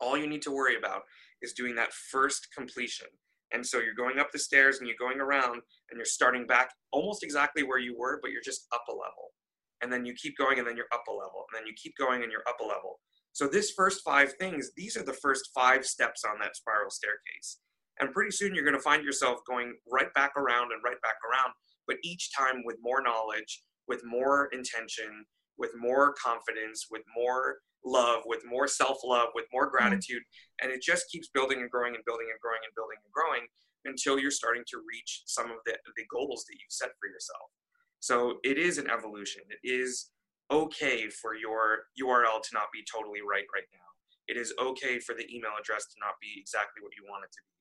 All 0.00 0.16
you 0.16 0.26
need 0.26 0.42
to 0.42 0.50
worry 0.50 0.76
about 0.76 1.02
is 1.42 1.52
doing 1.52 1.74
that 1.76 1.92
first 1.92 2.48
completion. 2.56 3.08
And 3.52 3.66
so 3.66 3.78
you're 3.78 3.94
going 3.94 4.18
up 4.18 4.30
the 4.32 4.38
stairs 4.38 4.78
and 4.78 4.86
you're 4.86 4.96
going 4.98 5.20
around 5.20 5.62
and 5.90 5.96
you're 5.96 6.04
starting 6.04 6.46
back 6.46 6.70
almost 6.92 7.22
exactly 7.22 7.62
where 7.62 7.78
you 7.78 7.96
were, 7.98 8.18
but 8.22 8.30
you're 8.30 8.42
just 8.44 8.66
up 8.74 8.84
a 8.88 8.92
level. 8.92 9.32
And 9.80 9.92
then 9.92 10.04
you 10.04 10.12
keep 10.14 10.36
going 10.36 10.58
and 10.58 10.66
then 10.66 10.76
you're 10.76 10.92
up 10.92 11.04
a 11.08 11.12
level. 11.12 11.46
And 11.48 11.58
then 11.58 11.66
you 11.66 11.72
keep 11.80 11.94
going 11.96 12.22
and 12.22 12.30
you're 12.30 12.46
up 12.48 12.60
a 12.60 12.64
level. 12.64 13.00
So 13.32 13.46
this 13.46 13.70
first 13.70 14.02
five 14.04 14.34
things, 14.34 14.72
these 14.76 14.96
are 14.96 15.04
the 15.04 15.12
first 15.12 15.50
five 15.54 15.86
steps 15.86 16.24
on 16.24 16.38
that 16.40 16.56
spiral 16.56 16.90
staircase. 16.90 17.58
And 18.00 18.12
pretty 18.12 18.32
soon 18.32 18.54
you're 18.54 18.64
going 18.64 18.76
to 18.76 18.82
find 18.82 19.04
yourself 19.04 19.38
going 19.48 19.74
right 19.90 20.12
back 20.14 20.32
around 20.36 20.72
and 20.72 20.82
right 20.84 21.00
back 21.02 21.16
around, 21.24 21.52
but 21.86 21.96
each 22.04 22.30
time 22.36 22.62
with 22.64 22.76
more 22.80 23.02
knowledge, 23.02 23.62
with 23.86 24.02
more 24.04 24.48
intention, 24.52 25.24
with 25.56 25.70
more 25.76 26.14
confidence, 26.14 26.86
with 26.90 27.02
more 27.16 27.58
love, 27.84 28.22
with 28.26 28.42
more 28.46 28.68
self 28.68 28.98
love, 29.04 29.28
with 29.34 29.46
more 29.52 29.66
mm-hmm. 29.66 29.76
gratitude. 29.76 30.22
And 30.60 30.70
it 30.72 30.82
just 30.82 31.10
keeps 31.10 31.28
building 31.28 31.60
and 31.60 31.70
growing 31.70 31.94
and 31.94 32.04
building 32.04 32.28
and 32.30 32.40
growing 32.40 32.60
and 32.64 32.74
building 32.74 32.98
and 33.02 33.12
growing 33.12 33.46
until 33.84 34.18
you're 34.18 34.34
starting 34.34 34.64
to 34.68 34.82
reach 34.88 35.22
some 35.26 35.46
of 35.46 35.58
the, 35.64 35.76
the 35.96 36.04
goals 36.10 36.44
that 36.48 36.54
you've 36.58 36.74
set 36.74 36.90
for 37.00 37.08
yourself. 37.08 37.48
So 38.00 38.38
it 38.44 38.58
is 38.58 38.78
an 38.78 38.90
evolution. 38.90 39.42
It 39.50 39.62
is 39.66 40.10
okay 40.50 41.08
for 41.08 41.34
your 41.34 41.90
URL 42.00 42.40
to 42.42 42.52
not 42.52 42.72
be 42.72 42.84
totally 42.86 43.20
right 43.20 43.46
right 43.54 43.68
now. 43.72 43.88
It 44.28 44.36
is 44.36 44.52
okay 44.60 44.98
for 45.00 45.14
the 45.14 45.26
email 45.32 45.56
address 45.58 45.86
to 45.88 45.96
not 46.00 46.20
be 46.20 46.36
exactly 46.36 46.82
what 46.82 46.92
you 46.96 47.04
want 47.08 47.24
it 47.24 47.32
to 47.32 47.42
be. 47.42 47.58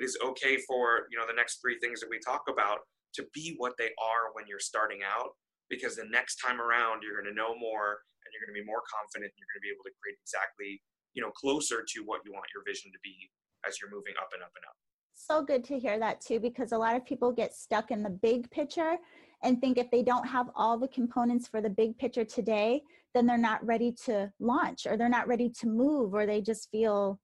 It 0.00 0.04
is 0.04 0.18
okay 0.22 0.58
for, 0.66 1.06
you 1.10 1.18
know, 1.18 1.26
the 1.26 1.36
next 1.36 1.60
three 1.60 1.78
things 1.80 2.00
that 2.00 2.10
we 2.10 2.18
talk 2.18 2.42
about 2.50 2.78
to 3.14 3.24
be 3.34 3.54
what 3.56 3.74
they 3.78 3.90
are 3.98 4.34
when 4.34 4.46
you're 4.46 4.60
starting 4.60 5.00
out 5.06 5.30
because 5.70 5.96
the 5.96 6.08
next 6.10 6.36
time 6.36 6.60
around 6.60 7.02
you're 7.02 7.16
going 7.16 7.28
to 7.28 7.36
know 7.36 7.56
more 7.56 8.02
and 8.24 8.28
you're 8.32 8.42
going 8.44 8.52
to 8.52 8.58
be 8.60 8.66
more 8.66 8.82
confident 8.88 9.30
and 9.30 9.38
you're 9.38 9.50
going 9.52 9.62
to 9.62 9.66
be 9.66 9.72
able 9.72 9.84
to 9.84 9.94
create 10.00 10.18
exactly 10.20 10.80
you 11.14 11.22
know 11.22 11.30
closer 11.32 11.84
to 11.86 12.02
what 12.04 12.20
you 12.24 12.32
want 12.32 12.46
your 12.52 12.64
vision 12.66 12.90
to 12.92 13.00
be 13.02 13.30
as 13.66 13.80
you're 13.80 13.90
moving 13.90 14.14
up 14.20 14.28
and 14.32 14.42
up 14.42 14.52
and 14.56 14.64
up 14.66 14.76
so 15.14 15.42
good 15.42 15.64
to 15.64 15.78
hear 15.78 15.98
that 15.98 16.20
too 16.20 16.38
because 16.38 16.72
a 16.72 16.78
lot 16.78 16.94
of 16.94 17.04
people 17.04 17.32
get 17.32 17.54
stuck 17.54 17.90
in 17.90 18.02
the 18.02 18.10
big 18.10 18.50
picture 18.50 18.96
and 19.42 19.60
think 19.60 19.78
if 19.78 19.90
they 19.90 20.02
don't 20.02 20.26
have 20.26 20.50
all 20.54 20.78
the 20.78 20.88
components 20.88 21.46
for 21.46 21.60
the 21.60 21.70
big 21.70 21.96
picture 21.98 22.24
today 22.24 22.80
then 23.14 23.26
they're 23.26 23.38
not 23.38 23.64
ready 23.64 23.92
to 23.92 24.30
launch 24.38 24.86
or 24.86 24.96
they're 24.96 25.08
not 25.08 25.26
ready 25.26 25.48
to 25.48 25.66
move 25.66 26.14
or 26.14 26.26
they 26.26 26.40
just 26.40 26.70
feel 26.70 27.18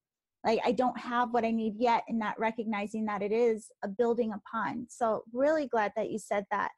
like 0.44 0.60
I 0.64 0.72
don't 0.72 0.98
have 0.98 1.32
what 1.32 1.44
I 1.44 1.50
need 1.50 1.74
yet 1.78 2.04
and 2.08 2.18
not 2.18 2.38
recognizing 2.38 3.06
that 3.06 3.22
it 3.22 3.32
is 3.32 3.68
a 3.82 3.88
building 3.88 4.32
upon. 4.32 4.86
So 4.90 5.24
really 5.32 5.66
glad 5.66 5.92
that 5.96 6.10
you 6.10 6.18
said 6.18 6.44
that 6.50 6.70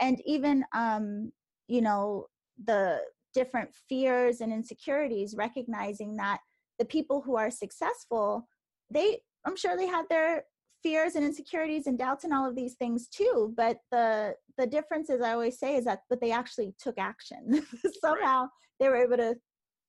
and 0.00 0.20
even 0.26 0.64
um, 0.74 1.32
you 1.68 1.80
know 1.80 2.26
the 2.64 3.00
different 3.34 3.70
fears 3.88 4.40
and 4.40 4.52
insecurities 4.52 5.34
recognizing 5.36 6.16
that 6.16 6.38
the 6.78 6.84
people 6.84 7.20
who 7.20 7.36
are 7.36 7.50
successful 7.50 8.48
they 8.90 9.18
i'm 9.46 9.56
sure 9.56 9.76
they 9.76 9.86
had 9.86 10.04
their 10.10 10.42
fears 10.82 11.14
and 11.14 11.24
insecurities 11.24 11.86
and 11.86 11.96
doubts 11.96 12.24
and 12.24 12.32
all 12.32 12.48
of 12.48 12.56
these 12.56 12.74
things 12.74 13.06
too 13.06 13.54
but 13.56 13.78
the 13.92 14.34
the 14.58 14.66
difference 14.66 15.08
as 15.10 15.22
i 15.22 15.32
always 15.32 15.58
say 15.58 15.76
is 15.76 15.84
that 15.84 16.00
but 16.10 16.20
they 16.20 16.32
actually 16.32 16.74
took 16.78 16.98
action. 16.98 17.66
Somehow 18.00 18.48
they 18.78 18.88
were 18.88 18.96
able 18.96 19.16
to 19.16 19.36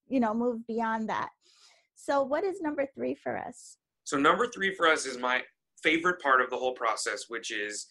you 0.07 0.19
know 0.19 0.33
move 0.33 0.65
beyond 0.67 1.09
that. 1.09 1.29
So 1.95 2.23
what 2.23 2.43
is 2.43 2.61
number 2.61 2.87
three 2.95 3.15
for 3.15 3.37
us? 3.37 3.77
So 4.03 4.17
number 4.17 4.47
three 4.47 4.73
for 4.73 4.87
us 4.87 5.05
is 5.05 5.17
my 5.17 5.41
favorite 5.83 6.21
part 6.21 6.41
of 6.41 6.49
the 6.49 6.57
whole 6.57 6.73
process 6.73 7.25
which 7.27 7.51
is 7.51 7.87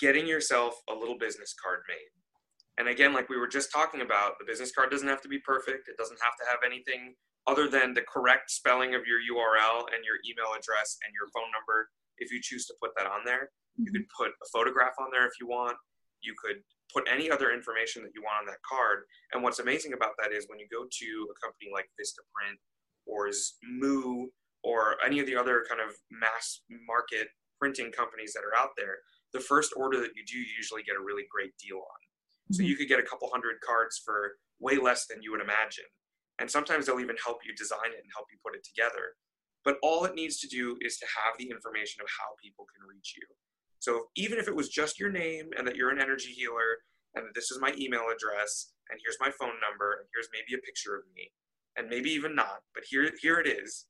getting 0.00 0.26
yourself 0.26 0.74
a 0.88 0.94
little 0.94 1.18
business 1.18 1.54
card 1.62 1.80
made. 1.88 2.10
And 2.78 2.88
again, 2.88 3.12
like 3.12 3.28
we 3.28 3.36
were 3.36 3.48
just 3.48 3.70
talking 3.70 4.00
about, 4.00 4.38
the 4.38 4.48
business 4.48 4.72
card 4.72 4.90
doesn't 4.90 5.08
have 5.08 5.20
to 5.22 5.28
be 5.28 5.38
perfect. 5.38 5.88
It 5.88 5.98
doesn't 5.98 6.18
have 6.22 6.32
to 6.40 6.44
have 6.48 6.60
anything 6.64 7.14
other 7.46 7.68
than 7.68 7.92
the 7.92 8.04
correct 8.08 8.50
spelling 8.50 8.94
of 8.94 9.02
your 9.06 9.20
URL 9.20 9.84
and 9.92 10.00
your 10.04 10.16
email 10.24 10.56
address 10.56 10.96
and 11.04 11.12
your 11.12 11.28
phone 11.34 11.50
number 11.52 11.88
if 12.18 12.32
you 12.32 12.40
choose 12.42 12.66
to 12.66 12.74
put 12.80 12.92
that 12.96 13.06
on 13.06 13.20
there. 13.24 13.50
You 13.76 13.84
mm-hmm. 13.84 13.96
could 13.96 14.06
put 14.16 14.30
a 14.32 14.46
photograph 14.52 14.96
on 14.98 15.08
there 15.12 15.26
if 15.26 15.32
you 15.40 15.46
want. 15.46 15.76
You 16.22 16.34
could 16.42 16.64
put 16.92 17.08
any 17.10 17.30
other 17.30 17.52
information 17.52 18.02
that 18.02 18.12
you 18.14 18.22
want 18.22 18.44
on 18.44 18.46
that 18.46 18.60
card. 18.64 19.04
And 19.32 19.42
what's 19.42 19.58
amazing 19.58 19.92
about 19.92 20.16
that 20.20 20.32
is 20.32 20.46
when 20.48 20.58
you 20.58 20.66
go 20.72 20.84
to 20.84 21.08
a 21.28 21.36
company 21.40 21.70
like 21.72 21.88
Vistaprint 22.00 22.56
or 23.06 23.30
Moo 23.64 24.28
or 24.62 24.96
any 25.04 25.20
of 25.20 25.26
the 25.26 25.36
other 25.36 25.64
kind 25.68 25.80
of 25.80 25.96
mass 26.10 26.62
market 26.86 27.28
printing 27.58 27.92
companies 27.92 28.32
that 28.32 28.44
are 28.44 28.56
out 28.56 28.70
there, 28.76 28.98
the 29.32 29.40
first 29.40 29.72
order 29.76 30.00
that 30.00 30.16
you 30.16 30.24
do, 30.26 30.38
you 30.38 30.46
usually 30.56 30.82
get 30.82 30.96
a 30.96 31.02
really 31.04 31.24
great 31.30 31.56
deal 31.58 31.78
on. 31.78 32.00
Mm-hmm. 32.50 32.54
So 32.54 32.62
you 32.62 32.76
could 32.76 32.88
get 32.88 32.98
a 32.98 33.06
couple 33.06 33.28
hundred 33.30 33.60
cards 33.60 34.00
for 34.04 34.38
way 34.58 34.76
less 34.76 35.06
than 35.06 35.22
you 35.22 35.32
would 35.32 35.40
imagine. 35.40 35.88
And 36.38 36.50
sometimes 36.50 36.86
they'll 36.86 37.00
even 37.00 37.16
help 37.22 37.44
you 37.44 37.54
design 37.54 37.92
it 37.92 38.00
and 38.02 38.12
help 38.14 38.26
you 38.32 38.38
put 38.44 38.56
it 38.56 38.64
together. 38.64 39.16
But 39.64 39.76
all 39.82 40.04
it 40.04 40.14
needs 40.14 40.40
to 40.40 40.48
do 40.48 40.76
is 40.80 40.96
to 40.98 41.06
have 41.06 41.36
the 41.38 41.50
information 41.50 42.00
of 42.00 42.08
how 42.08 42.32
people 42.42 42.64
can 42.72 42.88
reach 42.88 43.14
you. 43.16 43.26
So 43.78 44.08
even 44.16 44.38
if 44.38 44.48
it 44.48 44.56
was 44.56 44.68
just 44.68 44.98
your 44.98 45.10
name 45.10 45.50
and 45.56 45.66
that 45.66 45.76
you're 45.76 45.90
an 45.90 46.00
energy 46.00 46.32
healer 46.32 46.80
and 47.14 47.26
that 47.26 47.34
this 47.34 47.50
is 47.50 47.60
my 47.60 47.72
email 47.78 48.06
address 48.08 48.72
and 48.90 49.00
here's 49.04 49.20
my 49.20 49.30
phone 49.30 49.56
number 49.60 50.00
and 50.00 50.08
here's 50.14 50.28
maybe 50.32 50.56
a 50.56 50.64
picture 50.64 50.96
of 50.96 51.04
me 51.14 51.30
and 51.76 51.88
maybe 51.88 52.10
even 52.10 52.34
not, 52.34 52.60
but 52.74 52.84
here 52.88 53.10
here 53.20 53.38
it 53.38 53.46
is. 53.46 53.86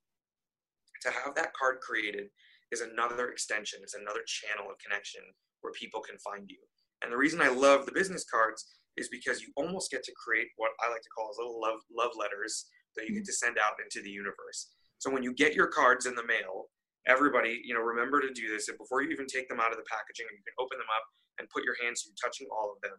To 1.03 1.11
have 1.11 1.35
that 1.35 1.55
card 1.55 1.81
created 1.81 2.29
is 2.73 2.81
another 2.81 3.31
extension, 3.31 3.81
it's 3.83 3.95
another 3.95 4.23
channel 4.27 4.71
of 4.71 4.79
connection 4.79 5.23
where 5.61 5.73
people 5.73 6.01
can 6.01 6.19
find 6.19 6.49
you. 6.49 6.59
And 7.03 7.13
the 7.13 7.19
reason 7.19 7.41
I 7.41 7.49
love 7.49 7.87
the 7.87 7.97
business 7.97 8.25
cards 8.25 8.67
is 8.97 9.09
because 9.09 9.41
you 9.41 9.49
almost 9.57 9.91
get 9.91 10.03
to 10.05 10.13
create 10.19 10.49
what 10.57 10.73
I 10.81 10.91
like 10.91 11.03
to 11.03 11.15
call 11.17 11.31
as 11.31 11.39
little 11.39 11.61
love 11.61 11.81
love 11.91 12.13
letters 12.19 12.67
that 12.97 13.07
you 13.07 13.15
get 13.15 13.23
mm. 13.23 13.31
to 13.31 13.33
send 13.33 13.57
out 13.59 13.79
into 13.81 14.03
the 14.03 14.11
universe. 14.11 14.75
So 14.99 15.11
when 15.11 15.23
you 15.23 15.33
get 15.33 15.55
your 15.55 15.69
cards 15.69 16.07
in 16.07 16.15
the 16.15 16.27
mail, 16.27 16.69
everybody, 17.07 17.63
you 17.65 17.73
know, 17.73 17.81
remember 17.81 18.21
to 18.21 18.33
do 18.35 18.51
this. 18.51 18.69
And 18.69 18.77
before 18.77 19.01
you 19.03 19.11
even 19.11 19.27
take 19.27 19.49
them 19.49 19.61
out 19.61 19.73
of 19.73 19.79
the 19.79 19.89
packaging, 19.89 20.27
and 20.29 20.37
you 20.37 20.45
can 20.45 20.59
open 20.61 20.77
them 20.77 20.91
up 20.93 21.07
and 21.39 21.49
put 21.49 21.65
your 21.65 21.79
hands, 21.81 22.05
you're 22.05 22.19
touching 22.21 22.51
all 22.53 22.75
of 22.77 22.83
them, 22.85 22.99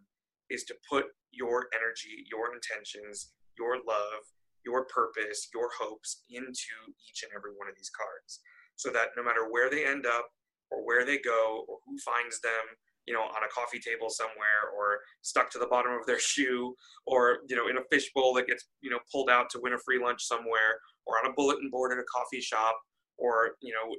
is 0.49 0.63
to 0.65 0.75
put 0.89 1.13
your 1.29 1.69
energy, 1.75 2.25
your 2.31 2.55
intentions, 2.55 3.35
your 3.59 3.77
love, 3.85 4.25
your 4.65 4.89
purpose, 4.89 5.49
your 5.53 5.69
hopes 5.77 6.23
into 6.29 6.73
each 7.05 7.21
and 7.21 7.31
every 7.37 7.53
one 7.53 7.69
of 7.69 7.77
these 7.77 7.93
cards 7.93 8.41
so 8.81 8.89
that 8.89 9.09
no 9.15 9.23
matter 9.23 9.45
where 9.49 9.69
they 9.69 9.85
end 9.85 10.07
up 10.07 10.25
or 10.71 10.83
where 10.85 11.05
they 11.05 11.19
go 11.19 11.65
or 11.69 11.77
who 11.85 11.97
finds 11.99 12.41
them, 12.41 12.65
you 13.05 13.13
know, 13.13 13.21
on 13.21 13.45
a 13.45 13.53
coffee 13.53 13.79
table 13.79 14.09
somewhere 14.09 14.73
or 14.75 14.99
stuck 15.21 15.51
to 15.51 15.59
the 15.59 15.67
bottom 15.67 15.93
of 15.93 16.05
their 16.07 16.19
shoe 16.31 16.73
or, 17.05 17.39
you 17.47 17.55
know, 17.55 17.67
in 17.67 17.77
a 17.77 17.85
fishbowl 17.91 18.33
that 18.33 18.47
gets, 18.47 18.65
you 18.81 18.89
know, 18.89 18.99
pulled 19.11 19.29
out 19.29 19.49
to 19.51 19.59
win 19.61 19.73
a 19.73 19.77
free 19.85 20.01
lunch 20.01 20.23
somewhere 20.23 20.81
or 21.05 21.19
on 21.19 21.29
a 21.29 21.33
bulletin 21.33 21.69
board 21.69 21.91
at 21.91 22.01
a 22.01 22.07
coffee 22.11 22.41
shop 22.41 22.75
or, 23.17 23.51
you 23.61 23.71
know, 23.71 23.93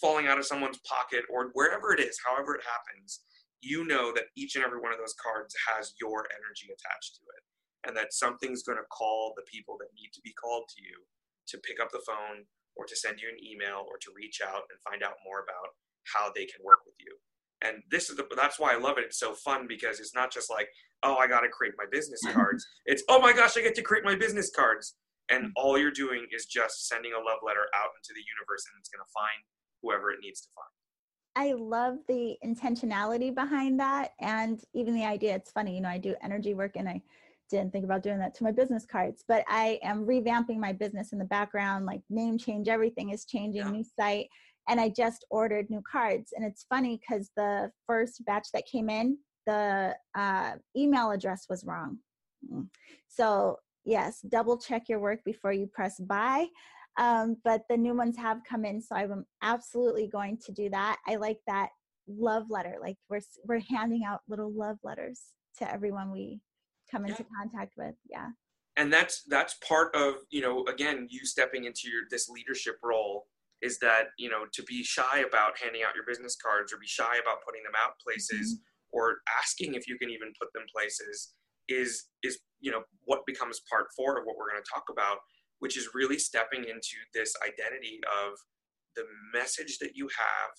falling 0.00 0.26
out 0.26 0.38
of 0.38 0.44
someone's 0.44 0.80
pocket 0.82 1.22
or 1.30 1.50
wherever 1.54 1.94
it 1.94 2.00
is, 2.00 2.18
however 2.26 2.56
it 2.56 2.62
happens, 2.66 3.22
you 3.62 3.86
know 3.86 4.12
that 4.12 4.34
each 4.36 4.56
and 4.56 4.64
every 4.64 4.80
one 4.80 4.92
of 4.92 4.98
those 4.98 5.14
cards 5.14 5.54
has 5.70 5.94
your 6.00 6.26
energy 6.34 6.66
attached 6.66 7.16
to 7.16 7.22
it 7.38 7.42
and 7.86 7.96
that 7.96 8.12
something's 8.12 8.62
going 8.62 8.78
to 8.78 8.84
call 8.90 9.32
the 9.36 9.46
people 9.46 9.78
that 9.78 9.94
need 9.94 10.10
to 10.12 10.20
be 10.20 10.34
called 10.34 10.64
to 10.74 10.82
you 10.82 10.98
to 11.46 11.58
pick 11.62 11.78
up 11.80 11.90
the 11.90 12.02
phone 12.06 12.44
or 12.76 12.84
to 12.84 12.96
send 12.96 13.20
you 13.20 13.28
an 13.28 13.42
email 13.42 13.84
or 13.88 13.98
to 13.98 14.12
reach 14.14 14.40
out 14.44 14.62
and 14.70 14.78
find 14.84 15.02
out 15.02 15.16
more 15.24 15.40
about 15.40 15.74
how 16.14 16.30
they 16.34 16.44
can 16.44 16.60
work 16.64 16.80
with 16.86 16.94
you. 17.00 17.16
And 17.64 17.82
this 17.90 18.10
is 18.10 18.16
the, 18.16 18.26
that's 18.36 18.60
why 18.60 18.74
I 18.74 18.78
love 18.78 18.98
it. 18.98 19.04
It's 19.04 19.18
so 19.18 19.34
fun 19.34 19.66
because 19.66 19.98
it's 19.98 20.14
not 20.14 20.32
just 20.32 20.50
like, 20.50 20.68
oh, 21.02 21.16
I 21.16 21.26
got 21.26 21.40
to 21.40 21.48
create 21.48 21.74
my 21.78 21.86
business 21.90 22.20
cards. 22.32 22.64
it's, 22.84 23.02
oh 23.08 23.20
my 23.20 23.32
gosh, 23.32 23.56
I 23.56 23.62
get 23.62 23.74
to 23.76 23.82
create 23.82 24.04
my 24.04 24.14
business 24.14 24.50
cards. 24.54 24.94
And 25.30 25.46
mm. 25.46 25.50
all 25.56 25.78
you're 25.78 25.90
doing 25.90 26.26
is 26.34 26.46
just 26.46 26.88
sending 26.88 27.12
a 27.12 27.18
love 27.18 27.40
letter 27.44 27.66
out 27.74 27.90
into 27.96 28.12
the 28.14 28.22
universe 28.22 28.64
and 28.68 28.78
it's 28.78 28.90
going 28.90 29.02
to 29.02 29.12
find 29.12 29.40
whoever 29.82 30.10
it 30.10 30.18
needs 30.22 30.42
to 30.42 30.48
find. 30.54 30.70
I 31.38 31.52
love 31.52 31.98
the 32.08 32.36
intentionality 32.44 33.34
behind 33.34 33.78
that 33.80 34.12
and 34.20 34.62
even 34.72 34.94
the 34.94 35.04
idea. 35.04 35.34
It's 35.34 35.50
funny, 35.50 35.74
you 35.74 35.82
know, 35.82 35.88
I 35.88 35.98
do 35.98 36.14
energy 36.22 36.54
work 36.54 36.76
and 36.76 36.88
I 36.88 37.02
didn't 37.50 37.72
think 37.72 37.84
about 37.84 38.02
doing 38.02 38.18
that 38.18 38.34
to 38.34 38.44
my 38.44 38.52
business 38.52 38.84
cards, 38.84 39.24
but 39.26 39.44
I 39.48 39.78
am 39.82 40.06
revamping 40.06 40.58
my 40.58 40.72
business 40.72 41.12
in 41.12 41.18
the 41.18 41.24
background, 41.24 41.86
like 41.86 42.02
name 42.10 42.38
change, 42.38 42.68
everything 42.68 43.10
is 43.10 43.24
changing, 43.24 43.62
yeah. 43.62 43.70
new 43.70 43.84
site. 43.98 44.28
And 44.68 44.80
I 44.80 44.88
just 44.88 45.24
ordered 45.30 45.70
new 45.70 45.82
cards. 45.90 46.32
And 46.34 46.44
it's 46.44 46.66
funny 46.68 47.00
because 47.00 47.30
the 47.36 47.70
first 47.86 48.24
batch 48.24 48.48
that 48.52 48.66
came 48.66 48.90
in, 48.90 49.18
the 49.46 49.94
uh, 50.16 50.52
email 50.76 51.12
address 51.12 51.46
was 51.48 51.64
wrong. 51.64 51.98
Mm. 52.52 52.66
So, 53.06 53.58
yes, 53.84 54.20
double 54.28 54.58
check 54.58 54.88
your 54.88 54.98
work 54.98 55.20
before 55.24 55.52
you 55.52 55.68
press 55.68 56.00
buy. 56.00 56.46
Um, 56.98 57.36
but 57.44 57.62
the 57.68 57.76
new 57.76 57.94
ones 57.94 58.16
have 58.16 58.40
come 58.48 58.64
in, 58.64 58.80
so 58.80 58.96
I'm 58.96 59.26
absolutely 59.42 60.08
going 60.08 60.38
to 60.46 60.52
do 60.52 60.70
that. 60.70 60.96
I 61.06 61.16
like 61.16 61.38
that 61.46 61.68
love 62.08 62.46
letter. 62.48 62.76
Like 62.80 62.96
we're 63.08 63.20
we're 63.44 63.62
handing 63.68 64.04
out 64.04 64.20
little 64.28 64.52
love 64.52 64.78
letters 64.82 65.20
to 65.58 65.70
everyone 65.70 66.10
we 66.10 66.40
come 66.90 67.04
into 67.04 67.22
yeah. 67.22 67.36
contact 67.38 67.74
with. 67.76 67.94
Yeah. 68.08 68.28
And 68.76 68.92
that's 68.92 69.22
that's 69.28 69.54
part 69.66 69.94
of 69.94 70.14
you 70.30 70.42
know 70.42 70.64
again 70.64 71.06
you 71.10 71.24
stepping 71.24 71.64
into 71.64 71.88
your 71.88 72.02
this 72.10 72.28
leadership 72.28 72.76
role 72.82 73.26
is 73.62 73.78
that 73.78 74.08
you 74.18 74.28
know 74.28 74.44
to 74.52 74.62
be 74.64 74.82
shy 74.82 75.24
about 75.26 75.58
handing 75.62 75.82
out 75.82 75.94
your 75.94 76.04
business 76.06 76.36
cards 76.36 76.72
or 76.72 76.76
be 76.78 76.86
shy 76.86 77.16
about 77.16 77.38
putting 77.46 77.62
them 77.62 77.72
out 77.72 77.92
places 78.04 78.54
mm-hmm. 78.54 78.98
or 78.98 79.18
asking 79.40 79.74
if 79.74 79.88
you 79.88 79.96
can 79.96 80.10
even 80.10 80.28
put 80.38 80.52
them 80.52 80.64
places 80.70 81.32
is 81.68 82.08
is 82.22 82.38
you 82.60 82.70
know 82.70 82.82
what 83.04 83.24
becomes 83.26 83.62
part 83.70 83.86
four 83.96 84.18
of 84.18 84.26
what 84.26 84.36
we're 84.36 84.50
going 84.50 84.62
to 84.62 84.70
talk 84.70 84.84
about 84.90 85.18
which 85.58 85.76
is 85.76 85.88
really 85.94 86.18
stepping 86.18 86.64
into 86.64 87.00
this 87.14 87.34
identity 87.42 88.00
of 88.04 88.36
the 88.94 89.04
message 89.32 89.78
that 89.78 89.92
you 89.94 90.08
have, 90.08 90.50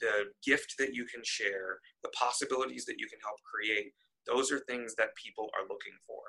the 0.00 0.24
gift 0.44 0.74
that 0.78 0.92
you 0.92 1.06
can 1.06 1.22
share, 1.24 1.78
the 2.02 2.10
possibilities 2.10 2.84
that 2.84 2.96
you 2.98 3.06
can 3.08 3.18
help 3.22 3.38
create. 3.42 3.92
Those 4.26 4.50
are 4.52 4.60
things 4.60 4.94
that 4.96 5.14
people 5.16 5.50
are 5.58 5.62
looking 5.62 5.96
for. 6.06 6.20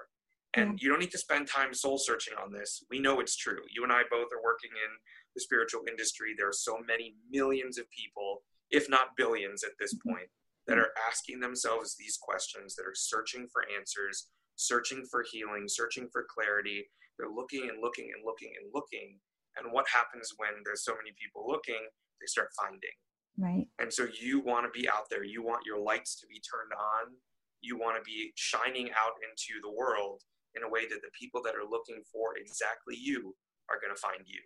And 0.54 0.74
mm. 0.74 0.82
you 0.82 0.90
don't 0.90 1.00
need 1.00 1.12
to 1.12 1.18
spend 1.18 1.48
time 1.48 1.74
soul 1.74 1.98
searching 1.98 2.34
on 2.42 2.52
this. 2.52 2.84
We 2.90 3.00
know 3.00 3.20
it's 3.20 3.36
true. 3.36 3.62
You 3.74 3.84
and 3.84 3.92
I 3.92 4.04
both 4.10 4.28
are 4.34 4.44
working 4.44 4.72
in 4.72 4.92
the 5.36 5.42
spiritual 5.42 5.82
industry. 5.88 6.34
There 6.38 6.50
are 6.50 6.54
so 6.54 6.78
many 6.86 7.16
millions 7.30 7.78
of 7.78 7.86
people, 7.92 8.44
if 8.72 8.90
not 8.90 9.18
billions 9.18 9.64
at 9.64 9.72
this 9.80 9.94
mm-hmm. 9.94 10.14
point, 10.14 10.30
that 10.68 10.78
are 10.78 10.92
asking 11.08 11.40
themselves 11.40 11.96
these 11.98 12.18
questions, 12.22 12.76
that 12.76 12.86
are 12.86 12.96
searching 12.96 13.48
for 13.52 13.64
answers, 13.78 14.28
searching 14.58 15.06
for 15.10 15.24
healing, 15.32 15.66
searching 15.68 16.10
for 16.12 16.26
clarity, 16.30 16.90
they're 17.18 17.34
looking 17.34 17.70
and 17.70 17.82
looking 17.82 18.12
and 18.14 18.24
looking 18.26 18.54
and 18.62 18.70
looking. 18.74 19.18
And 19.58 19.74
what 19.74 19.86
happens 19.90 20.34
when 20.38 20.62
there's 20.64 20.86
so 20.86 20.94
many 20.94 21.16
people 21.18 21.46
looking? 21.48 21.82
They 22.22 22.28
start 22.28 22.50
finding. 22.60 22.94
Right. 23.38 23.68
And 23.80 23.92
so 23.92 24.08
you 24.20 24.40
want 24.40 24.66
to 24.66 24.80
be 24.80 24.90
out 24.90 25.10
there. 25.10 25.24
You 25.24 25.44
want 25.44 25.66
your 25.66 25.80
lights 25.80 26.20
to 26.22 26.28
be 26.28 26.42
turned 26.42 26.74
on. 26.74 27.14
You 27.62 27.78
want 27.78 27.98
to 27.98 28.04
be 28.04 28.32
shining 28.36 28.90
out 28.92 29.14
into 29.24 29.62
the 29.62 29.72
world 29.72 30.22
in 30.56 30.64
a 30.64 30.70
way 30.70 30.82
that 30.88 31.02
the 31.02 31.12
people 31.20 31.42
that 31.44 31.56
are 31.56 31.70
looking 31.70 32.02
for 32.12 32.38
exactly 32.38 32.96
you 32.98 33.36
are 33.70 33.80
going 33.82 33.94
to 33.94 34.02
find 34.02 34.22
you. 34.26 34.42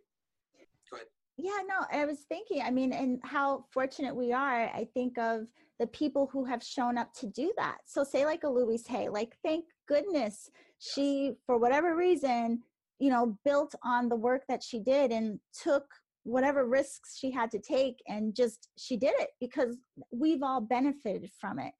Go 0.89 0.97
ahead. 0.97 1.07
Yeah, 1.37 1.63
no, 1.67 1.85
I 1.91 2.05
was 2.05 2.25
thinking, 2.27 2.61
I 2.61 2.71
mean, 2.71 2.91
and 2.93 3.19
how 3.23 3.65
fortunate 3.73 4.15
we 4.15 4.33
are. 4.33 4.65
I 4.65 4.87
think 4.93 5.17
of 5.17 5.47
the 5.79 5.87
people 5.87 6.29
who 6.31 6.45
have 6.45 6.61
shown 6.61 6.97
up 6.97 7.13
to 7.15 7.27
do 7.27 7.51
that. 7.57 7.77
So, 7.85 8.03
say, 8.03 8.25
like 8.25 8.43
a 8.43 8.49
Louise 8.49 8.85
Hay, 8.87 9.09
like, 9.09 9.35
thank 9.43 9.65
goodness 9.91 10.49
she 10.79 11.33
for 11.45 11.57
whatever 11.57 11.95
reason 11.95 12.61
you 12.99 13.09
know 13.09 13.37
built 13.43 13.75
on 13.83 14.07
the 14.07 14.15
work 14.15 14.43
that 14.47 14.63
she 14.63 14.79
did 14.79 15.11
and 15.11 15.39
took 15.53 15.85
whatever 16.23 16.65
risks 16.67 17.17
she 17.17 17.31
had 17.31 17.51
to 17.51 17.59
take 17.59 17.97
and 18.07 18.35
just 18.35 18.69
she 18.77 18.95
did 18.95 19.13
it 19.19 19.29
because 19.39 19.77
we've 20.11 20.43
all 20.43 20.61
benefited 20.61 21.29
from 21.39 21.59
it 21.59 21.73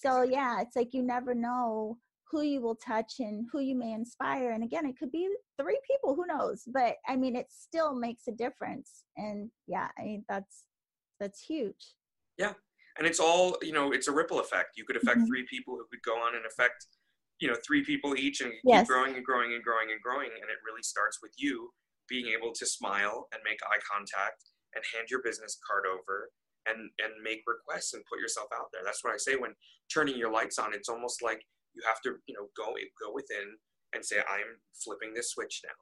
so 0.00 0.22
yeah 0.22 0.60
it's 0.60 0.76
like 0.76 0.92
you 0.92 1.02
never 1.02 1.34
know 1.34 1.96
who 2.30 2.42
you 2.42 2.60
will 2.60 2.76
touch 2.76 3.14
and 3.20 3.46
who 3.50 3.60
you 3.60 3.74
may 3.74 3.92
inspire 3.92 4.50
and 4.50 4.62
again 4.62 4.86
it 4.86 4.98
could 4.98 5.10
be 5.10 5.28
three 5.60 5.78
people 5.90 6.14
who 6.14 6.26
knows 6.26 6.62
but 6.72 6.96
i 7.06 7.16
mean 7.16 7.34
it 7.34 7.46
still 7.50 7.94
makes 7.94 8.28
a 8.28 8.32
difference 8.32 9.04
and 9.16 9.50
yeah 9.66 9.88
i 9.98 10.02
mean 10.02 10.24
that's 10.28 10.64
that's 11.20 11.40
huge 11.40 11.94
yeah 12.36 12.52
and 12.98 13.06
it's 13.06 13.20
all 13.20 13.56
you 13.62 13.72
know 13.72 13.92
it's 13.92 14.08
a 14.08 14.12
ripple 14.12 14.40
effect 14.40 14.76
you 14.76 14.84
could 14.84 14.96
affect 14.96 15.18
mm-hmm. 15.18 15.26
three 15.26 15.46
people 15.48 15.74
who 15.74 15.84
could 15.90 16.02
go 16.04 16.16
on 16.16 16.34
and 16.34 16.44
affect 16.44 16.86
you 17.40 17.48
know 17.48 17.56
three 17.66 17.84
people 17.84 18.16
each 18.16 18.40
and 18.40 18.52
yes. 18.64 18.82
keep 18.82 18.88
growing 18.88 19.14
and 19.14 19.24
growing 19.24 19.52
and 19.54 19.62
growing 19.62 19.88
and 19.90 20.00
growing 20.02 20.28
and 20.28 20.50
it 20.50 20.58
really 20.66 20.82
starts 20.82 21.18
with 21.22 21.32
you 21.36 21.70
being 22.08 22.26
able 22.28 22.52
to 22.52 22.66
smile 22.66 23.28
and 23.32 23.40
make 23.44 23.58
eye 23.62 23.80
contact 23.90 24.50
and 24.74 24.84
hand 24.94 25.08
your 25.10 25.22
business 25.22 25.58
card 25.66 25.84
over 25.86 26.30
and 26.68 26.90
and 27.00 27.12
make 27.22 27.42
requests 27.46 27.94
and 27.94 28.04
put 28.06 28.20
yourself 28.20 28.48
out 28.54 28.68
there. 28.72 28.82
That's 28.84 29.02
what 29.02 29.14
i 29.14 29.16
say 29.16 29.36
when 29.36 29.54
turning 29.92 30.16
your 30.16 30.32
lights 30.32 30.58
on. 30.58 30.74
It's 30.74 30.88
almost 30.88 31.22
like 31.22 31.42
you 31.74 31.82
have 31.86 32.00
to 32.02 32.16
you 32.26 32.34
know 32.34 32.48
go 32.56 32.74
go 33.00 33.12
within 33.12 33.56
and 33.94 34.04
say 34.04 34.18
i'm 34.18 34.60
flipping 34.84 35.14
this 35.14 35.32
switch 35.32 35.62
now. 35.64 35.78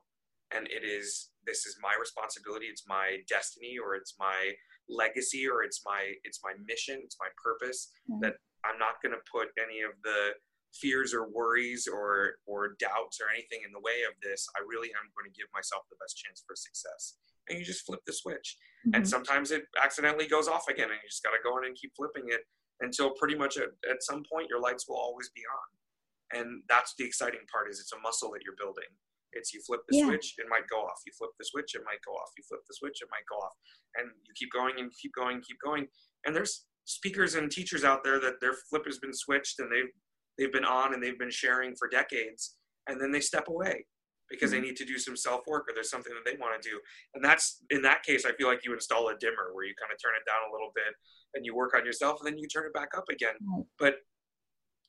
And 0.57 0.69
it 0.71 0.87
is 0.87 1.31
this 1.45 1.67
is 1.67 1.77
my 1.83 1.95
responsibility. 1.99 2.67
It's 2.67 2.87
my 2.87 3.19
destiny 3.29 3.77
or 3.83 3.95
it's 3.95 4.15
my 4.19 4.55
legacy 4.89 5.49
or 5.49 5.63
it's 5.63 5.83
my 5.85 6.15
it's 6.25 6.41
my 6.43 6.53
mission. 6.67 7.01
It's 7.03 7.17
my 7.19 7.29
purpose 7.43 7.91
mm-hmm. 8.11 8.21
that 8.23 8.35
i'm 8.65 8.79
not 8.79 8.99
going 9.03 9.15
to 9.15 9.23
put 9.31 9.49
any 9.59 9.83
of 9.83 9.95
the 10.03 10.35
fears 10.75 11.15
or 11.15 11.31
worries 11.31 11.89
or 11.89 12.39
or 12.47 12.77
doubts 12.79 13.19
or 13.23 13.33
anything 13.33 13.65
in 13.67 13.73
the 13.73 13.83
way 13.83 14.07
of 14.07 14.15
this. 14.23 14.47
I 14.55 14.63
really 14.67 14.91
am 14.95 15.11
going 15.15 15.27
to 15.27 15.35
give 15.35 15.51
myself 15.55 15.89
the 15.91 15.99
best 15.99 16.19
chance 16.19 16.43
for 16.47 16.55
success 16.55 17.17
and 17.49 17.59
you 17.59 17.65
just 17.65 17.87
flip 17.87 18.01
the 18.07 18.13
switch. 18.13 18.57
Mm-hmm. 18.87 19.03
and 19.03 19.09
sometimes 19.09 19.51
it 19.51 19.65
accidentally 19.83 20.29
goes 20.29 20.47
off 20.47 20.69
again 20.71 20.87
and 20.87 21.01
you 21.03 21.09
just 21.11 21.25
got 21.25 21.35
to 21.35 21.43
go 21.43 21.59
in 21.59 21.65
and 21.67 21.75
keep 21.75 21.91
flipping 21.97 22.31
it 22.31 22.47
until 22.81 23.11
pretty 23.19 23.35
much 23.35 23.57
at, 23.57 23.75
at 23.91 23.99
some 24.03 24.23
point 24.31 24.47
your 24.49 24.61
lights 24.61 24.87
will 24.87 25.01
always 25.01 25.31
be 25.35 25.43
on. 25.43 26.39
And 26.39 26.63
that's 26.69 26.95
the 26.99 27.05
exciting 27.05 27.43
part 27.51 27.71
is 27.71 27.81
it's 27.81 27.93
a 27.93 27.99
muscle 27.99 28.31
that 28.31 28.47
you're 28.47 28.59
building. 28.59 28.87
It's 29.33 29.53
you 29.53 29.61
flip 29.67 29.81
the 29.89 29.97
yeah. 29.99 30.07
switch 30.07 30.35
it 30.39 30.47
might 30.49 30.69
go 30.71 30.87
off. 30.87 31.03
You 31.07 31.13
flip 31.19 31.31
the 31.39 31.45
switch 31.45 31.75
it 31.75 31.83
might 31.85 31.99
go 32.07 32.13
off. 32.13 32.31
You 32.39 32.45
flip 32.47 32.61
the 32.69 32.75
switch 32.79 33.03
it 33.03 33.09
might 33.11 33.27
go 33.27 33.43
off. 33.43 33.55
And 33.97 34.07
you 34.23 34.33
keep 34.39 34.53
going 34.53 34.79
and 34.79 34.93
keep 35.03 35.13
going 35.15 35.43
keep 35.43 35.59
going. 35.65 35.87
And 36.25 36.37
there's 36.37 36.67
speakers 36.85 37.35
and 37.35 37.51
teachers 37.51 37.83
out 37.83 38.05
there 38.05 38.21
that 38.21 38.41
their 38.41 38.55
flip 38.71 38.87
has 38.87 38.99
been 38.99 39.15
switched 39.15 39.59
and 39.59 39.71
they've 39.71 39.91
they've 40.39 40.53
been 40.53 40.65
on 40.65 40.95
and 40.95 41.03
they've 41.03 41.19
been 41.19 41.31
sharing 41.31 41.75
for 41.75 41.89
decades 41.89 42.57
and 42.87 43.01
then 43.01 43.11
they 43.11 43.21
step 43.21 43.49
away 43.49 43.85
because 44.31 44.51
mm-hmm. 44.51 44.61
they 44.61 44.67
need 44.69 44.77
to 44.77 44.85
do 44.85 44.99
some 44.99 45.17
self 45.17 45.43
work 45.47 45.65
or 45.69 45.75
there's 45.75 45.91
something 45.91 46.13
that 46.13 46.29
they 46.29 46.37
want 46.39 46.61
to 46.61 46.69
do 46.69 46.79
and 47.15 47.25
that's 47.25 47.63
in 47.71 47.83
that 47.83 48.03
case 48.03 48.25
i 48.25 48.33
feel 48.33 48.49
like 48.49 48.65
you 48.65 48.73
install 48.73 49.09
a 49.09 49.17
dimmer 49.19 49.53
where 49.53 49.65
you 49.65 49.75
kind 49.81 49.93
of 49.93 49.99
turn 50.03 50.15
it 50.17 50.29
down 50.29 50.49
a 50.49 50.53
little 50.53 50.71
bit 50.75 50.95
and 51.35 51.45
you 51.45 51.55
work 51.55 51.75
on 51.77 51.85
yourself 51.85 52.21
and 52.21 52.27
then 52.27 52.39
you 52.39 52.49
turn 52.49 52.67
it 52.67 52.75
back 52.75 52.89
up 52.97 53.05
again 53.11 53.35
mm-hmm. 53.43 53.63
but 53.79 53.97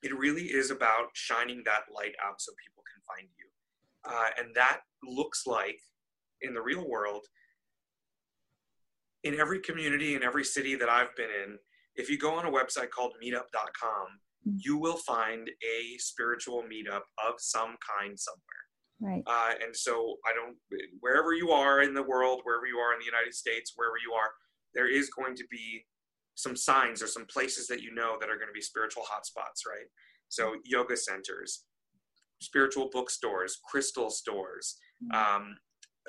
it 0.03 0.15
really 0.17 0.43
is 0.43 0.71
about 0.71 1.09
shining 1.13 1.61
that 1.65 1.81
light 1.93 2.13
out 2.23 2.39
so 2.39 2.51
people 2.63 2.83
can 2.85 3.01
find 3.05 3.29
you 3.37 3.45
uh, 4.05 4.29
and 4.39 4.55
that 4.55 4.81
looks 5.03 5.45
like 5.45 5.79
in 6.41 6.53
the 6.53 6.61
real 6.61 6.87
world 6.87 7.25
in 9.23 9.39
every 9.39 9.59
community 9.59 10.15
in 10.15 10.23
every 10.23 10.43
city 10.43 10.75
that 10.75 10.89
i've 10.89 11.15
been 11.15 11.29
in 11.43 11.57
if 11.95 12.09
you 12.09 12.17
go 12.17 12.33
on 12.33 12.45
a 12.45 12.51
website 12.51 12.89
called 12.91 13.13
meetup.com 13.23 14.07
you 14.55 14.77
will 14.77 14.97
find 14.97 15.49
a 15.49 15.97
spiritual 15.97 16.63
meetup 16.63 17.01
of 17.27 17.35
some 17.37 17.75
kind 17.99 18.17
somewhere. 18.17 18.66
Right. 18.99 19.23
Uh, 19.27 19.53
and 19.63 19.75
so 19.75 20.15
I 20.25 20.33
don't, 20.33 20.57
wherever 21.01 21.33
you 21.33 21.51
are 21.51 21.81
in 21.81 21.93
the 21.93 22.03
world, 22.03 22.41
wherever 22.43 22.65
you 22.65 22.77
are 22.77 22.93
in 22.93 22.99
the 22.99 23.05
United 23.05 23.33
States, 23.33 23.73
wherever 23.75 23.97
you 24.03 24.13
are, 24.13 24.31
there 24.73 24.89
is 24.91 25.09
going 25.09 25.35
to 25.35 25.43
be 25.51 25.85
some 26.35 26.55
signs 26.55 27.01
or 27.01 27.07
some 27.07 27.25
places 27.25 27.67
that 27.67 27.81
you 27.81 27.93
know 27.93 28.17
that 28.19 28.29
are 28.29 28.37
going 28.37 28.47
to 28.47 28.53
be 28.53 28.61
spiritual 28.61 29.03
hotspots, 29.03 29.65
right? 29.67 29.87
So 30.29 30.55
yoga 30.65 30.97
centers, 30.97 31.63
spiritual 32.41 32.89
bookstores, 32.91 33.59
crystal 33.69 34.09
stores, 34.09 34.77
mm-hmm. 35.03 35.35
um, 35.35 35.57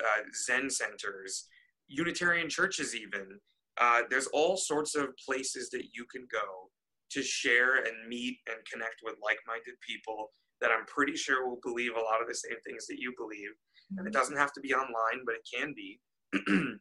uh, 0.03 0.21
Zen 0.45 0.69
centers, 0.69 1.47
Unitarian 1.87 2.49
churches, 2.49 2.95
even. 2.95 3.39
Uh, 3.79 4.01
there's 4.09 4.27
all 4.27 4.57
sorts 4.57 4.95
of 4.95 5.07
places 5.25 5.69
that 5.69 5.83
you 5.93 6.05
can 6.11 6.27
go 6.31 6.69
to 7.11 7.23
share 7.23 7.77
and 7.77 8.07
meet 8.07 8.37
and 8.47 8.57
connect 8.71 8.97
with 9.03 9.15
like-minded 9.23 9.73
people 9.87 10.31
that 10.61 10.71
I'm 10.71 10.85
pretty 10.85 11.15
sure 11.15 11.47
will 11.47 11.59
believe 11.63 11.91
a 11.95 12.01
lot 12.01 12.21
of 12.21 12.27
the 12.27 12.35
same 12.35 12.59
things 12.65 12.85
that 12.87 12.99
you 12.99 13.13
believe. 13.17 13.51
And 13.97 13.99
it 13.99 14.11
mm-hmm. 14.11 14.19
doesn't 14.19 14.37
have 14.37 14.53
to 14.53 14.61
be 14.61 14.73
online, 14.73 15.25
but 15.25 15.35
it 15.35 15.47
can 15.51 15.73
be. 15.75 15.99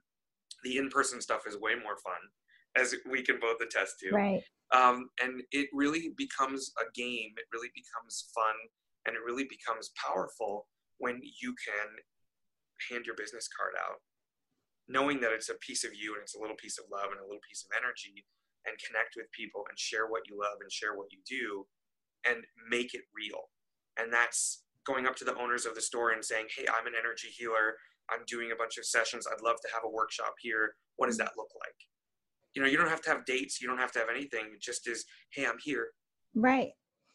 the 0.64 0.76
in-person 0.76 1.20
stuff 1.20 1.43
is 1.47 1.57
way 1.59 1.72
more 1.74 1.97
fun, 2.05 2.20
as 2.76 2.95
we 3.11 3.22
can 3.22 3.39
both 3.41 3.61
attest 3.62 3.99
to. 4.01 4.11
Right. 4.11 4.43
Um, 4.74 5.09
and 5.22 5.43
it 5.53 5.68
really 5.72 6.12
becomes 6.16 6.72
a 6.79 6.85
game. 6.95 7.33
It 7.37 7.47
really 7.53 7.70
becomes 7.74 8.29
fun, 8.35 8.55
and 9.07 9.16
it 9.16 9.22
really 9.24 9.47
becomes 9.49 9.91
powerful 9.97 10.66
when 10.99 11.20
you 11.41 11.55
can 11.57 11.89
hand 12.91 13.07
your 13.07 13.14
business 13.14 13.49
card 13.49 13.74
out, 13.79 14.03
knowing 14.89 15.20
that 15.20 15.33
it's 15.33 15.49
a 15.49 15.59
piece 15.64 15.85
of 15.85 15.95
you 15.95 16.14
and 16.14 16.22
it's 16.22 16.35
a 16.35 16.41
little 16.41 16.57
piece 16.57 16.79
of 16.79 16.85
love 16.93 17.11
and 17.11 17.20
a 17.20 17.26
little 17.26 17.43
piece 17.49 17.64
of 17.64 17.70
energy 17.72 18.26
and 18.66 18.76
connect 18.83 19.14
with 19.16 19.31
people 19.33 19.64
and 19.68 19.79
share 19.79 20.07
what 20.07 20.26
you 20.29 20.37
love 20.37 20.59
and 20.61 20.70
share 20.70 20.99
what 20.99 21.09
you 21.11 21.18
do 21.24 21.64
and 22.26 22.45
make 22.68 22.95
it 22.95 23.07
real. 23.14 23.49
And 23.99 24.12
that's 24.12 24.62
going 24.86 25.07
up 25.07 25.16
to 25.16 25.24
the 25.24 25.36
owners 25.36 25.66
of 25.66 25.74
the 25.74 25.80
store 25.80 26.12
and 26.12 26.24
saying, 26.24 26.46
Hey, 26.57 26.66
I'm 26.66 26.86
an 26.86 26.94
energy 26.99 27.28
healer. 27.28 27.76
I'm 28.11 28.24
doing 28.26 28.53
a 28.53 28.57
bunch 28.57 28.78
of 28.78 28.86
sessions. 28.86 29.26
I'd 29.26 29.44
love 29.44 29.57
to 29.61 29.68
have 29.74 29.82
a 29.84 29.90
workshop 29.90 30.34
here. 30.40 30.74
What 30.96 31.09
does 31.09 31.18
that 31.18 31.32
look 31.36 31.51
like? 31.61 31.74
you 32.55 32.62
know, 32.62 32.68
you 32.68 32.76
don't 32.76 32.88
have 32.88 33.03
to 33.03 33.11
have 33.11 33.24
dates. 33.24 33.61
You 33.61 33.68
don't 33.68 33.78
have 33.78 33.92
to 33.92 33.99
have 34.01 34.09
anything. 34.11 34.46
It 34.55 34.61
just 34.61 34.88
is, 34.88 35.05
hey, 35.30 35.46
I'm 35.46 35.59
here. 35.62 35.88
Right. 36.34 36.70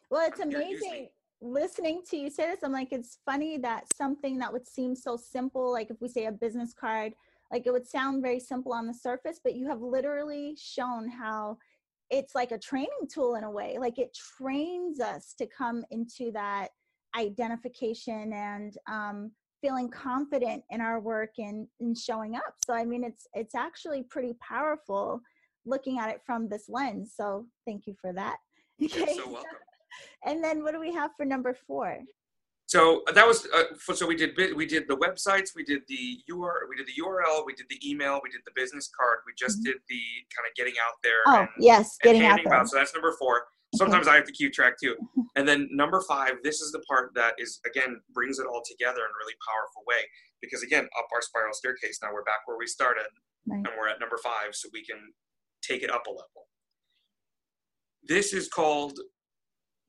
Well, 0.09 0.25
it's 0.25 0.39
I'm 0.39 0.49
amazing 0.49 1.09
listening 1.43 2.01
to 2.09 2.17
you 2.17 2.29
say 2.29 2.47
this. 2.47 2.63
I'm 2.63 2.71
like, 2.71 2.93
it's 2.93 3.19
funny 3.25 3.57
that 3.57 3.83
something 3.93 4.37
that 4.39 4.51
would 4.51 4.67
seem 4.67 4.95
so 4.95 5.17
simple, 5.17 5.71
like 5.71 5.89
if 5.91 5.97
we 5.99 6.07
say 6.07 6.25
a 6.25 6.31
business 6.31 6.73
card, 6.73 7.13
like 7.51 7.67
it 7.67 7.71
would 7.71 7.85
sound 7.85 8.23
very 8.23 8.39
simple 8.39 8.73
on 8.73 8.87
the 8.87 8.93
surface, 8.93 9.39
but 9.43 9.53
you 9.53 9.67
have 9.67 9.81
literally 9.81 10.55
shown 10.57 11.09
how 11.09 11.57
it's 12.13 12.35
like 12.35 12.51
a 12.51 12.59
training 12.59 13.07
tool 13.11 13.35
in 13.35 13.43
a 13.43 13.49
way. 13.49 13.77
Like 13.79 13.97
it 13.97 14.15
trains 14.37 14.99
us 14.99 15.33
to 15.39 15.47
come 15.47 15.83
into 15.89 16.31
that 16.33 16.67
identification 17.17 18.31
and 18.33 18.77
um, 18.87 19.31
feeling 19.61 19.89
confident 19.89 20.63
in 20.69 20.79
our 20.79 20.99
work 20.99 21.31
and, 21.39 21.67
and 21.79 21.97
showing 21.97 22.35
up. 22.35 22.53
So 22.65 22.73
I 22.73 22.85
mean, 22.85 23.03
it's 23.03 23.25
it's 23.33 23.55
actually 23.55 24.03
pretty 24.03 24.35
powerful 24.47 25.21
looking 25.65 25.97
at 25.97 26.09
it 26.09 26.21
from 26.23 26.47
this 26.47 26.65
lens. 26.69 27.13
So 27.15 27.47
thank 27.65 27.87
you 27.87 27.95
for 27.99 28.13
that. 28.13 28.37
Okay. 28.83 28.99
You're 29.15 29.15
so 29.15 29.31
welcome. 29.31 29.49
and 30.25 30.43
then 30.43 30.61
what 30.61 30.73
do 30.73 30.79
we 30.79 30.93
have 30.93 31.11
for 31.17 31.25
number 31.25 31.57
four? 31.65 31.99
So 32.73 33.03
that 33.13 33.27
was 33.27 33.47
uh, 33.53 33.93
so 33.93 34.07
we 34.07 34.15
did 34.15 34.31
we 34.55 34.65
did 34.65 34.87
the 34.87 34.97
websites, 34.97 35.49
we 35.55 35.63
did 35.63 35.83
the 35.87 36.23
URL, 36.27 36.65
we 36.67 36.75
did 36.75 36.87
the 36.87 36.99
URL, 37.03 37.45
we 37.45 37.53
did 37.53 37.67
the 37.69 37.77
email, 37.87 38.19
we 38.23 38.31
did 38.31 38.41
the 38.47 38.51
business 38.55 38.89
card. 38.99 39.19
We 39.27 39.33
just 39.37 39.59
mm-hmm. 39.59 39.65
did 39.65 39.75
the 39.89 40.01
kind 40.35 40.49
of 40.49 40.55
getting 40.55 40.73
out 40.83 40.97
there. 41.03 41.21
Oh 41.27 41.41
and, 41.41 41.49
yes, 41.59 41.99
getting 42.01 42.25
out 42.25 42.39
there. 42.43 42.65
So 42.65 42.77
that's 42.77 42.95
number 42.95 43.13
four. 43.19 43.43
Sometimes 43.75 44.07
okay. 44.07 44.13
I 44.13 44.17
have 44.17 44.25
to 44.25 44.31
keep 44.31 44.53
track 44.53 44.73
too. 44.81 44.95
And 45.35 45.47
then 45.47 45.67
number 45.71 46.01
five, 46.07 46.33
this 46.43 46.61
is 46.61 46.71
the 46.71 46.79
part 46.89 47.11
that 47.13 47.33
is 47.37 47.59
again 47.63 48.01
brings 48.11 48.39
it 48.39 48.47
all 48.47 48.63
together 48.65 49.01
in 49.05 49.11
a 49.13 49.17
really 49.21 49.37
powerful 49.47 49.83
way. 49.87 50.01
Because 50.41 50.63
again, 50.63 50.85
up 50.97 51.07
our 51.13 51.21
spiral 51.21 51.53
staircase. 51.53 51.99
Now 52.01 52.09
we're 52.11 52.23
back 52.23 52.41
where 52.47 52.57
we 52.57 52.65
started, 52.65 53.05
right. 53.45 53.57
and 53.57 53.67
we're 53.77 53.89
at 53.89 53.99
number 53.99 54.17
five, 54.23 54.53
so 54.53 54.67
we 54.73 54.83
can 54.83 54.97
take 55.61 55.83
it 55.83 55.91
up 55.91 56.07
a 56.07 56.09
level. 56.09 56.49
This 58.01 58.33
is 58.33 58.47
called 58.47 58.97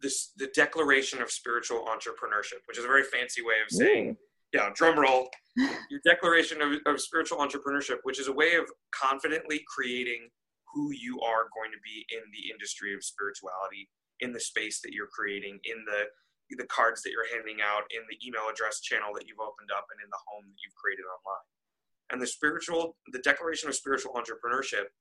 this 0.04 0.32
the 0.36 0.48
Declaration 0.54 1.20
of 1.22 1.30
Spiritual 1.30 1.88
Entrepreneurship, 1.88 2.60
which 2.66 2.78
is 2.78 2.84
a 2.84 2.88
very 2.88 3.02
fancy 3.02 3.42
way 3.42 3.56
of 3.64 3.72
saying, 3.72 4.10
Ooh. 4.10 4.16
yeah, 4.52 4.68
drum 4.74 5.00
roll, 5.00 5.28
your 5.56 6.00
Declaration 6.04 6.60
of, 6.60 6.76
of 6.86 7.00
Spiritual 7.00 7.38
Entrepreneurship, 7.38 7.98
which 8.04 8.20
is 8.20 8.28
a 8.28 8.32
way 8.32 8.54
of 8.54 8.66
confidently 8.94 9.64
creating 9.66 10.28
who 10.72 10.92
you 10.92 11.18
are 11.20 11.48
going 11.56 11.72
to 11.72 11.80
be 11.82 12.04
in 12.12 12.22
the 12.36 12.52
industry 12.52 12.92
of 12.92 13.02
spirituality, 13.02 13.88
in 14.20 14.32
the 14.32 14.40
space 14.40 14.80
that 14.82 14.92
you're 14.92 15.10
creating, 15.10 15.58
in 15.64 15.82
the 15.86 16.04
the 16.60 16.68
cards 16.68 17.02
that 17.02 17.10
you're 17.10 17.26
handing 17.34 17.64
out, 17.64 17.82
in 17.90 18.04
the 18.06 18.20
email 18.20 18.46
address 18.52 18.78
channel 18.78 19.10
that 19.16 19.26
you've 19.26 19.40
opened 19.40 19.72
up, 19.74 19.88
and 19.90 19.98
in 19.98 20.10
the 20.12 20.22
home 20.28 20.44
that 20.44 20.60
you've 20.62 20.76
created 20.76 21.02
online. 21.08 21.48
And 22.12 22.20
the 22.20 22.28
spiritual, 22.28 22.96
the 23.10 23.24
Declaration 23.24 23.68
of 23.68 23.74
Spiritual 23.74 24.12
Entrepreneurship 24.12 24.92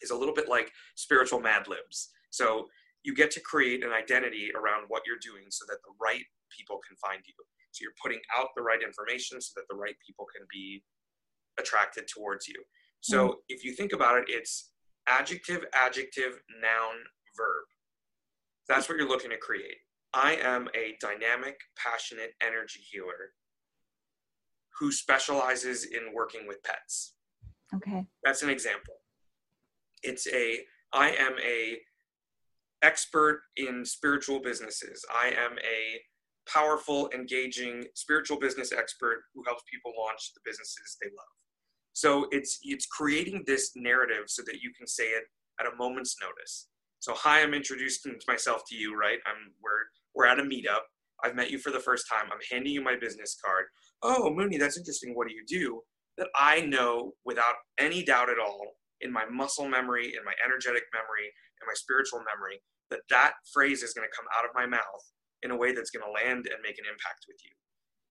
is 0.00 0.10
a 0.10 0.16
little 0.16 0.32
bit 0.32 0.48
like 0.48 0.70
spiritual 0.94 1.40
Mad 1.40 1.66
Libs. 1.66 2.14
So 2.30 2.68
you 3.04 3.14
get 3.14 3.30
to 3.32 3.40
create 3.40 3.84
an 3.84 3.92
identity 3.92 4.50
around 4.56 4.84
what 4.88 5.02
you're 5.06 5.20
doing 5.20 5.44
so 5.50 5.64
that 5.68 5.78
the 5.84 5.92
right 6.00 6.24
people 6.56 6.80
can 6.88 6.96
find 6.96 7.22
you. 7.26 7.34
So 7.70 7.82
you're 7.82 8.00
putting 8.02 8.20
out 8.36 8.48
the 8.56 8.62
right 8.62 8.82
information 8.82 9.40
so 9.40 9.52
that 9.56 9.66
the 9.68 9.76
right 9.76 9.96
people 10.06 10.26
can 10.34 10.46
be 10.50 10.82
attracted 11.58 12.08
towards 12.08 12.48
you. 12.48 12.62
So 13.00 13.28
mm. 13.28 13.34
if 13.48 13.64
you 13.64 13.74
think 13.74 13.92
about 13.92 14.18
it, 14.18 14.24
it's 14.28 14.72
adjective, 15.06 15.64
adjective, 15.74 16.40
noun, 16.60 16.96
verb. 17.36 17.64
That's 18.68 18.88
what 18.88 18.96
you're 18.96 19.08
looking 19.08 19.30
to 19.30 19.36
create. 19.36 19.76
I 20.14 20.36
am 20.36 20.68
a 20.74 20.96
dynamic, 21.00 21.56
passionate 21.76 22.32
energy 22.40 22.80
healer 22.90 23.34
who 24.78 24.90
specializes 24.90 25.84
in 25.84 26.14
working 26.14 26.46
with 26.46 26.62
pets. 26.62 27.14
Okay. 27.74 28.06
That's 28.24 28.42
an 28.42 28.50
example. 28.50 28.94
It's 30.02 30.26
a 30.28 30.60
I 30.92 31.10
am 31.10 31.34
a 31.44 31.78
expert 32.84 33.40
in 33.56 33.84
spiritual 33.84 34.40
businesses. 34.40 35.04
I 35.10 35.28
am 35.28 35.56
a 35.58 36.00
powerful, 36.46 37.08
engaging 37.14 37.84
spiritual 37.94 38.38
business 38.38 38.72
expert 38.72 39.22
who 39.34 39.42
helps 39.46 39.62
people 39.72 39.92
launch 39.98 40.32
the 40.34 40.40
businesses 40.44 40.98
they 41.00 41.08
love. 41.08 41.34
So 41.94 42.26
it's 42.30 42.58
it's 42.62 42.86
creating 42.86 43.44
this 43.46 43.70
narrative 43.76 44.24
so 44.26 44.42
that 44.46 44.60
you 44.60 44.70
can 44.76 44.86
say 44.86 45.04
it 45.04 45.24
at 45.60 45.66
a 45.66 45.76
moment's 45.78 46.16
notice. 46.20 46.68
So 46.98 47.14
hi, 47.14 47.42
I'm 47.42 47.54
introducing 47.54 48.16
myself 48.28 48.62
to 48.68 48.76
you, 48.76 48.98
right? 48.98 49.18
I'm 49.26 49.52
we're 49.62 49.84
we're 50.14 50.26
at 50.26 50.40
a 50.40 50.42
meetup. 50.42 50.84
I've 51.24 51.36
met 51.36 51.50
you 51.50 51.58
for 51.58 51.70
the 51.70 51.80
first 51.80 52.06
time. 52.10 52.26
I'm 52.32 52.44
handing 52.50 52.74
you 52.74 52.82
my 52.82 52.96
business 52.96 53.36
card. 53.42 53.64
Oh, 54.02 54.30
Muni, 54.30 54.58
that's 54.58 54.76
interesting. 54.76 55.14
What 55.14 55.28
do 55.28 55.34
you 55.34 55.44
do? 55.48 55.80
That 56.18 56.28
I 56.36 56.60
know 56.60 57.12
without 57.24 57.54
any 57.78 58.04
doubt 58.04 58.28
at 58.28 58.38
all 58.38 58.76
in 59.00 59.12
my 59.12 59.24
muscle 59.30 59.68
memory, 59.68 60.06
in 60.06 60.24
my 60.24 60.34
energetic 60.44 60.84
memory, 60.92 61.26
in 61.62 61.66
my 61.66 61.74
spiritual 61.74 62.20
memory, 62.20 62.60
that 62.90 63.00
that 63.10 63.34
phrase 63.52 63.82
is 63.82 63.94
going 63.94 64.06
to 64.06 64.16
come 64.16 64.26
out 64.36 64.44
of 64.44 64.54
my 64.54 64.66
mouth 64.66 65.04
in 65.42 65.50
a 65.50 65.56
way 65.56 65.72
that's 65.72 65.90
going 65.90 66.04
to 66.04 66.12
land 66.12 66.46
and 66.48 66.62
make 66.62 66.78
an 66.78 66.88
impact 66.88 67.24
with 67.28 67.36
you. 67.44 67.52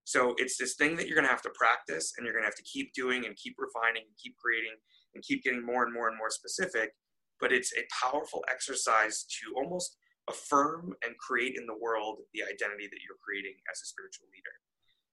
So 0.06 0.36
it's 0.38 0.58
this 0.58 0.76
thing 0.76 0.96
that 0.98 1.08
you're 1.08 1.16
going 1.16 1.28
to 1.28 1.32
have 1.32 1.48
to 1.48 1.56
practice 1.56 2.14
and 2.18 2.26
you're 2.26 2.34
going 2.34 2.44
to 2.44 2.52
have 2.52 2.60
to 2.60 2.70
keep 2.70 2.94
doing 2.94 3.26
and 3.26 3.36
keep 3.38 3.56
refining 3.58 4.04
and 4.04 4.18
keep 4.22 4.36
creating 4.38 4.76
and 5.16 5.24
keep 5.24 5.44
getting 5.44 5.66
more 5.66 5.84
and 5.84 5.94
more 5.94 6.10
and 6.10 6.18
more 6.18 6.30
specific. 6.30 6.92
But 7.40 7.52
it's 7.52 7.74
a 7.74 7.88
powerful 8.04 8.44
exercise 8.52 9.26
to 9.42 9.56
almost 9.56 9.98
affirm 10.30 10.94
and 11.04 11.18
create 11.18 11.56
in 11.58 11.66
the 11.66 11.78
world 11.80 12.20
the 12.34 12.44
identity 12.44 12.88
that 12.88 13.04
you're 13.04 13.20
creating 13.24 13.56
as 13.72 13.80
a 13.82 13.88
spiritual 13.88 14.28
leader. 14.32 14.56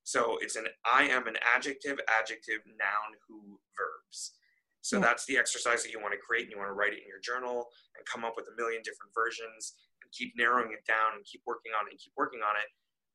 So 0.05 0.39
it's 0.41 0.57
an 0.57 0.67
I 0.85 1.05
am 1.05 1.27
an 1.27 1.37
adjective, 1.55 1.99
adjective, 2.11 2.67
noun, 2.67 3.11
who, 3.29 3.59
verbs. 3.79 4.35
So 4.83 4.97
yeah. 4.97 5.05
that's 5.05 5.27
the 5.27 5.37
exercise 5.37 5.83
that 5.83 5.93
you 5.93 6.01
want 6.01 6.13
to 6.17 6.21
create 6.21 6.49
and 6.49 6.53
you 6.53 6.59
want 6.59 6.71
to 6.71 6.79
write 6.79 6.93
it 6.97 7.05
in 7.05 7.09
your 7.09 7.21
journal 7.21 7.69
and 7.97 8.03
come 8.09 8.25
up 8.25 8.35
with 8.37 8.49
a 8.49 8.57
million 8.57 8.81
different 8.81 9.13
versions 9.13 9.77
and 10.01 10.09
keep 10.13 10.33
narrowing 10.37 10.73
it 10.73 10.85
down 10.89 11.17
and 11.17 11.25
keep 11.25 11.43
working 11.47 11.73
on 11.77 11.87
it 11.87 11.93
and 11.93 12.01
keep 12.01 12.17
working 12.17 12.41
on 12.41 12.57
it. 12.57 12.69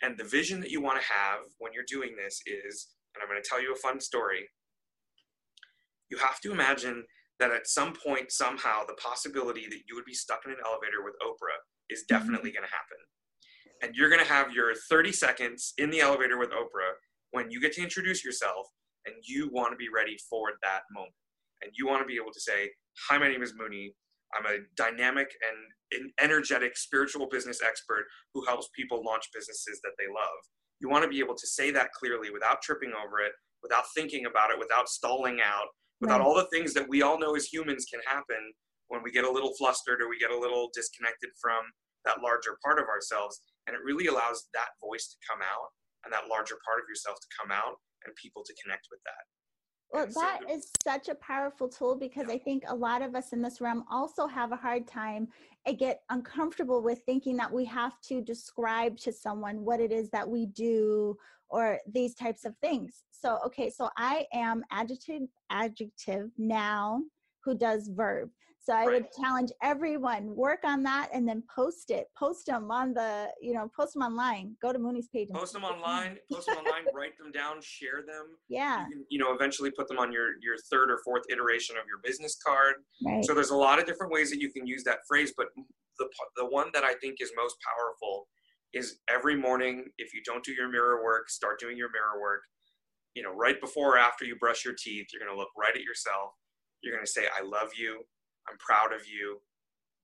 And 0.06 0.14
the 0.18 0.28
vision 0.28 0.62
that 0.62 0.70
you 0.70 0.82
want 0.82 1.02
to 1.02 1.08
have 1.08 1.50
when 1.58 1.74
you're 1.74 1.88
doing 1.88 2.14
this 2.14 2.42
is, 2.46 2.94
and 3.16 3.24
I'm 3.24 3.30
going 3.30 3.42
to 3.42 3.48
tell 3.48 3.62
you 3.62 3.74
a 3.74 3.80
fun 3.82 4.00
story. 4.00 4.46
You 6.12 6.18
have 6.22 6.40
to 6.42 6.52
imagine 6.52 7.04
that 7.40 7.52
at 7.52 7.68
some 7.68 7.94
point, 7.94 8.32
somehow, 8.32 8.86
the 8.86 8.96
possibility 9.02 9.66
that 9.68 9.90
you 9.90 9.96
would 9.96 10.06
be 10.06 10.14
stuck 10.14 10.46
in 10.46 10.52
an 10.52 10.62
elevator 10.64 11.04
with 11.04 11.16
Oprah 11.26 11.58
is 11.90 12.04
mm-hmm. 12.04 12.14
definitely 12.14 12.52
mm-hmm. 12.52 12.62
going 12.62 12.70
to 12.70 12.76
happen. 12.76 13.02
And 13.82 13.96
you're 13.96 14.10
going 14.10 14.24
to 14.24 14.32
have 14.32 14.54
your 14.54 14.74
30 14.88 15.12
seconds 15.12 15.74
in 15.78 15.90
the 15.90 16.00
elevator 16.00 16.38
with 16.38 16.52
Oprah 16.52 16.96
when 17.32 17.50
you 17.50 17.60
get 17.60 17.74
to 17.74 17.82
introduce 17.82 18.24
yourself 18.24 18.68
and 19.06 19.16
you 19.26 19.50
want 19.52 19.72
to 19.72 19.78
be 19.78 19.90
ready 19.90 20.18
for 20.30 20.54
that 20.64 20.84
moment 20.94 21.14
and 21.62 21.72
you 21.76 21.88
want 21.88 22.02
to 22.02 22.06
be 22.06 22.16
able 22.16 22.34
to 22.34 22.40
say, 22.40 22.70
Hi, 23.10 23.18
my 23.18 23.28
name 23.28 23.44
is 23.44 23.54
Muni. 23.58 23.94
I'm 24.36 24.46
a 24.46 24.60
dynamic 24.76 25.28
and 25.48 26.12
energetic 26.20 26.78
spiritual 26.78 27.28
business 27.30 27.62
expert 27.66 28.06
who 28.34 28.46
helps 28.46 28.70
people 28.76 29.04
launch 29.06 29.30
businesses 29.34 29.80
that 29.84 29.94
they 29.98 30.08
love. 30.08 30.40
You 30.82 30.90
want 30.90 31.04
to 31.04 31.10
be 31.10 31.20
able 31.20 31.36
to 31.36 31.48
say 31.48 31.72
that 31.72 31.92
clearly 31.94 32.32
without 32.32 32.62
tripping 32.62 32.92
over 32.92 33.20
it, 33.20 33.32
without 33.64 33.86
thinking 33.96 34.26
about 34.26 34.52
it, 34.52 34.60
without 34.60 34.90
stalling 34.90 35.40
out, 35.40 35.68
without 36.02 36.20
right. 36.20 36.26
all 36.26 36.36
the 36.36 36.50
things 36.52 36.74
that 36.74 36.90
we 36.90 37.02
all 37.02 37.20
know 37.20 37.36
as 37.36 37.46
humans 37.48 37.86
can 37.90 38.02
happen 38.06 38.52
when 38.88 39.02
we 39.04 39.12
get 39.12 39.24
a 39.24 39.32
little 39.32 39.56
flustered 39.56 40.02
or 40.02 40.10
we 40.10 40.20
get 40.20 40.32
a 40.32 40.38
little 40.38 40.70
disconnected 40.74 41.30
from 41.40 41.64
that 42.04 42.22
larger 42.22 42.58
part 42.64 42.80
of 42.80 42.86
ourselves. 42.86 43.42
And 43.68 43.76
it 43.76 43.82
really 43.84 44.08
allows 44.08 44.46
that 44.54 44.76
voice 44.84 45.08
to 45.10 45.18
come 45.26 45.42
out 45.42 45.72
and 46.04 46.14
that 46.14 46.30
larger 46.30 46.60
part 46.62 46.78
of 46.78 46.86
yourself 46.86 47.18
to 47.18 47.30
come 47.34 47.50
out 47.50 47.82
and 48.06 48.14
people 48.22 48.44
to 48.46 48.54
connect 48.62 48.88
with 48.92 49.02
that. 49.10 49.24
Well, 49.92 50.08
that 50.16 50.42
is 50.50 50.72
such 50.84 51.08
a 51.08 51.16
powerful 51.16 51.70
tool 51.70 51.96
because 51.96 52.28
I 52.30 52.38
think 52.38 52.64
a 52.68 52.76
lot 52.76 53.02
of 53.02 53.16
us 53.16 53.32
in 53.32 53.42
this 53.42 53.62
realm 53.62 53.86
also 53.90 54.28
have 54.28 54.52
a 54.52 54.58
hard 54.58 54.88
time 54.88 55.30
and 55.66 55.78
get 55.78 56.02
uncomfortable 56.10 56.82
with 56.82 57.00
thinking 57.06 57.38
that 57.38 57.52
we 57.52 57.64
have 57.66 58.00
to 58.02 58.22
describe 58.22 58.98
to 58.98 59.14
someone 59.14 59.64
what 59.64 59.80
it 59.80 59.92
is 59.92 60.10
that 60.10 60.28
we 60.28 60.48
do 60.48 61.18
or 61.50 61.80
these 61.88 62.14
types 62.16 62.44
of 62.44 62.58
things. 62.58 63.04
So, 63.12 63.40
okay, 63.46 63.70
so 63.70 63.90
I 63.98 64.26
am 64.34 64.64
adjective, 64.72 65.24
adjective, 65.50 66.32
noun 66.38 67.10
who 67.42 67.56
does 67.56 67.88
verb. 67.88 68.30
So 68.66 68.74
I 68.74 68.86
right. 68.88 68.94
would 68.94 69.12
challenge 69.12 69.52
everyone 69.62 70.36
work 70.36 70.62
on 70.64 70.82
that 70.84 71.10
and 71.14 71.28
then 71.28 71.44
post 71.56 71.92
it. 71.92 72.08
Post 72.18 72.48
them 72.48 72.72
on 72.72 72.96
the, 72.96 73.28
you 73.40 73.54
know, 73.54 73.70
post 73.76 73.94
them 73.94 74.02
online. 74.02 74.56
Go 74.60 74.74
to 74.74 74.80
Muni's 74.80 75.08
page. 75.08 75.30
Post 75.32 75.54
them 75.54 75.64
online. 75.64 76.18
post 76.34 76.48
them 76.48 76.58
online. 76.58 76.86
Write 76.92 77.16
them 77.20 77.32
down. 77.32 77.58
Share 77.62 78.02
them. 78.08 78.26
Yeah. 78.50 78.88
You, 78.90 78.92
can, 78.92 79.06
you, 79.10 79.20
know, 79.20 79.36
eventually 79.36 79.70
put 79.70 79.88
them 79.88 80.00
on 80.00 80.12
your 80.12 80.30
your 80.42 80.56
third 80.72 80.90
or 80.90 81.00
fourth 81.06 81.22
iteration 81.30 81.78
of 81.78 81.84
your 81.88 82.00
business 82.04 82.40
card. 82.44 82.78
Right. 83.06 83.24
So 83.24 83.36
there's 83.36 83.52
a 83.52 83.56
lot 83.56 83.78
of 83.78 83.86
different 83.86 84.12
ways 84.12 84.32
that 84.32 84.42
you 84.42 84.52
can 84.52 84.66
use 84.66 84.84
that 84.86 85.00
phrase, 85.08 85.32
but 85.38 85.50
the 86.00 86.10
the 86.36 86.48
one 86.48 86.70
that 86.74 86.84
I 86.84 86.96
think 86.96 87.18
is 87.20 87.32
most 87.38 87.58
powerful 87.62 88.28
is 88.74 88.98
every 89.08 89.36
morning. 89.36 89.86
If 90.00 90.12
you 90.16 90.22
don't 90.26 90.44
do 90.44 90.54
your 90.54 90.72
mirror 90.72 91.04
work, 91.04 91.30
start 91.30 91.60
doing 91.60 91.78
your 91.78 91.92
mirror 91.92 92.20
work. 92.20 92.42
You 93.14 93.22
know, 93.22 93.32
right 93.32 93.62
before 93.62 93.96
or 93.96 94.00
after 94.00 94.26
you 94.26 94.36
brush 94.38 94.66
your 94.66 94.74
teeth, 94.74 95.06
you're 95.14 95.24
going 95.24 95.32
to 95.32 95.40
look 95.40 95.52
right 95.56 95.76
at 95.76 95.84
yourself. 95.84 96.32
You're 96.82 96.96
going 96.96 97.06
to 97.06 97.12
say, 97.12 97.28
"I 97.28 97.46
love 97.46 97.70
you." 97.78 98.04
I'm 98.48 98.58
proud 98.62 98.94
of 98.94 99.06
you. 99.10 99.42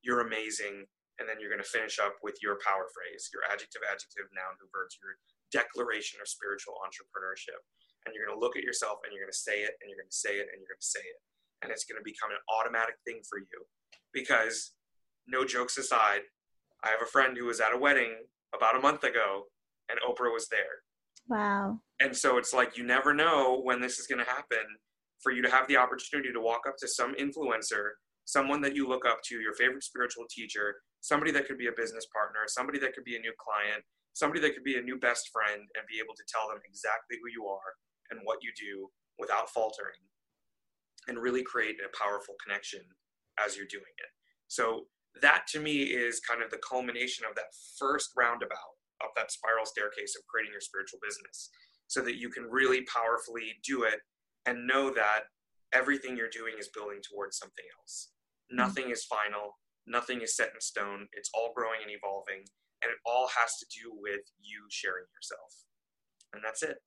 You're 0.02 0.26
amazing. 0.26 0.86
And 1.20 1.30
then 1.30 1.38
you're 1.38 1.54
going 1.54 1.62
to 1.62 1.68
finish 1.68 2.02
up 2.02 2.18
with 2.26 2.42
your 2.42 2.58
power 2.66 2.89
phrase, 2.89 3.30
your 3.30 3.46
adjective, 3.46 3.86
adjective, 3.86 4.26
noun, 4.34 4.58
who, 4.58 4.66
verbs, 4.74 4.98
your 4.98 5.14
declaration 5.54 6.18
of 6.18 6.26
spiritual 6.26 6.82
entrepreneurship. 6.82 7.62
And 8.06 8.18
you're 8.18 8.26
going 8.26 8.34
to 8.34 8.42
look 8.42 8.58
at 8.58 8.66
yourself 8.66 9.06
and 9.06 9.14
you're 9.14 9.22
going 9.22 9.36
to 9.36 9.46
say 9.46 9.62
it 9.62 9.78
and 9.78 9.86
you're 9.86 10.02
going 10.02 10.10
to 10.10 10.22
say 10.26 10.42
it 10.42 10.50
and 10.50 10.58
you're 10.58 10.74
going 10.74 10.82
to 10.82 10.94
say 10.98 11.06
it. 11.06 11.22
and 11.62 11.72
it's 11.72 11.86
going 11.86 12.00
to 12.00 12.04
become 12.04 12.32
an 12.32 12.42
automatic 12.50 12.96
thing 13.06 13.22
for 13.30 13.38
you. 13.39 13.66
Because, 14.14 14.74
no 15.28 15.46
jokes 15.46 15.78
aside, 15.78 16.22
I 16.84 16.89
have 16.89 17.02
a 17.02 17.06
friend 17.06 17.38
who 17.38 17.46
was 17.46 17.60
at 17.62 17.74
a 17.74 17.78
wedding 17.78 18.16
about 18.56 18.76
a 18.76 18.80
month 18.80 19.04
ago, 19.04 19.44
and 19.89 20.00
Oprah 20.02 20.34
was 20.34 20.48
there. 20.50 20.82
Wow. 21.28 21.80
And 22.00 22.16
so 22.16 22.38
it's 22.38 22.54
like 22.54 22.78
you 22.78 22.84
never 22.84 23.14
know 23.14 23.62
when 23.64 23.80
this 23.80 24.00
is 24.00 24.08
going 24.08 24.24
to 24.24 24.30
happen 24.30 24.66
for 25.22 25.32
you 25.32 25.42
to 25.44 25.52
have 25.52 25.68
the 25.68 25.78
opportunity 25.78 26.34
to 26.34 26.42
walk 26.42 26.62
up 26.68 26.76
to 26.80 26.88
some 26.88 27.14
influencer, 27.16 27.92
someone 28.26 28.62
that 28.62 28.76
you 28.76 28.88
look 28.88 29.06
up 29.06 29.20
to, 29.26 29.42
your 29.42 29.54
favorite 29.54 29.84
spiritual 29.84 30.26
teacher, 30.30 30.76
somebody 31.02 31.32
that 31.32 31.48
could 31.48 31.58
be 31.58 31.68
a 31.68 31.76
business 31.76 32.06
partner, 32.14 32.42
somebody 32.48 32.80
that 32.80 32.94
could 32.94 33.04
be 33.04 33.16
a 33.16 33.20
new 33.20 33.34
client, 33.40 33.84
somebody 34.14 34.40
that 34.42 34.54
could 34.54 34.64
be 34.64 34.78
a 34.78 34.82
new 34.82 34.98
best 35.00 35.30
friend, 35.32 35.62
and 35.62 35.84
be 35.90 36.00
able 36.00 36.16
to 36.16 36.24
tell 36.28 36.48
them 36.48 36.60
exactly 36.68 37.18
who 37.22 37.30
you 37.32 37.48
are 37.48 37.72
and 38.12 38.20
what 38.24 38.40
you 38.42 38.52
do 38.60 38.88
without 39.20 39.50
faltering 39.50 40.00
and 41.08 41.18
really 41.18 41.44
create 41.44 41.78
a 41.82 41.98
powerful 41.98 42.36
connection 42.44 42.82
as 43.44 43.58
you're 43.58 43.70
doing 43.70 43.96
it. 43.98 44.12
So 44.48 44.86
that 45.22 45.48
to 45.52 45.60
me 45.60 45.84
is 45.84 46.22
kind 46.22 46.44
of 46.44 46.52
the 46.52 46.62
culmination 46.68 47.26
of 47.28 47.36
that 47.36 47.52
first 47.78 48.12
roundabout 48.16 48.78
of 49.02 49.10
that 49.16 49.32
spiral 49.32 49.66
staircase 49.66 50.16
of 50.16 50.26
creating 50.28 50.52
your 50.52 50.62
spiritual 50.62 51.00
business 51.02 51.50
so 51.88 52.02
that 52.02 52.20
you 52.20 52.30
can 52.30 52.44
really 52.44 52.86
powerfully 52.86 53.58
do 53.66 53.84
it 53.84 54.00
and 54.46 54.68
know 54.68 54.94
that 54.94 55.26
everything 55.74 56.18
you're 56.18 56.30
doing 56.30 56.56
is 56.60 56.70
building 56.74 57.00
towards 57.02 57.38
something 57.38 57.66
else. 57.80 58.12
Mm-hmm. 58.52 58.58
Nothing 58.58 58.92
is 58.92 59.06
final, 59.06 59.58
nothing 59.88 60.22
is 60.22 60.36
set 60.36 60.50
in 60.54 60.62
stone. 60.62 61.08
It's 61.14 61.30
all 61.34 61.54
growing 61.56 61.80
and 61.82 61.92
evolving, 61.92 62.44
and 62.82 62.92
it 62.92 62.98
all 63.06 63.28
has 63.38 63.58
to 63.60 63.66
do 63.82 63.92
with 63.94 64.22
you 64.40 64.66
sharing 64.70 65.06
yourself. 65.16 65.52
And 66.34 66.44
that's 66.44 66.64
it. 66.64 66.78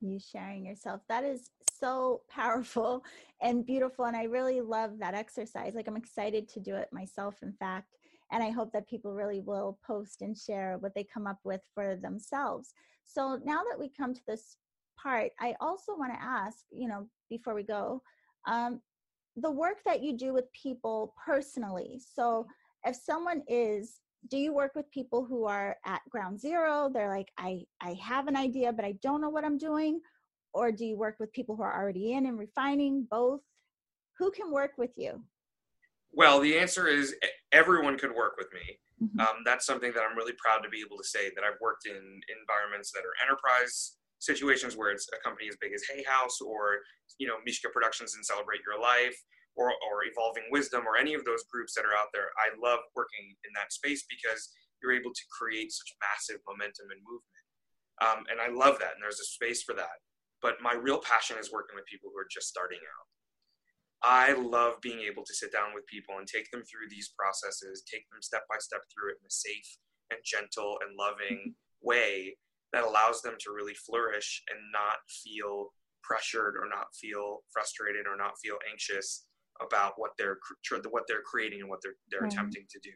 You 0.00 0.18
sharing 0.18 0.66
yourself. 0.66 1.00
That 1.08 1.24
is 1.24 1.50
so 1.80 2.22
powerful 2.30 3.02
and 3.40 3.66
beautiful. 3.66 4.04
And 4.04 4.16
I 4.16 4.24
really 4.24 4.60
love 4.60 4.98
that 4.98 5.14
exercise. 5.14 5.74
Like, 5.74 5.88
I'm 5.88 5.96
excited 5.96 6.48
to 6.50 6.60
do 6.60 6.76
it 6.76 6.88
myself, 6.92 7.36
in 7.42 7.52
fact. 7.54 7.96
And 8.32 8.42
I 8.42 8.50
hope 8.50 8.72
that 8.72 8.88
people 8.88 9.12
really 9.12 9.40
will 9.40 9.78
post 9.86 10.22
and 10.22 10.36
share 10.36 10.76
what 10.78 10.94
they 10.94 11.04
come 11.04 11.26
up 11.26 11.38
with 11.44 11.60
for 11.74 11.96
themselves. 11.96 12.72
So 13.04 13.38
now 13.44 13.62
that 13.70 13.78
we 13.78 13.88
come 13.88 14.14
to 14.14 14.20
this 14.26 14.56
part, 15.00 15.30
I 15.40 15.54
also 15.60 15.96
want 15.96 16.12
to 16.12 16.22
ask, 16.22 16.58
you 16.70 16.88
know, 16.88 17.06
before 17.28 17.54
we 17.54 17.62
go, 17.62 18.02
um, 18.46 18.80
the 19.36 19.50
work 19.50 19.78
that 19.84 20.02
you 20.02 20.16
do 20.16 20.32
with 20.32 20.52
people 20.52 21.14
personally. 21.24 22.00
So 22.14 22.46
if 22.84 22.96
someone 22.96 23.42
is 23.48 24.00
do 24.30 24.38
you 24.38 24.54
work 24.54 24.72
with 24.74 24.90
people 24.90 25.22
who 25.22 25.44
are 25.44 25.76
at 25.84 26.00
ground 26.08 26.40
zero? 26.40 26.90
They're 26.92 27.10
like 27.10 27.30
i 27.38 27.62
i 27.80 27.94
have 28.02 28.26
an 28.26 28.36
idea 28.36 28.72
but 28.72 28.84
i 28.84 28.92
don't 29.02 29.20
know 29.20 29.30
what 29.30 29.44
i'm 29.44 29.58
doing. 29.58 30.00
Or 30.52 30.70
do 30.70 30.84
you 30.84 30.96
work 30.96 31.16
with 31.18 31.32
people 31.32 31.56
who 31.56 31.62
are 31.62 31.74
already 31.74 32.12
in 32.12 32.26
and 32.26 32.38
refining? 32.38 33.06
Both? 33.10 33.40
Who 34.18 34.30
can 34.30 34.52
work 34.52 34.72
with 34.78 34.92
you? 34.96 35.22
Well 36.12 36.40
the 36.40 36.58
answer 36.58 36.86
is 36.86 37.14
everyone 37.52 37.98
could 37.98 38.14
work 38.14 38.34
with 38.38 38.48
me. 38.52 38.78
Mm-hmm. 39.02 39.18
um, 39.18 39.42
that's 39.44 39.66
something 39.66 39.92
that 39.92 40.04
i'm 40.08 40.16
really 40.16 40.34
proud 40.38 40.62
to 40.62 40.68
be 40.68 40.78
able 40.78 40.96
to 40.96 41.02
say 41.02 41.28
that 41.34 41.42
i've 41.42 41.58
worked 41.60 41.84
in 41.84 41.98
environments 42.30 42.92
that 42.92 43.02
are 43.02 43.18
enterprise 43.26 43.96
situations 44.24 44.76
where 44.76 44.90
it's 44.90 45.06
a 45.12 45.20
company 45.22 45.48
as 45.48 45.56
big 45.60 45.72
as 45.74 45.82
hay 45.88 46.02
house 46.06 46.40
or 46.40 46.80
you 47.18 47.28
know 47.28 47.36
mishka 47.44 47.68
productions 47.70 48.14
and 48.14 48.24
celebrate 48.24 48.60
your 48.66 48.80
life 48.80 49.16
or, 49.54 49.70
or 49.70 50.02
evolving 50.10 50.42
wisdom 50.50 50.82
or 50.82 50.96
any 50.96 51.14
of 51.14 51.24
those 51.24 51.44
groups 51.46 51.74
that 51.74 51.84
are 51.84 51.94
out 51.94 52.10
there 52.12 52.32
i 52.42 52.48
love 52.58 52.80
working 52.96 53.36
in 53.44 53.52
that 53.54 53.72
space 53.72 54.04
because 54.08 54.50
you're 54.84 54.92
able 54.92 55.16
to 55.16 55.24
create 55.32 55.72
such 55.72 55.96
massive 56.04 56.44
momentum 56.44 56.92
and 56.92 57.00
movement. 57.08 57.44
Um, 58.04 58.20
and 58.28 58.36
i 58.36 58.52
love 58.52 58.76
that 58.84 58.92
and 58.92 59.02
there's 59.02 59.24
a 59.24 59.24
space 59.24 59.64
for 59.64 59.72
that. 59.80 60.04
But 60.44 60.60
my 60.60 60.76
real 60.76 61.00
passion 61.00 61.40
is 61.40 61.48
working 61.48 61.72
with 61.72 61.88
people 61.88 62.12
who 62.12 62.20
are 62.20 62.28
just 62.28 62.52
starting 62.52 62.84
out. 62.84 63.08
I 64.04 64.36
love 64.36 64.76
being 64.84 65.00
able 65.00 65.24
to 65.24 65.32
sit 65.32 65.48
down 65.48 65.72
with 65.72 65.88
people 65.88 66.20
and 66.20 66.28
take 66.28 66.50
them 66.52 66.60
through 66.68 66.92
these 66.92 67.16
processes, 67.16 67.80
take 67.88 68.04
them 68.12 68.20
step 68.20 68.44
by 68.52 68.60
step 68.60 68.84
through 68.92 69.16
it 69.16 69.20
in 69.22 69.24
a 69.24 69.32
safe 69.32 69.70
and 70.12 70.20
gentle 70.20 70.76
and 70.84 70.92
loving 71.00 71.56
way 71.80 72.36
that 72.74 72.82
allows 72.84 73.22
them 73.22 73.34
to 73.38 73.54
really 73.54 73.74
flourish 73.74 74.42
and 74.50 74.58
not 74.72 74.98
feel 75.06 75.70
pressured 76.02 76.58
or 76.58 76.68
not 76.68 76.90
feel 76.92 77.46
frustrated 77.52 78.06
or 78.06 78.16
not 78.16 78.34
feel 78.42 78.58
anxious 78.70 79.24
about 79.62 79.94
what 79.96 80.10
they're 80.18 80.38
what 80.90 81.04
they're 81.06 81.22
creating 81.22 81.60
and 81.60 81.70
what 81.70 81.78
they're 81.82 81.96
they're 82.10 82.26
attempting 82.26 82.66
to 82.68 82.80
do. 82.82 82.90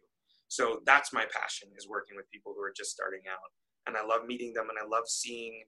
So 0.49 0.81
that's 0.85 1.13
my 1.13 1.25
passion 1.31 1.69
is 1.79 1.89
working 1.89 2.17
with 2.17 2.31
people 2.31 2.53
who 2.57 2.63
are 2.63 2.75
just 2.75 2.91
starting 2.91 3.23
out. 3.31 3.53
And 3.87 3.97
I 3.97 4.05
love 4.05 4.27
meeting 4.27 4.53
them 4.53 4.67
and 4.69 4.77
I 4.77 4.85
love 4.85 5.07
seeing 5.07 5.65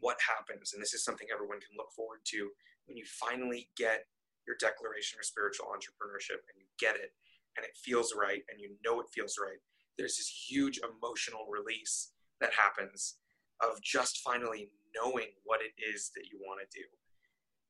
what 0.00 0.18
happens, 0.22 0.70
and 0.72 0.82
this 0.82 0.94
is 0.94 1.02
something 1.02 1.26
everyone 1.32 1.58
can 1.58 1.74
look 1.74 1.90
forward 1.90 2.20
to 2.30 2.50
when 2.86 2.96
you 2.96 3.04
finally 3.18 3.68
get 3.76 4.06
your 4.46 4.54
declaration 4.60 5.18
of 5.18 5.26
spiritual 5.26 5.66
entrepreneurship 5.74 6.38
and 6.46 6.56
you 6.56 6.68
get 6.78 6.94
it 6.94 7.10
and 7.56 7.66
it 7.66 7.74
feels 7.74 8.14
right 8.14 8.42
and 8.48 8.60
you 8.60 8.76
know 8.84 9.00
it 9.00 9.10
feels 9.12 9.34
right. 9.40 9.58
There's 9.96 10.16
this 10.16 10.30
huge 10.30 10.78
emotional 10.78 11.50
release 11.50 12.12
that 12.40 12.54
happens 12.54 13.18
of 13.60 13.80
just 13.82 14.20
finally 14.22 14.70
knowing 14.94 15.28
what 15.44 15.60
it 15.60 15.74
is 15.76 16.10
that 16.14 16.30
you 16.30 16.38
want 16.42 16.60
to 16.60 16.68
do. 16.70 16.86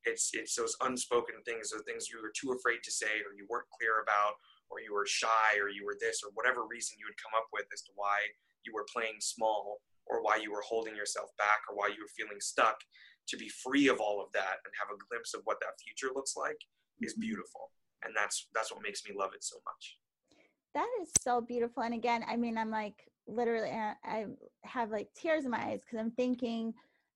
It's 0.04 0.30
it's 0.32 0.54
those 0.54 0.76
unspoken 0.82 1.36
things, 1.44 1.70
those 1.70 1.84
things 1.86 2.08
you 2.08 2.20
were 2.22 2.32
too 2.32 2.52
afraid 2.52 2.80
to 2.84 2.92
say 2.92 3.20
or 3.26 3.34
you 3.36 3.46
weren't 3.48 3.68
clear 3.76 4.00
about 4.04 4.38
or 4.70 4.80
you 4.80 4.92
were 4.92 5.06
shy 5.06 5.56
or 5.60 5.68
you 5.68 5.84
were 5.84 5.96
this 6.00 6.22
or 6.22 6.30
whatever 6.34 6.68
reason 6.68 6.96
you 7.00 7.06
would 7.08 7.20
come 7.20 7.32
up 7.36 7.48
with 7.52 7.66
as 7.72 7.82
to 7.82 7.92
why 7.96 8.20
you 8.64 8.72
were 8.72 8.86
playing 8.92 9.16
small 9.20 9.80
or 10.06 10.22
why 10.22 10.36
you 10.36 10.52
were 10.52 10.64
holding 10.64 10.96
yourself 10.96 11.30
back 11.36 11.60
or 11.68 11.76
why 11.76 11.88
you 11.88 12.00
were 12.00 12.16
feeling 12.16 12.40
stuck 12.40 12.80
to 13.28 13.36
be 13.36 13.48
free 13.48 13.88
of 13.88 14.00
all 14.00 14.20
of 14.20 14.32
that 14.32 14.60
and 14.64 14.72
have 14.78 14.92
a 14.92 15.00
glimpse 15.08 15.34
of 15.34 15.40
what 15.44 15.60
that 15.60 15.76
future 15.80 16.12
looks 16.14 16.36
like 16.36 16.56
is 17.00 17.12
mm-hmm. 17.12 17.32
beautiful 17.32 17.72
and 18.04 18.14
that's 18.16 18.48
that's 18.54 18.72
what 18.72 18.82
makes 18.82 19.02
me 19.08 19.14
love 19.16 19.30
it 19.34 19.44
so 19.44 19.56
much 19.64 19.98
that 20.74 20.88
is 21.02 21.10
so 21.20 21.40
beautiful 21.40 21.82
and 21.82 21.94
again 21.94 22.24
i 22.28 22.36
mean 22.36 22.56
i'm 22.56 22.70
like 22.70 23.07
literally 23.28 23.70
i 24.04 24.24
have 24.64 24.90
like 24.90 25.08
tears 25.14 25.44
in 25.44 25.50
my 25.50 25.58
eyes 25.58 25.80
because 25.84 25.98
i'm 25.98 26.10
thinking 26.12 26.72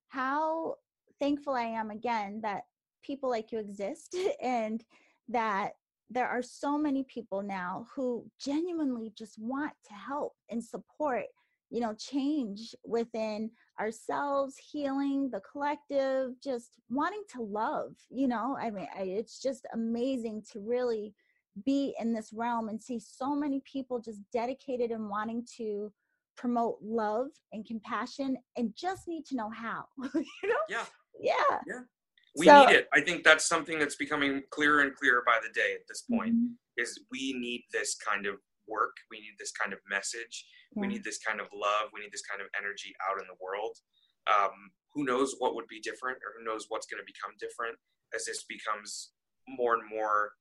how 0.09 0.75
thankful 1.19 1.55
i 1.55 1.63
am 1.63 1.91
again 1.91 2.41
that 2.43 2.65
people 3.03 3.31
like 3.31 3.51
you 3.51 3.59
exist 3.59 4.17
and 4.43 4.85
that 5.29 5.73
there 6.11 6.29
are 6.29 6.43
so 6.43 6.77
many 6.77 7.05
people 7.05 7.43
now 7.43 7.87
who 7.95 8.25
genuinely 8.39 9.13
just 9.17 9.39
want 9.39 9.73
to 9.87 9.95
help 9.95 10.35
and 10.51 10.63
support 10.63 11.25
you 11.71 11.81
know 11.81 11.95
change 11.95 12.75
within 12.85 13.51
ourselves 13.81 14.57
healing 14.59 15.31
the 15.31 15.41
collective 15.41 16.39
just 16.43 16.79
wanting 16.91 17.23
to 17.29 17.41
love 17.41 17.95
you 18.11 18.29
know? 18.29 18.57
I 18.61 18.71
mean 18.71 18.87
I, 18.97 19.03
it's 19.03 19.41
just 19.41 19.67
amazing 19.73 20.45
to 20.53 20.61
really 20.61 21.15
be 21.65 21.95
in 21.99 22.13
this 22.13 22.33
realm 22.33 22.69
and 22.69 22.81
see 22.81 22.99
so 22.99 23.35
many 23.35 23.61
people 23.61 24.01
just 24.01 24.21
dedicated 24.33 24.91
and 24.91 25.09
wanting 25.09 25.47
to 25.57 25.93
promote 26.37 26.79
love 26.83 27.29
and 27.53 27.67
compassion 27.67 28.37
and 28.57 28.73
just 28.77 29.09
need 29.09 29.25
to 29.27 29.37
know 29.37 29.51
how 29.51 29.85
you 30.15 30.25
know? 30.49 30.55
Yeah. 30.69 30.85
Yeah. 31.21 31.59
Yeah. 31.67 31.81
We 32.37 32.47
so, 32.47 32.65
need 32.65 32.75
it. 32.75 32.89
I 32.95 33.01
think 33.01 33.25
that's 33.25 33.47
something 33.47 33.79
that's 33.79 33.97
becoming 33.97 34.43
clearer 34.51 34.81
and 34.81 34.95
clearer 34.95 35.23
by 35.27 35.39
the 35.43 35.53
day 35.53 35.75
at 35.75 35.87
this 35.89 36.03
point 36.11 36.35
mm-hmm. 36.35 36.83
is 36.83 36.99
we 37.11 37.35
need 37.35 37.65
this 37.73 37.97
kind 37.97 38.27
of 38.27 38.37
work. 38.67 38.97
We 39.11 39.19
need 39.19 39.37
this 39.39 39.53
kind 39.53 39.73
of 39.73 39.81
message. 39.89 40.47
Yeah. 40.75 40.81
we 40.81 40.87
need 40.89 41.05
this 41.05 41.19
kind 41.19 41.41
of 41.41 41.47
love. 41.53 41.93
We 41.93 42.01
need 42.01 42.13
this 42.13 42.25
kind 42.25 42.41
of 42.41 42.49
energy 42.57 42.95
out 43.05 43.21
in 43.21 43.27
the 43.29 43.37
world. 43.41 43.77
Um, 44.27 44.73
who 44.95 45.05
knows 45.05 45.35
what 45.39 45.55
would 45.55 45.67
be 45.69 45.81
different 45.81 46.19
or 46.25 46.33
who 46.39 46.45
knows 46.45 46.67
what's 46.69 46.87
going 46.87 47.03
to 47.03 47.07
become 47.07 47.37
different 47.41 47.77
as 48.15 48.25
this 48.25 48.45
becomes 48.49 49.13
more 49.49 49.75
and 49.75 49.89
more 49.89 50.33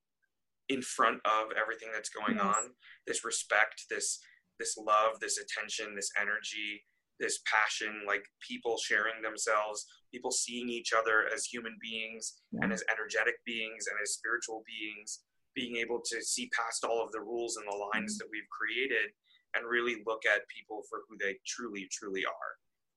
in 0.69 0.81
front 0.81 1.19
of 1.25 1.51
everything 1.59 1.89
that's 1.93 2.09
going 2.09 2.37
yes. 2.37 2.45
on 2.45 2.71
this 3.07 3.25
respect 3.25 3.83
this 3.89 4.19
this 4.61 4.77
love 4.77 5.19
this 5.19 5.39
attention 5.39 5.95
this 5.95 6.11
energy 6.21 6.85
this 7.19 7.41
passion 7.49 8.05
like 8.05 8.21
people 8.47 8.77
sharing 8.77 9.21
themselves 9.21 9.85
people 10.13 10.29
seeing 10.31 10.69
each 10.69 10.93
other 10.93 11.25
as 11.33 11.45
human 11.45 11.75
beings 11.81 12.41
yeah. 12.51 12.59
and 12.61 12.71
as 12.71 12.83
energetic 12.93 13.35
beings 13.45 13.89
and 13.89 13.97
as 14.01 14.13
spiritual 14.13 14.61
beings 14.69 15.25
being 15.55 15.77
able 15.77 15.99
to 16.05 16.21
see 16.21 16.49
past 16.53 16.85
all 16.85 17.03
of 17.03 17.11
the 17.11 17.19
rules 17.19 17.57
and 17.57 17.65
the 17.65 17.75
lines 17.75 18.13
mm-hmm. 18.13 18.21
that 18.21 18.31
we've 18.31 18.49
created 18.53 19.09
and 19.55 19.67
really 19.67 19.97
look 20.05 20.21
at 20.29 20.47
people 20.47 20.81
for 20.87 21.01
who 21.09 21.17
they 21.17 21.35
truly 21.45 21.89
truly 21.91 22.23
are 22.25 22.51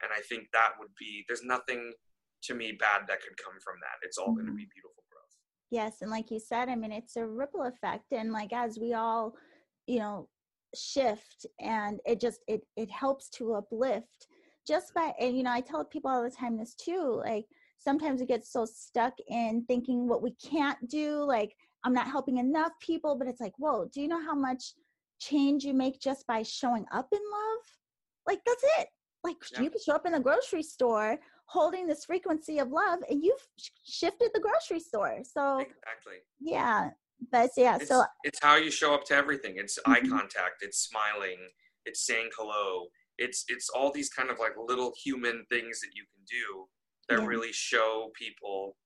and 0.04 0.12
i 0.12 0.20
think 0.28 0.44
that 0.52 0.76
would 0.78 0.92
be 0.98 1.24
there's 1.28 1.44
nothing 1.44 1.92
to 2.42 2.54
me 2.54 2.76
bad 2.78 3.08
that 3.08 3.24
could 3.24 3.36
come 3.40 3.56
from 3.64 3.80
that 3.80 3.96
it's 4.04 4.18
all 4.18 4.28
mm-hmm. 4.28 4.44
going 4.44 4.52
to 4.52 4.52
be 4.52 4.68
beautiful 4.68 5.04
growth 5.08 5.36
yes 5.70 6.02
and 6.02 6.10
like 6.10 6.30
you 6.30 6.38
said 6.38 6.68
i 6.68 6.76
mean 6.76 6.92
it's 6.92 7.16
a 7.16 7.26
ripple 7.26 7.64
effect 7.64 8.12
and 8.12 8.32
like 8.32 8.52
as 8.52 8.78
we 8.78 8.92
all 8.94 9.34
you 9.86 9.98
know 9.98 10.28
shift 10.74 11.46
and 11.60 12.00
it 12.04 12.20
just 12.20 12.40
it 12.48 12.62
it 12.76 12.90
helps 12.90 13.28
to 13.30 13.54
uplift 13.54 14.26
just 14.66 14.94
by 14.94 15.12
and 15.20 15.36
you 15.36 15.42
know 15.42 15.52
i 15.52 15.60
tell 15.60 15.84
people 15.84 16.10
all 16.10 16.22
the 16.22 16.30
time 16.30 16.56
this 16.56 16.74
too 16.74 17.20
like 17.24 17.44
sometimes 17.78 18.20
we 18.20 18.26
get 18.26 18.46
so 18.46 18.64
stuck 18.64 19.12
in 19.28 19.64
thinking 19.68 20.08
what 20.08 20.22
we 20.22 20.34
can't 20.42 20.78
do 20.88 21.22
like 21.24 21.54
I'm 21.84 21.92
not 21.92 22.08
helping 22.08 22.38
enough 22.38 22.72
people, 22.80 23.14
but 23.14 23.28
it's 23.28 23.40
like, 23.40 23.52
whoa, 23.58 23.86
do 23.92 24.00
you 24.00 24.08
know 24.08 24.22
how 24.22 24.34
much 24.34 24.72
change 25.20 25.64
you 25.64 25.74
make 25.74 26.00
just 26.00 26.26
by 26.26 26.42
showing 26.42 26.86
up 26.92 27.08
in 27.12 27.18
love? 27.18 27.64
Like, 28.26 28.40
that's 28.46 28.64
it. 28.78 28.88
Like, 29.22 29.36
yeah. 29.52 29.60
you 29.60 29.70
can 29.70 29.80
show 29.80 29.94
up 29.94 30.06
in 30.06 30.12
the 30.12 30.20
grocery 30.20 30.62
store 30.62 31.18
holding 31.46 31.86
this 31.86 32.06
frequency 32.06 32.58
of 32.58 32.70
love 32.70 33.00
and 33.10 33.22
you've 33.22 33.46
shifted 33.84 34.30
the 34.32 34.40
grocery 34.40 34.80
store 34.80 35.18
so 35.22 35.58
exactly 35.58 36.14
yeah 36.40 36.88
but 37.30 37.50
yeah 37.56 37.76
it's, 37.76 37.88
so 37.88 38.04
it's 38.24 38.38
how 38.42 38.56
you 38.56 38.70
show 38.70 38.94
up 38.94 39.04
to 39.04 39.14
everything. 39.14 39.54
It's 39.56 39.78
mm-hmm. 39.78 39.92
eye 39.92 40.00
contact 40.08 40.62
it's 40.62 40.78
smiling 40.78 41.38
it's 41.84 42.06
saying 42.06 42.30
hello. 42.36 42.86
It's 43.18 43.44
it's 43.48 43.68
all 43.68 43.92
these 43.92 44.10
kind 44.10 44.30
of 44.30 44.38
like 44.38 44.52
little 44.56 44.92
human 45.02 45.44
things 45.50 45.80
that 45.80 45.90
you 45.94 46.04
can 46.12 46.24
do 46.28 46.66
that 47.08 47.22
yeah. 47.22 47.26
really 47.26 47.52
show 47.52 48.10
people 48.18 48.76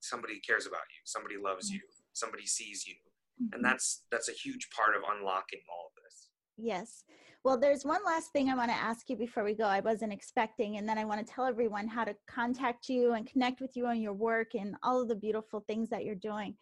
somebody 0.00 0.40
cares 0.40 0.66
about 0.66 0.80
you 0.90 1.00
somebody 1.04 1.36
loves 1.36 1.70
you 1.70 1.80
somebody 2.12 2.46
sees 2.46 2.86
you. 2.86 2.94
Mm-hmm. 3.42 3.54
and 3.54 3.64
that's 3.64 4.04
that's 4.10 4.28
a 4.28 4.32
huge 4.32 4.68
part 4.76 4.96
of 4.96 5.02
unlocking 5.16 5.60
all 5.70 5.86
of 5.86 6.02
this. 6.02 6.28
Yes. 6.56 7.04
Well 7.44 7.58
there's 7.58 7.84
one 7.84 8.00
last 8.04 8.32
thing 8.32 8.48
i 8.48 8.54
want 8.56 8.70
to 8.70 8.76
ask 8.76 9.08
you 9.08 9.16
before 9.16 9.44
we 9.44 9.54
go. 9.54 9.64
I 9.64 9.80
wasn't 9.80 10.12
expecting 10.12 10.78
and 10.78 10.88
then 10.88 10.98
i 10.98 11.04
want 11.04 11.24
to 11.24 11.32
tell 11.32 11.44
everyone 11.44 11.86
how 11.86 12.04
to 12.04 12.16
contact 12.28 12.88
you 12.88 13.12
and 13.12 13.30
connect 13.30 13.60
with 13.60 13.76
you 13.76 13.86
on 13.86 14.00
your 14.00 14.14
work 14.14 14.54
and 14.54 14.74
all 14.82 15.02
of 15.02 15.08
the 15.08 15.14
beautiful 15.14 15.64
things 15.68 15.88
that 15.90 16.04
you're 16.04 16.14
doing 16.14 16.56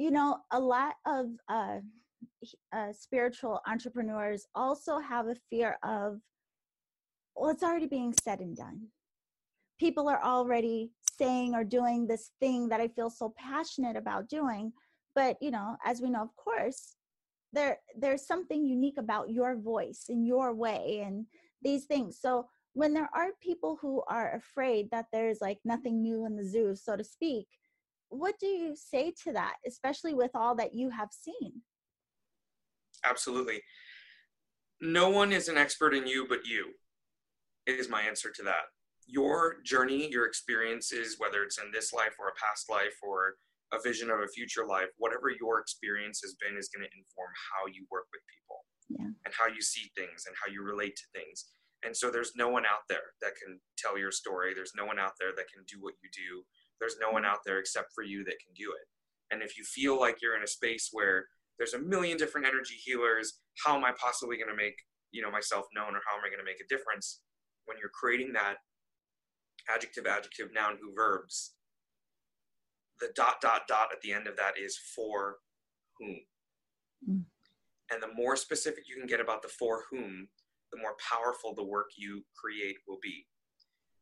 you 0.00 0.10
know 0.10 0.38
a 0.50 0.58
lot 0.58 0.94
of 1.06 1.26
uh, 1.50 1.76
uh, 2.72 2.92
spiritual 2.92 3.60
entrepreneurs 3.66 4.46
also 4.54 4.98
have 4.98 5.26
a 5.26 5.36
fear 5.50 5.76
of 5.82 6.18
well 7.36 7.50
it's 7.50 7.62
already 7.62 7.86
being 7.86 8.14
said 8.24 8.40
and 8.40 8.56
done. 8.56 8.80
People 9.78 10.08
are 10.08 10.22
already 10.22 10.90
saying 11.18 11.54
or 11.54 11.64
doing 11.64 12.06
this 12.06 12.30
thing 12.40 12.68
that 12.70 12.80
i 12.80 12.88
feel 12.88 13.10
so 13.10 13.34
passionate 13.36 13.96
about 13.96 14.30
doing. 14.30 14.72
But 15.14 15.36
you 15.42 15.50
know 15.50 15.76
as 15.84 16.00
we 16.00 16.08
know 16.08 16.22
of 16.22 16.34
course 16.36 16.96
there 17.52 17.78
there's 17.94 18.26
something 18.26 18.64
unique 18.64 18.98
about 18.98 19.28
your 19.28 19.54
voice 19.56 20.04
and 20.08 20.26
your 20.26 20.54
way 20.54 21.02
and 21.04 21.26
these 21.62 21.84
things. 21.84 22.18
So 22.18 22.46
when 22.72 22.94
there 22.94 23.10
are 23.14 23.42
people 23.42 23.76
who 23.82 24.02
are 24.08 24.34
afraid 24.34 24.90
that 24.92 25.06
there's 25.12 25.42
like 25.42 25.58
nothing 25.64 26.00
new 26.00 26.24
in 26.24 26.36
the 26.36 26.44
zoo 26.44 26.74
so 26.74 26.96
to 26.96 27.04
speak 27.04 27.48
what 28.10 28.34
do 28.38 28.46
you 28.46 28.74
say 28.76 29.12
to 29.24 29.32
that 29.32 29.54
especially 29.66 30.14
with 30.14 30.30
all 30.34 30.54
that 30.56 30.74
you 30.74 30.90
have 30.90 31.10
seen? 31.12 31.62
Absolutely. 33.04 33.62
No 34.80 35.08
one 35.08 35.32
is 35.32 35.48
an 35.48 35.56
expert 35.56 35.94
in 35.94 36.06
you 36.06 36.26
but 36.28 36.46
you 36.46 36.72
is 37.66 37.88
my 37.88 38.02
answer 38.02 38.30
to 38.34 38.42
that. 38.42 38.68
Your 39.06 39.56
journey 39.64 40.10
your 40.10 40.26
experiences 40.26 41.16
whether 41.18 41.42
it's 41.42 41.58
in 41.58 41.70
this 41.72 41.92
life 41.92 42.14
or 42.18 42.28
a 42.28 42.38
past 42.40 42.70
life 42.70 42.96
or 43.02 43.34
a 43.72 43.80
vision 43.80 44.10
of 44.10 44.18
a 44.20 44.28
future 44.28 44.66
life 44.66 44.90
whatever 44.98 45.30
your 45.30 45.60
experience 45.60 46.20
has 46.22 46.34
been 46.42 46.58
is 46.58 46.68
going 46.74 46.82
to 46.82 46.90
inform 46.90 47.30
how 47.54 47.70
you 47.72 47.86
work 47.90 48.06
with 48.12 48.20
people 48.26 48.58
yeah. 48.90 49.06
and 49.24 49.32
how 49.34 49.46
you 49.46 49.62
see 49.62 49.90
things 49.96 50.26
and 50.26 50.34
how 50.34 50.52
you 50.52 50.62
relate 50.62 50.96
to 50.96 51.06
things. 51.14 51.46
And 51.82 51.96
so 51.96 52.10
there's 52.10 52.36
no 52.36 52.48
one 52.48 52.66
out 52.66 52.84
there 52.88 53.16
that 53.22 53.38
can 53.40 53.58
tell 53.78 53.96
your 53.96 54.12
story. 54.12 54.52
There's 54.52 54.76
no 54.76 54.84
one 54.84 54.98
out 54.98 55.16
there 55.18 55.32
that 55.32 55.48
can 55.48 55.64
do 55.64 55.80
what 55.80 55.94
you 56.02 56.10
do 56.12 56.44
there's 56.80 56.96
no 57.00 57.10
one 57.10 57.24
out 57.24 57.38
there 57.44 57.58
except 57.58 57.92
for 57.94 58.02
you 58.02 58.24
that 58.24 58.40
can 58.44 58.54
do 58.56 58.72
it. 58.72 58.86
And 59.32 59.42
if 59.42 59.56
you 59.56 59.64
feel 59.64 59.98
like 59.98 60.18
you're 60.20 60.36
in 60.36 60.42
a 60.42 60.48
space 60.48 60.88
where 60.92 61.26
there's 61.58 61.74
a 61.74 61.78
million 61.78 62.16
different 62.16 62.46
energy 62.46 62.74
healers 62.74 63.38
how 63.64 63.76
am 63.76 63.84
i 63.84 63.92
possibly 64.00 64.36
going 64.36 64.48
to 64.48 64.56
make 64.56 64.74
you 65.12 65.22
know 65.22 65.30
myself 65.30 65.66
known 65.74 65.94
or 65.94 66.00
how 66.08 66.16
am 66.16 66.24
i 66.24 66.28
going 66.28 66.40
to 66.40 66.44
make 66.44 66.60
a 66.60 66.74
difference? 66.74 67.20
When 67.66 67.76
you're 67.78 67.92
creating 67.92 68.32
that 68.32 68.56
adjective 69.72 70.06
adjective 70.06 70.48
noun 70.52 70.78
who 70.80 70.92
verbs 70.94 71.54
the 73.00 73.08
dot 73.14 73.36
dot 73.40 73.62
dot 73.68 73.88
at 73.92 74.00
the 74.02 74.12
end 74.12 74.26
of 74.26 74.36
that 74.36 74.54
is 74.60 74.78
for 74.94 75.36
whom. 75.98 76.16
Mm. 77.08 77.24
and 77.90 78.02
the 78.02 78.12
more 78.14 78.36
specific 78.36 78.84
you 78.86 78.96
can 78.96 79.06
get 79.06 79.20
about 79.20 79.40
the 79.40 79.48
for 79.48 79.84
whom 79.90 80.28
the 80.70 80.78
more 80.78 80.96
powerful 81.00 81.54
the 81.54 81.64
work 81.64 81.90
you 81.96 82.22
create 82.36 82.76
will 82.86 82.98
be. 83.02 83.26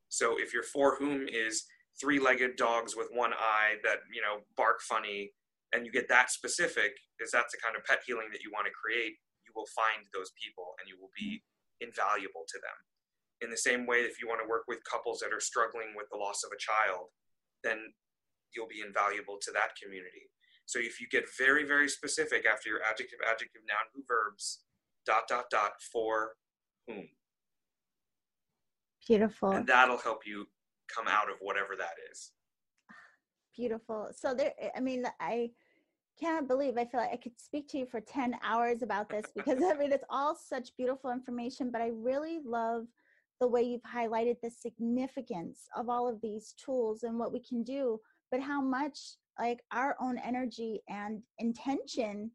So 0.08 0.36
if 0.38 0.52
your 0.52 0.64
for 0.64 0.96
whom 0.96 1.28
is 1.28 1.64
three-legged 2.00 2.56
dogs 2.56 2.94
with 2.96 3.08
one 3.12 3.32
eye 3.34 3.76
that 3.82 4.06
you 4.12 4.22
know 4.22 4.46
bark 4.56 4.80
funny 4.80 5.32
and 5.72 5.84
you 5.84 5.92
get 5.92 6.08
that 6.08 6.30
specific 6.30 6.96
is 7.20 7.30
that's 7.30 7.52
the 7.52 7.60
kind 7.60 7.76
of 7.76 7.84
pet 7.84 8.00
healing 8.06 8.32
that 8.32 8.40
you 8.40 8.50
want 8.54 8.64
to 8.64 8.72
create. 8.72 9.20
You 9.44 9.52
will 9.54 9.68
find 9.76 10.06
those 10.14 10.32
people 10.38 10.72
and 10.80 10.88
you 10.88 10.96
will 10.96 11.12
be 11.12 11.42
invaluable 11.80 12.48
to 12.48 12.58
them. 12.62 12.78
In 13.42 13.50
the 13.50 13.60
same 13.60 13.86
way 13.86 14.06
if 14.06 14.20
you 14.20 14.26
want 14.26 14.40
to 14.42 14.48
work 14.48 14.64
with 14.66 14.82
couples 14.88 15.20
that 15.20 15.34
are 15.34 15.42
struggling 15.42 15.92
with 15.94 16.06
the 16.10 16.18
loss 16.18 16.42
of 16.44 16.50
a 16.54 16.60
child 16.60 17.10
then 17.64 17.92
you'll 18.54 18.70
be 18.70 18.80
invaluable 18.86 19.36
to 19.42 19.50
that 19.52 19.74
community. 19.76 20.30
So 20.66 20.78
if 20.78 21.00
you 21.00 21.08
get 21.10 21.24
very 21.36 21.64
very 21.64 21.88
specific 21.88 22.46
after 22.46 22.68
your 22.70 22.80
adjective 22.82 23.20
adjective 23.26 23.62
noun 23.66 23.86
who 23.94 24.02
verbs 24.06 24.62
dot 25.06 25.26
dot 25.28 25.50
dot 25.50 25.72
for 25.92 26.36
whom. 26.86 27.08
Beautiful. 29.06 29.50
And 29.52 29.66
that'll 29.66 29.98
help 29.98 30.26
you 30.26 30.46
come 30.94 31.06
out 31.08 31.30
of 31.30 31.36
whatever 31.40 31.76
that 31.78 31.94
is. 32.10 32.32
Beautiful. 33.56 34.10
So 34.16 34.34
there 34.34 34.52
i 34.76 34.80
mean 34.80 35.04
i 35.20 35.50
can't 36.20 36.48
believe 36.48 36.76
i 36.76 36.84
feel 36.84 37.00
like 37.00 37.12
i 37.12 37.16
could 37.16 37.38
speak 37.38 37.68
to 37.68 37.78
you 37.78 37.86
for 37.86 38.00
10 38.00 38.34
hours 38.42 38.82
about 38.82 39.08
this 39.08 39.26
because 39.36 39.62
i 39.62 39.74
mean 39.74 39.92
it's 39.92 40.04
all 40.10 40.36
such 40.36 40.76
beautiful 40.76 41.10
information 41.10 41.70
but 41.70 41.80
i 41.80 41.90
really 41.92 42.40
love 42.44 42.86
the 43.40 43.46
way 43.46 43.62
you've 43.62 43.80
highlighted 43.82 44.36
the 44.42 44.50
significance 44.50 45.68
of 45.76 45.88
all 45.88 46.08
of 46.08 46.20
these 46.20 46.54
tools 46.64 47.04
and 47.04 47.18
what 47.18 47.32
we 47.32 47.40
can 47.40 47.62
do 47.62 48.00
but 48.30 48.40
how 48.40 48.60
much 48.60 48.98
like 49.38 49.60
our 49.72 49.96
own 50.00 50.18
energy 50.18 50.80
and 50.88 51.22
intention 51.38 52.30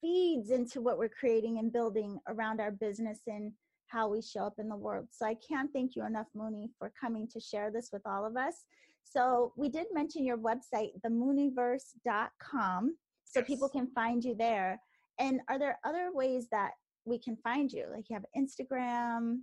feeds 0.00 0.50
into 0.50 0.80
what 0.80 0.98
we're 0.98 1.08
creating 1.08 1.58
and 1.58 1.72
building 1.72 2.18
around 2.28 2.60
our 2.60 2.72
business 2.72 3.20
and 3.26 3.52
how 3.88 4.08
we 4.08 4.22
show 4.22 4.40
up 4.44 4.54
in 4.58 4.68
the 4.68 4.76
world. 4.76 5.08
So 5.10 5.26
I 5.26 5.34
can't 5.34 5.72
thank 5.72 5.96
you 5.96 6.04
enough, 6.04 6.26
Muni, 6.34 6.70
for 6.78 6.92
coming 6.98 7.26
to 7.28 7.40
share 7.40 7.70
this 7.70 7.90
with 7.92 8.02
all 8.06 8.24
of 8.26 8.36
us. 8.36 8.64
So 9.04 9.52
we 9.56 9.68
did 9.68 9.86
mention 9.92 10.24
your 10.24 10.38
website, 10.38 10.90
themuniverse.com, 11.04 12.96
so 13.24 13.40
yes. 13.40 13.46
people 13.46 13.68
can 13.68 13.88
find 13.94 14.22
you 14.22 14.34
there. 14.34 14.80
And 15.18 15.40
are 15.48 15.58
there 15.58 15.78
other 15.84 16.10
ways 16.12 16.46
that 16.52 16.72
we 17.04 17.18
can 17.18 17.36
find 17.36 17.72
you? 17.72 17.86
Like 17.92 18.04
you 18.10 18.16
have 18.16 18.26
Instagram? 18.36 19.40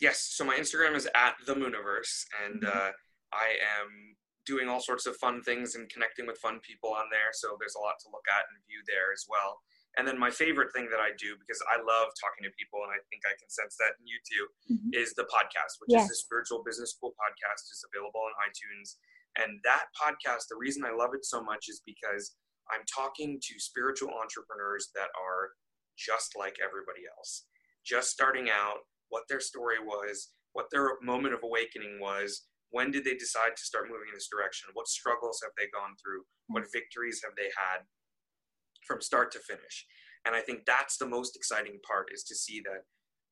Yes. 0.00 0.20
So 0.34 0.44
my 0.44 0.56
Instagram 0.56 0.96
is 0.96 1.08
at 1.14 1.36
the 1.46 1.54
Muniverse, 1.54 2.24
and 2.44 2.62
mm-hmm. 2.62 2.76
uh, 2.76 2.90
I 3.32 3.56
am 3.80 4.16
doing 4.46 4.68
all 4.68 4.80
sorts 4.80 5.06
of 5.06 5.16
fun 5.16 5.42
things 5.42 5.74
and 5.74 5.88
connecting 5.88 6.26
with 6.26 6.38
fun 6.38 6.60
people 6.60 6.90
on 6.90 7.06
there. 7.10 7.32
So 7.32 7.56
there's 7.58 7.76
a 7.76 7.80
lot 7.80 7.94
to 8.00 8.10
look 8.12 8.26
at 8.28 8.44
and 8.52 8.62
view 8.68 8.82
there 8.86 9.12
as 9.12 9.24
well. 9.28 9.60
And 9.96 10.02
then 10.02 10.18
my 10.18 10.30
favorite 10.30 10.74
thing 10.74 10.90
that 10.90 10.98
I 10.98 11.14
do, 11.14 11.38
because 11.38 11.62
I 11.70 11.78
love 11.78 12.10
talking 12.18 12.42
to 12.42 12.52
people, 12.58 12.82
and 12.82 12.90
I 12.90 12.98
think 13.10 13.22
I 13.22 13.34
can 13.38 13.46
sense 13.46 13.78
that 13.78 13.94
in 14.02 14.04
you 14.10 14.18
too, 14.26 14.44
mm-hmm. 14.74 14.90
is 14.90 15.14
the 15.14 15.26
podcast, 15.30 15.78
which 15.78 15.94
yes. 15.94 16.10
is 16.10 16.18
the 16.18 16.20
Spiritual 16.26 16.66
Business 16.66 16.90
School 16.98 17.14
podcast. 17.14 17.70
is 17.70 17.86
available 17.86 18.22
on 18.26 18.34
iTunes. 18.42 18.98
And 19.38 19.62
that 19.62 19.90
podcast, 19.94 20.50
the 20.50 20.58
reason 20.58 20.82
I 20.82 20.94
love 20.94 21.14
it 21.14 21.22
so 21.22 21.42
much 21.42 21.70
is 21.70 21.82
because 21.86 22.34
I'm 22.70 22.82
talking 22.90 23.38
to 23.38 23.54
spiritual 23.58 24.10
entrepreneurs 24.14 24.90
that 24.94 25.14
are 25.14 25.54
just 25.98 26.34
like 26.34 26.58
everybody 26.58 27.06
else, 27.06 27.46
just 27.86 28.10
starting 28.10 28.50
out, 28.50 28.82
what 29.10 29.24
their 29.28 29.40
story 29.40 29.78
was, 29.78 30.34
what 30.54 30.66
their 30.72 30.98
moment 31.02 31.34
of 31.34 31.42
awakening 31.44 31.98
was, 32.00 32.46
when 32.70 32.90
did 32.90 33.04
they 33.04 33.14
decide 33.14 33.54
to 33.54 33.62
start 33.62 33.86
moving 33.86 34.10
in 34.10 34.16
this 34.18 34.26
direction, 34.26 34.70
what 34.74 34.88
struggles 34.88 35.38
have 35.42 35.54
they 35.54 35.70
gone 35.70 35.94
through, 36.02 36.26
what 36.48 36.66
victories 36.72 37.22
have 37.22 37.36
they 37.38 37.50
had, 37.54 37.86
from 38.86 39.00
start 39.00 39.32
to 39.32 39.38
finish. 39.40 39.86
And 40.24 40.34
I 40.34 40.40
think 40.40 40.64
that's 40.66 40.96
the 40.96 41.08
most 41.08 41.36
exciting 41.36 41.78
part 41.86 42.08
is 42.12 42.24
to 42.24 42.34
see 42.34 42.60
that 42.64 42.88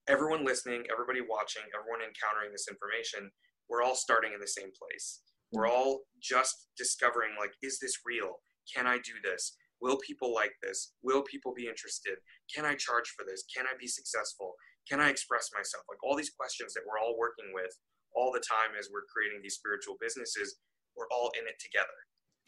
everyone 0.08 0.44
listening, 0.44 0.84
everybody 0.90 1.20
watching, 1.20 1.62
everyone 1.72 2.04
encountering 2.04 2.52
this 2.52 2.68
information, 2.68 3.30
we're 3.68 3.82
all 3.82 3.94
starting 3.94 4.32
in 4.34 4.40
the 4.40 4.48
same 4.48 4.70
place. 4.76 5.22
We're 5.52 5.68
mm-hmm. 5.68 5.76
all 5.76 6.00
just 6.20 6.68
discovering 6.76 7.32
like, 7.38 7.52
is 7.62 7.78
this 7.80 8.04
real? 8.04 8.40
Can 8.68 8.86
I 8.86 8.96
do 8.96 9.16
this? 9.24 9.56
Will 9.80 9.98
people 9.98 10.32
like 10.32 10.54
this? 10.62 10.94
Will 11.02 11.22
people 11.22 11.52
be 11.54 11.66
interested? 11.66 12.18
Can 12.54 12.64
I 12.64 12.74
charge 12.74 13.10
for 13.16 13.24
this? 13.26 13.44
Can 13.50 13.66
I 13.66 13.74
be 13.80 13.88
successful? 13.88 14.54
Can 14.88 15.00
I 15.00 15.10
express 15.10 15.50
myself? 15.54 15.84
Like 15.88 16.02
all 16.04 16.14
these 16.14 16.34
questions 16.38 16.74
that 16.74 16.86
we're 16.86 17.00
all 17.00 17.18
working 17.18 17.50
with 17.54 17.74
all 18.14 18.30
the 18.30 18.44
time 18.44 18.76
as 18.78 18.88
we're 18.92 19.08
creating 19.08 19.40
these 19.42 19.56
spiritual 19.56 19.96
businesses, 20.00 20.60
we're 20.96 21.08
all 21.10 21.32
in 21.38 21.48
it 21.48 21.58
together. 21.58 21.96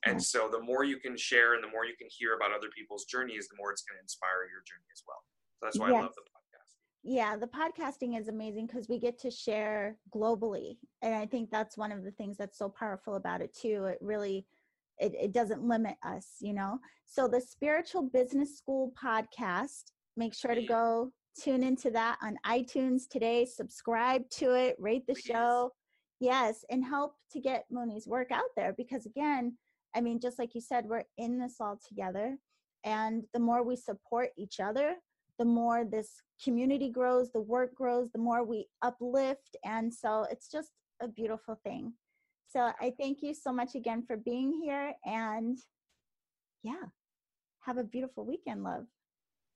And 0.06 0.18
mm. 0.18 0.22
so 0.22 0.48
the 0.50 0.60
more 0.60 0.84
you 0.84 0.98
can 0.98 1.16
share 1.16 1.54
and 1.54 1.62
the 1.62 1.68
more 1.68 1.84
you 1.84 1.94
can 1.96 2.08
hear 2.10 2.34
about 2.34 2.52
other 2.52 2.68
people's 2.76 3.04
journeys, 3.04 3.48
the 3.48 3.56
more 3.56 3.72
it's 3.72 3.82
going 3.82 3.98
to 3.98 4.02
inspire 4.02 4.48
your 4.50 4.62
journey 4.66 4.88
as 4.92 5.02
well. 5.06 5.22
So 5.56 5.66
that's 5.66 5.78
why 5.78 5.90
yes. 5.90 5.98
I 5.98 6.02
love 6.02 6.14
the 6.14 6.22
podcast. 6.22 6.34
Yeah, 7.02 7.36
the 7.36 7.46
podcasting 7.46 8.18
is 8.18 8.28
amazing 8.28 8.66
because 8.66 8.88
we 8.88 8.98
get 8.98 9.18
to 9.20 9.30
share 9.30 9.96
globally. 10.14 10.78
And 11.02 11.14
I 11.14 11.26
think 11.26 11.50
that's 11.50 11.76
one 11.76 11.92
of 11.92 12.04
the 12.04 12.12
things 12.12 12.36
that's 12.36 12.58
so 12.58 12.68
powerful 12.68 13.16
about 13.16 13.40
it 13.40 13.54
too. 13.54 13.84
It 13.84 13.98
really 14.00 14.46
it, 14.98 15.12
it 15.20 15.32
doesn't 15.32 15.62
limit 15.62 15.96
us, 16.04 16.36
you 16.40 16.54
know. 16.54 16.78
So 17.06 17.28
the 17.28 17.40
Spiritual 17.40 18.02
Business 18.02 18.56
School 18.56 18.92
podcast, 19.02 19.84
make 20.16 20.34
sure 20.34 20.54
to 20.54 20.62
go 20.62 21.12
tune 21.40 21.64
into 21.64 21.90
that 21.90 22.18
on 22.22 22.36
iTunes 22.46 23.08
today, 23.08 23.44
subscribe 23.44 24.28
to 24.30 24.54
it, 24.54 24.76
rate 24.78 25.06
the 25.06 25.14
show. 25.14 25.72
Yes, 26.20 26.64
and 26.70 26.84
help 26.84 27.16
to 27.32 27.40
get 27.40 27.66
Muni's 27.70 28.06
work 28.06 28.30
out 28.30 28.44
there 28.56 28.72
because 28.76 29.04
again, 29.04 29.56
I 29.94 30.00
mean, 30.00 30.20
just 30.20 30.38
like 30.38 30.54
you 30.54 30.60
said, 30.60 30.86
we're 30.86 31.04
in 31.18 31.38
this 31.38 31.56
all 31.60 31.78
together. 31.86 32.36
And 32.84 33.24
the 33.32 33.40
more 33.40 33.62
we 33.62 33.76
support 33.76 34.30
each 34.36 34.60
other, 34.60 34.96
the 35.38 35.44
more 35.44 35.84
this 35.84 36.10
community 36.42 36.90
grows, 36.90 37.30
the 37.32 37.40
work 37.40 37.74
grows, 37.74 38.10
the 38.12 38.18
more 38.18 38.44
we 38.44 38.66
uplift. 38.82 39.56
And 39.64 39.92
so 39.92 40.26
it's 40.30 40.50
just 40.50 40.70
a 41.00 41.08
beautiful 41.08 41.58
thing. 41.64 41.94
So 42.46 42.72
I 42.80 42.92
thank 43.00 43.22
you 43.22 43.34
so 43.34 43.52
much 43.52 43.74
again 43.74 44.04
for 44.06 44.16
being 44.16 44.52
here 44.62 44.92
and 45.04 45.58
yeah, 46.62 46.86
have 47.60 47.78
a 47.78 47.84
beautiful 47.84 48.24
weekend, 48.24 48.62
love. 48.62 48.86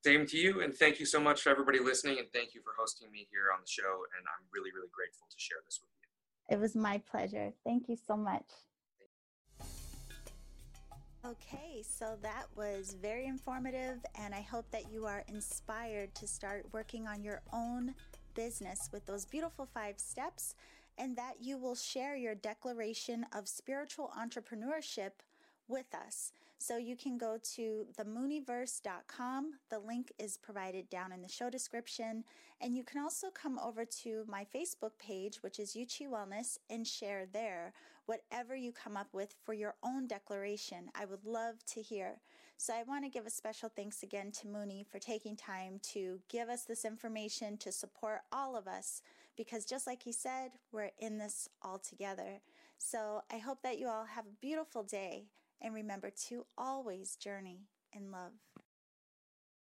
Same 0.04 0.26
to 0.26 0.36
you, 0.36 0.62
and 0.62 0.74
thank 0.74 1.00
you 1.00 1.06
so 1.06 1.18
much 1.18 1.42
for 1.42 1.50
everybody 1.50 1.80
listening, 1.80 2.18
and 2.18 2.28
thank 2.32 2.54
you 2.54 2.60
for 2.62 2.72
hosting 2.78 3.10
me 3.10 3.26
here 3.30 3.52
on 3.52 3.60
the 3.60 3.68
show. 3.68 4.04
And 4.16 4.26
I'm 4.26 4.46
really, 4.54 4.70
really 4.72 4.90
grateful 4.92 5.26
to 5.28 5.36
share 5.38 5.58
this 5.64 5.80
with 5.82 5.90
you. 6.00 6.56
It 6.56 6.60
was 6.60 6.76
my 6.76 7.02
pleasure. 7.10 7.52
Thank 7.64 7.88
you 7.88 7.96
so 7.96 8.16
much. 8.16 8.44
Okay, 11.28 11.82
so 11.82 12.16
that 12.22 12.46
was 12.56 12.96
very 13.02 13.26
informative, 13.26 13.98
and 14.18 14.34
I 14.34 14.40
hope 14.40 14.64
that 14.70 14.90
you 14.90 15.04
are 15.04 15.24
inspired 15.28 16.14
to 16.14 16.26
start 16.26 16.64
working 16.72 17.06
on 17.06 17.22
your 17.22 17.42
own 17.52 17.94
business 18.34 18.88
with 18.94 19.04
those 19.04 19.26
beautiful 19.26 19.68
five 19.74 19.98
steps, 19.98 20.54
and 20.96 21.14
that 21.16 21.34
you 21.38 21.58
will 21.58 21.74
share 21.74 22.16
your 22.16 22.34
declaration 22.34 23.26
of 23.36 23.46
spiritual 23.46 24.10
entrepreneurship 24.18 25.10
with 25.68 25.94
us. 25.94 26.32
So 26.56 26.78
you 26.78 26.96
can 26.96 27.18
go 27.18 27.38
to 27.54 27.86
themuniverse.com. 27.98 29.52
The 29.68 29.78
link 29.78 30.12
is 30.18 30.38
provided 30.38 30.88
down 30.88 31.12
in 31.12 31.20
the 31.20 31.28
show 31.28 31.50
description. 31.50 32.24
And 32.60 32.76
you 32.76 32.82
can 32.82 33.00
also 33.00 33.28
come 33.30 33.60
over 33.60 33.84
to 34.02 34.24
my 34.26 34.44
Facebook 34.52 34.92
page, 34.98 35.42
which 35.42 35.60
is 35.60 35.74
Yuchi 35.74 36.08
Wellness, 36.08 36.58
and 36.68 36.86
share 36.86 37.26
there 37.32 37.72
whatever 38.08 38.56
you 38.56 38.72
come 38.72 38.96
up 38.96 39.08
with 39.12 39.34
for 39.44 39.52
your 39.52 39.74
own 39.82 40.06
declaration. 40.06 40.88
I 40.94 41.04
would 41.04 41.26
love 41.26 41.62
to 41.74 41.82
hear. 41.82 42.22
So 42.56 42.72
I 42.72 42.82
want 42.82 43.04
to 43.04 43.10
give 43.10 43.26
a 43.26 43.30
special 43.30 43.68
thanks 43.68 44.02
again 44.02 44.32
to 44.40 44.48
Muni 44.48 44.82
for 44.90 44.98
taking 44.98 45.36
time 45.36 45.78
to 45.92 46.18
give 46.30 46.48
us 46.48 46.64
this 46.64 46.86
information 46.86 47.58
to 47.58 47.70
support 47.70 48.22
all 48.32 48.56
of 48.56 48.66
us 48.66 49.02
because 49.36 49.66
just 49.66 49.86
like 49.86 50.02
he 50.02 50.12
said, 50.12 50.52
we're 50.72 50.90
in 50.98 51.18
this 51.18 51.50
all 51.60 51.78
together. 51.78 52.40
So 52.78 53.20
I 53.30 53.36
hope 53.36 53.60
that 53.62 53.78
you 53.78 53.88
all 53.88 54.06
have 54.06 54.24
a 54.24 54.40
beautiful 54.40 54.84
day 54.84 55.26
and 55.60 55.74
remember 55.74 56.10
to 56.28 56.46
always 56.56 57.14
journey 57.14 57.68
in 57.92 58.10
love. 58.10 58.32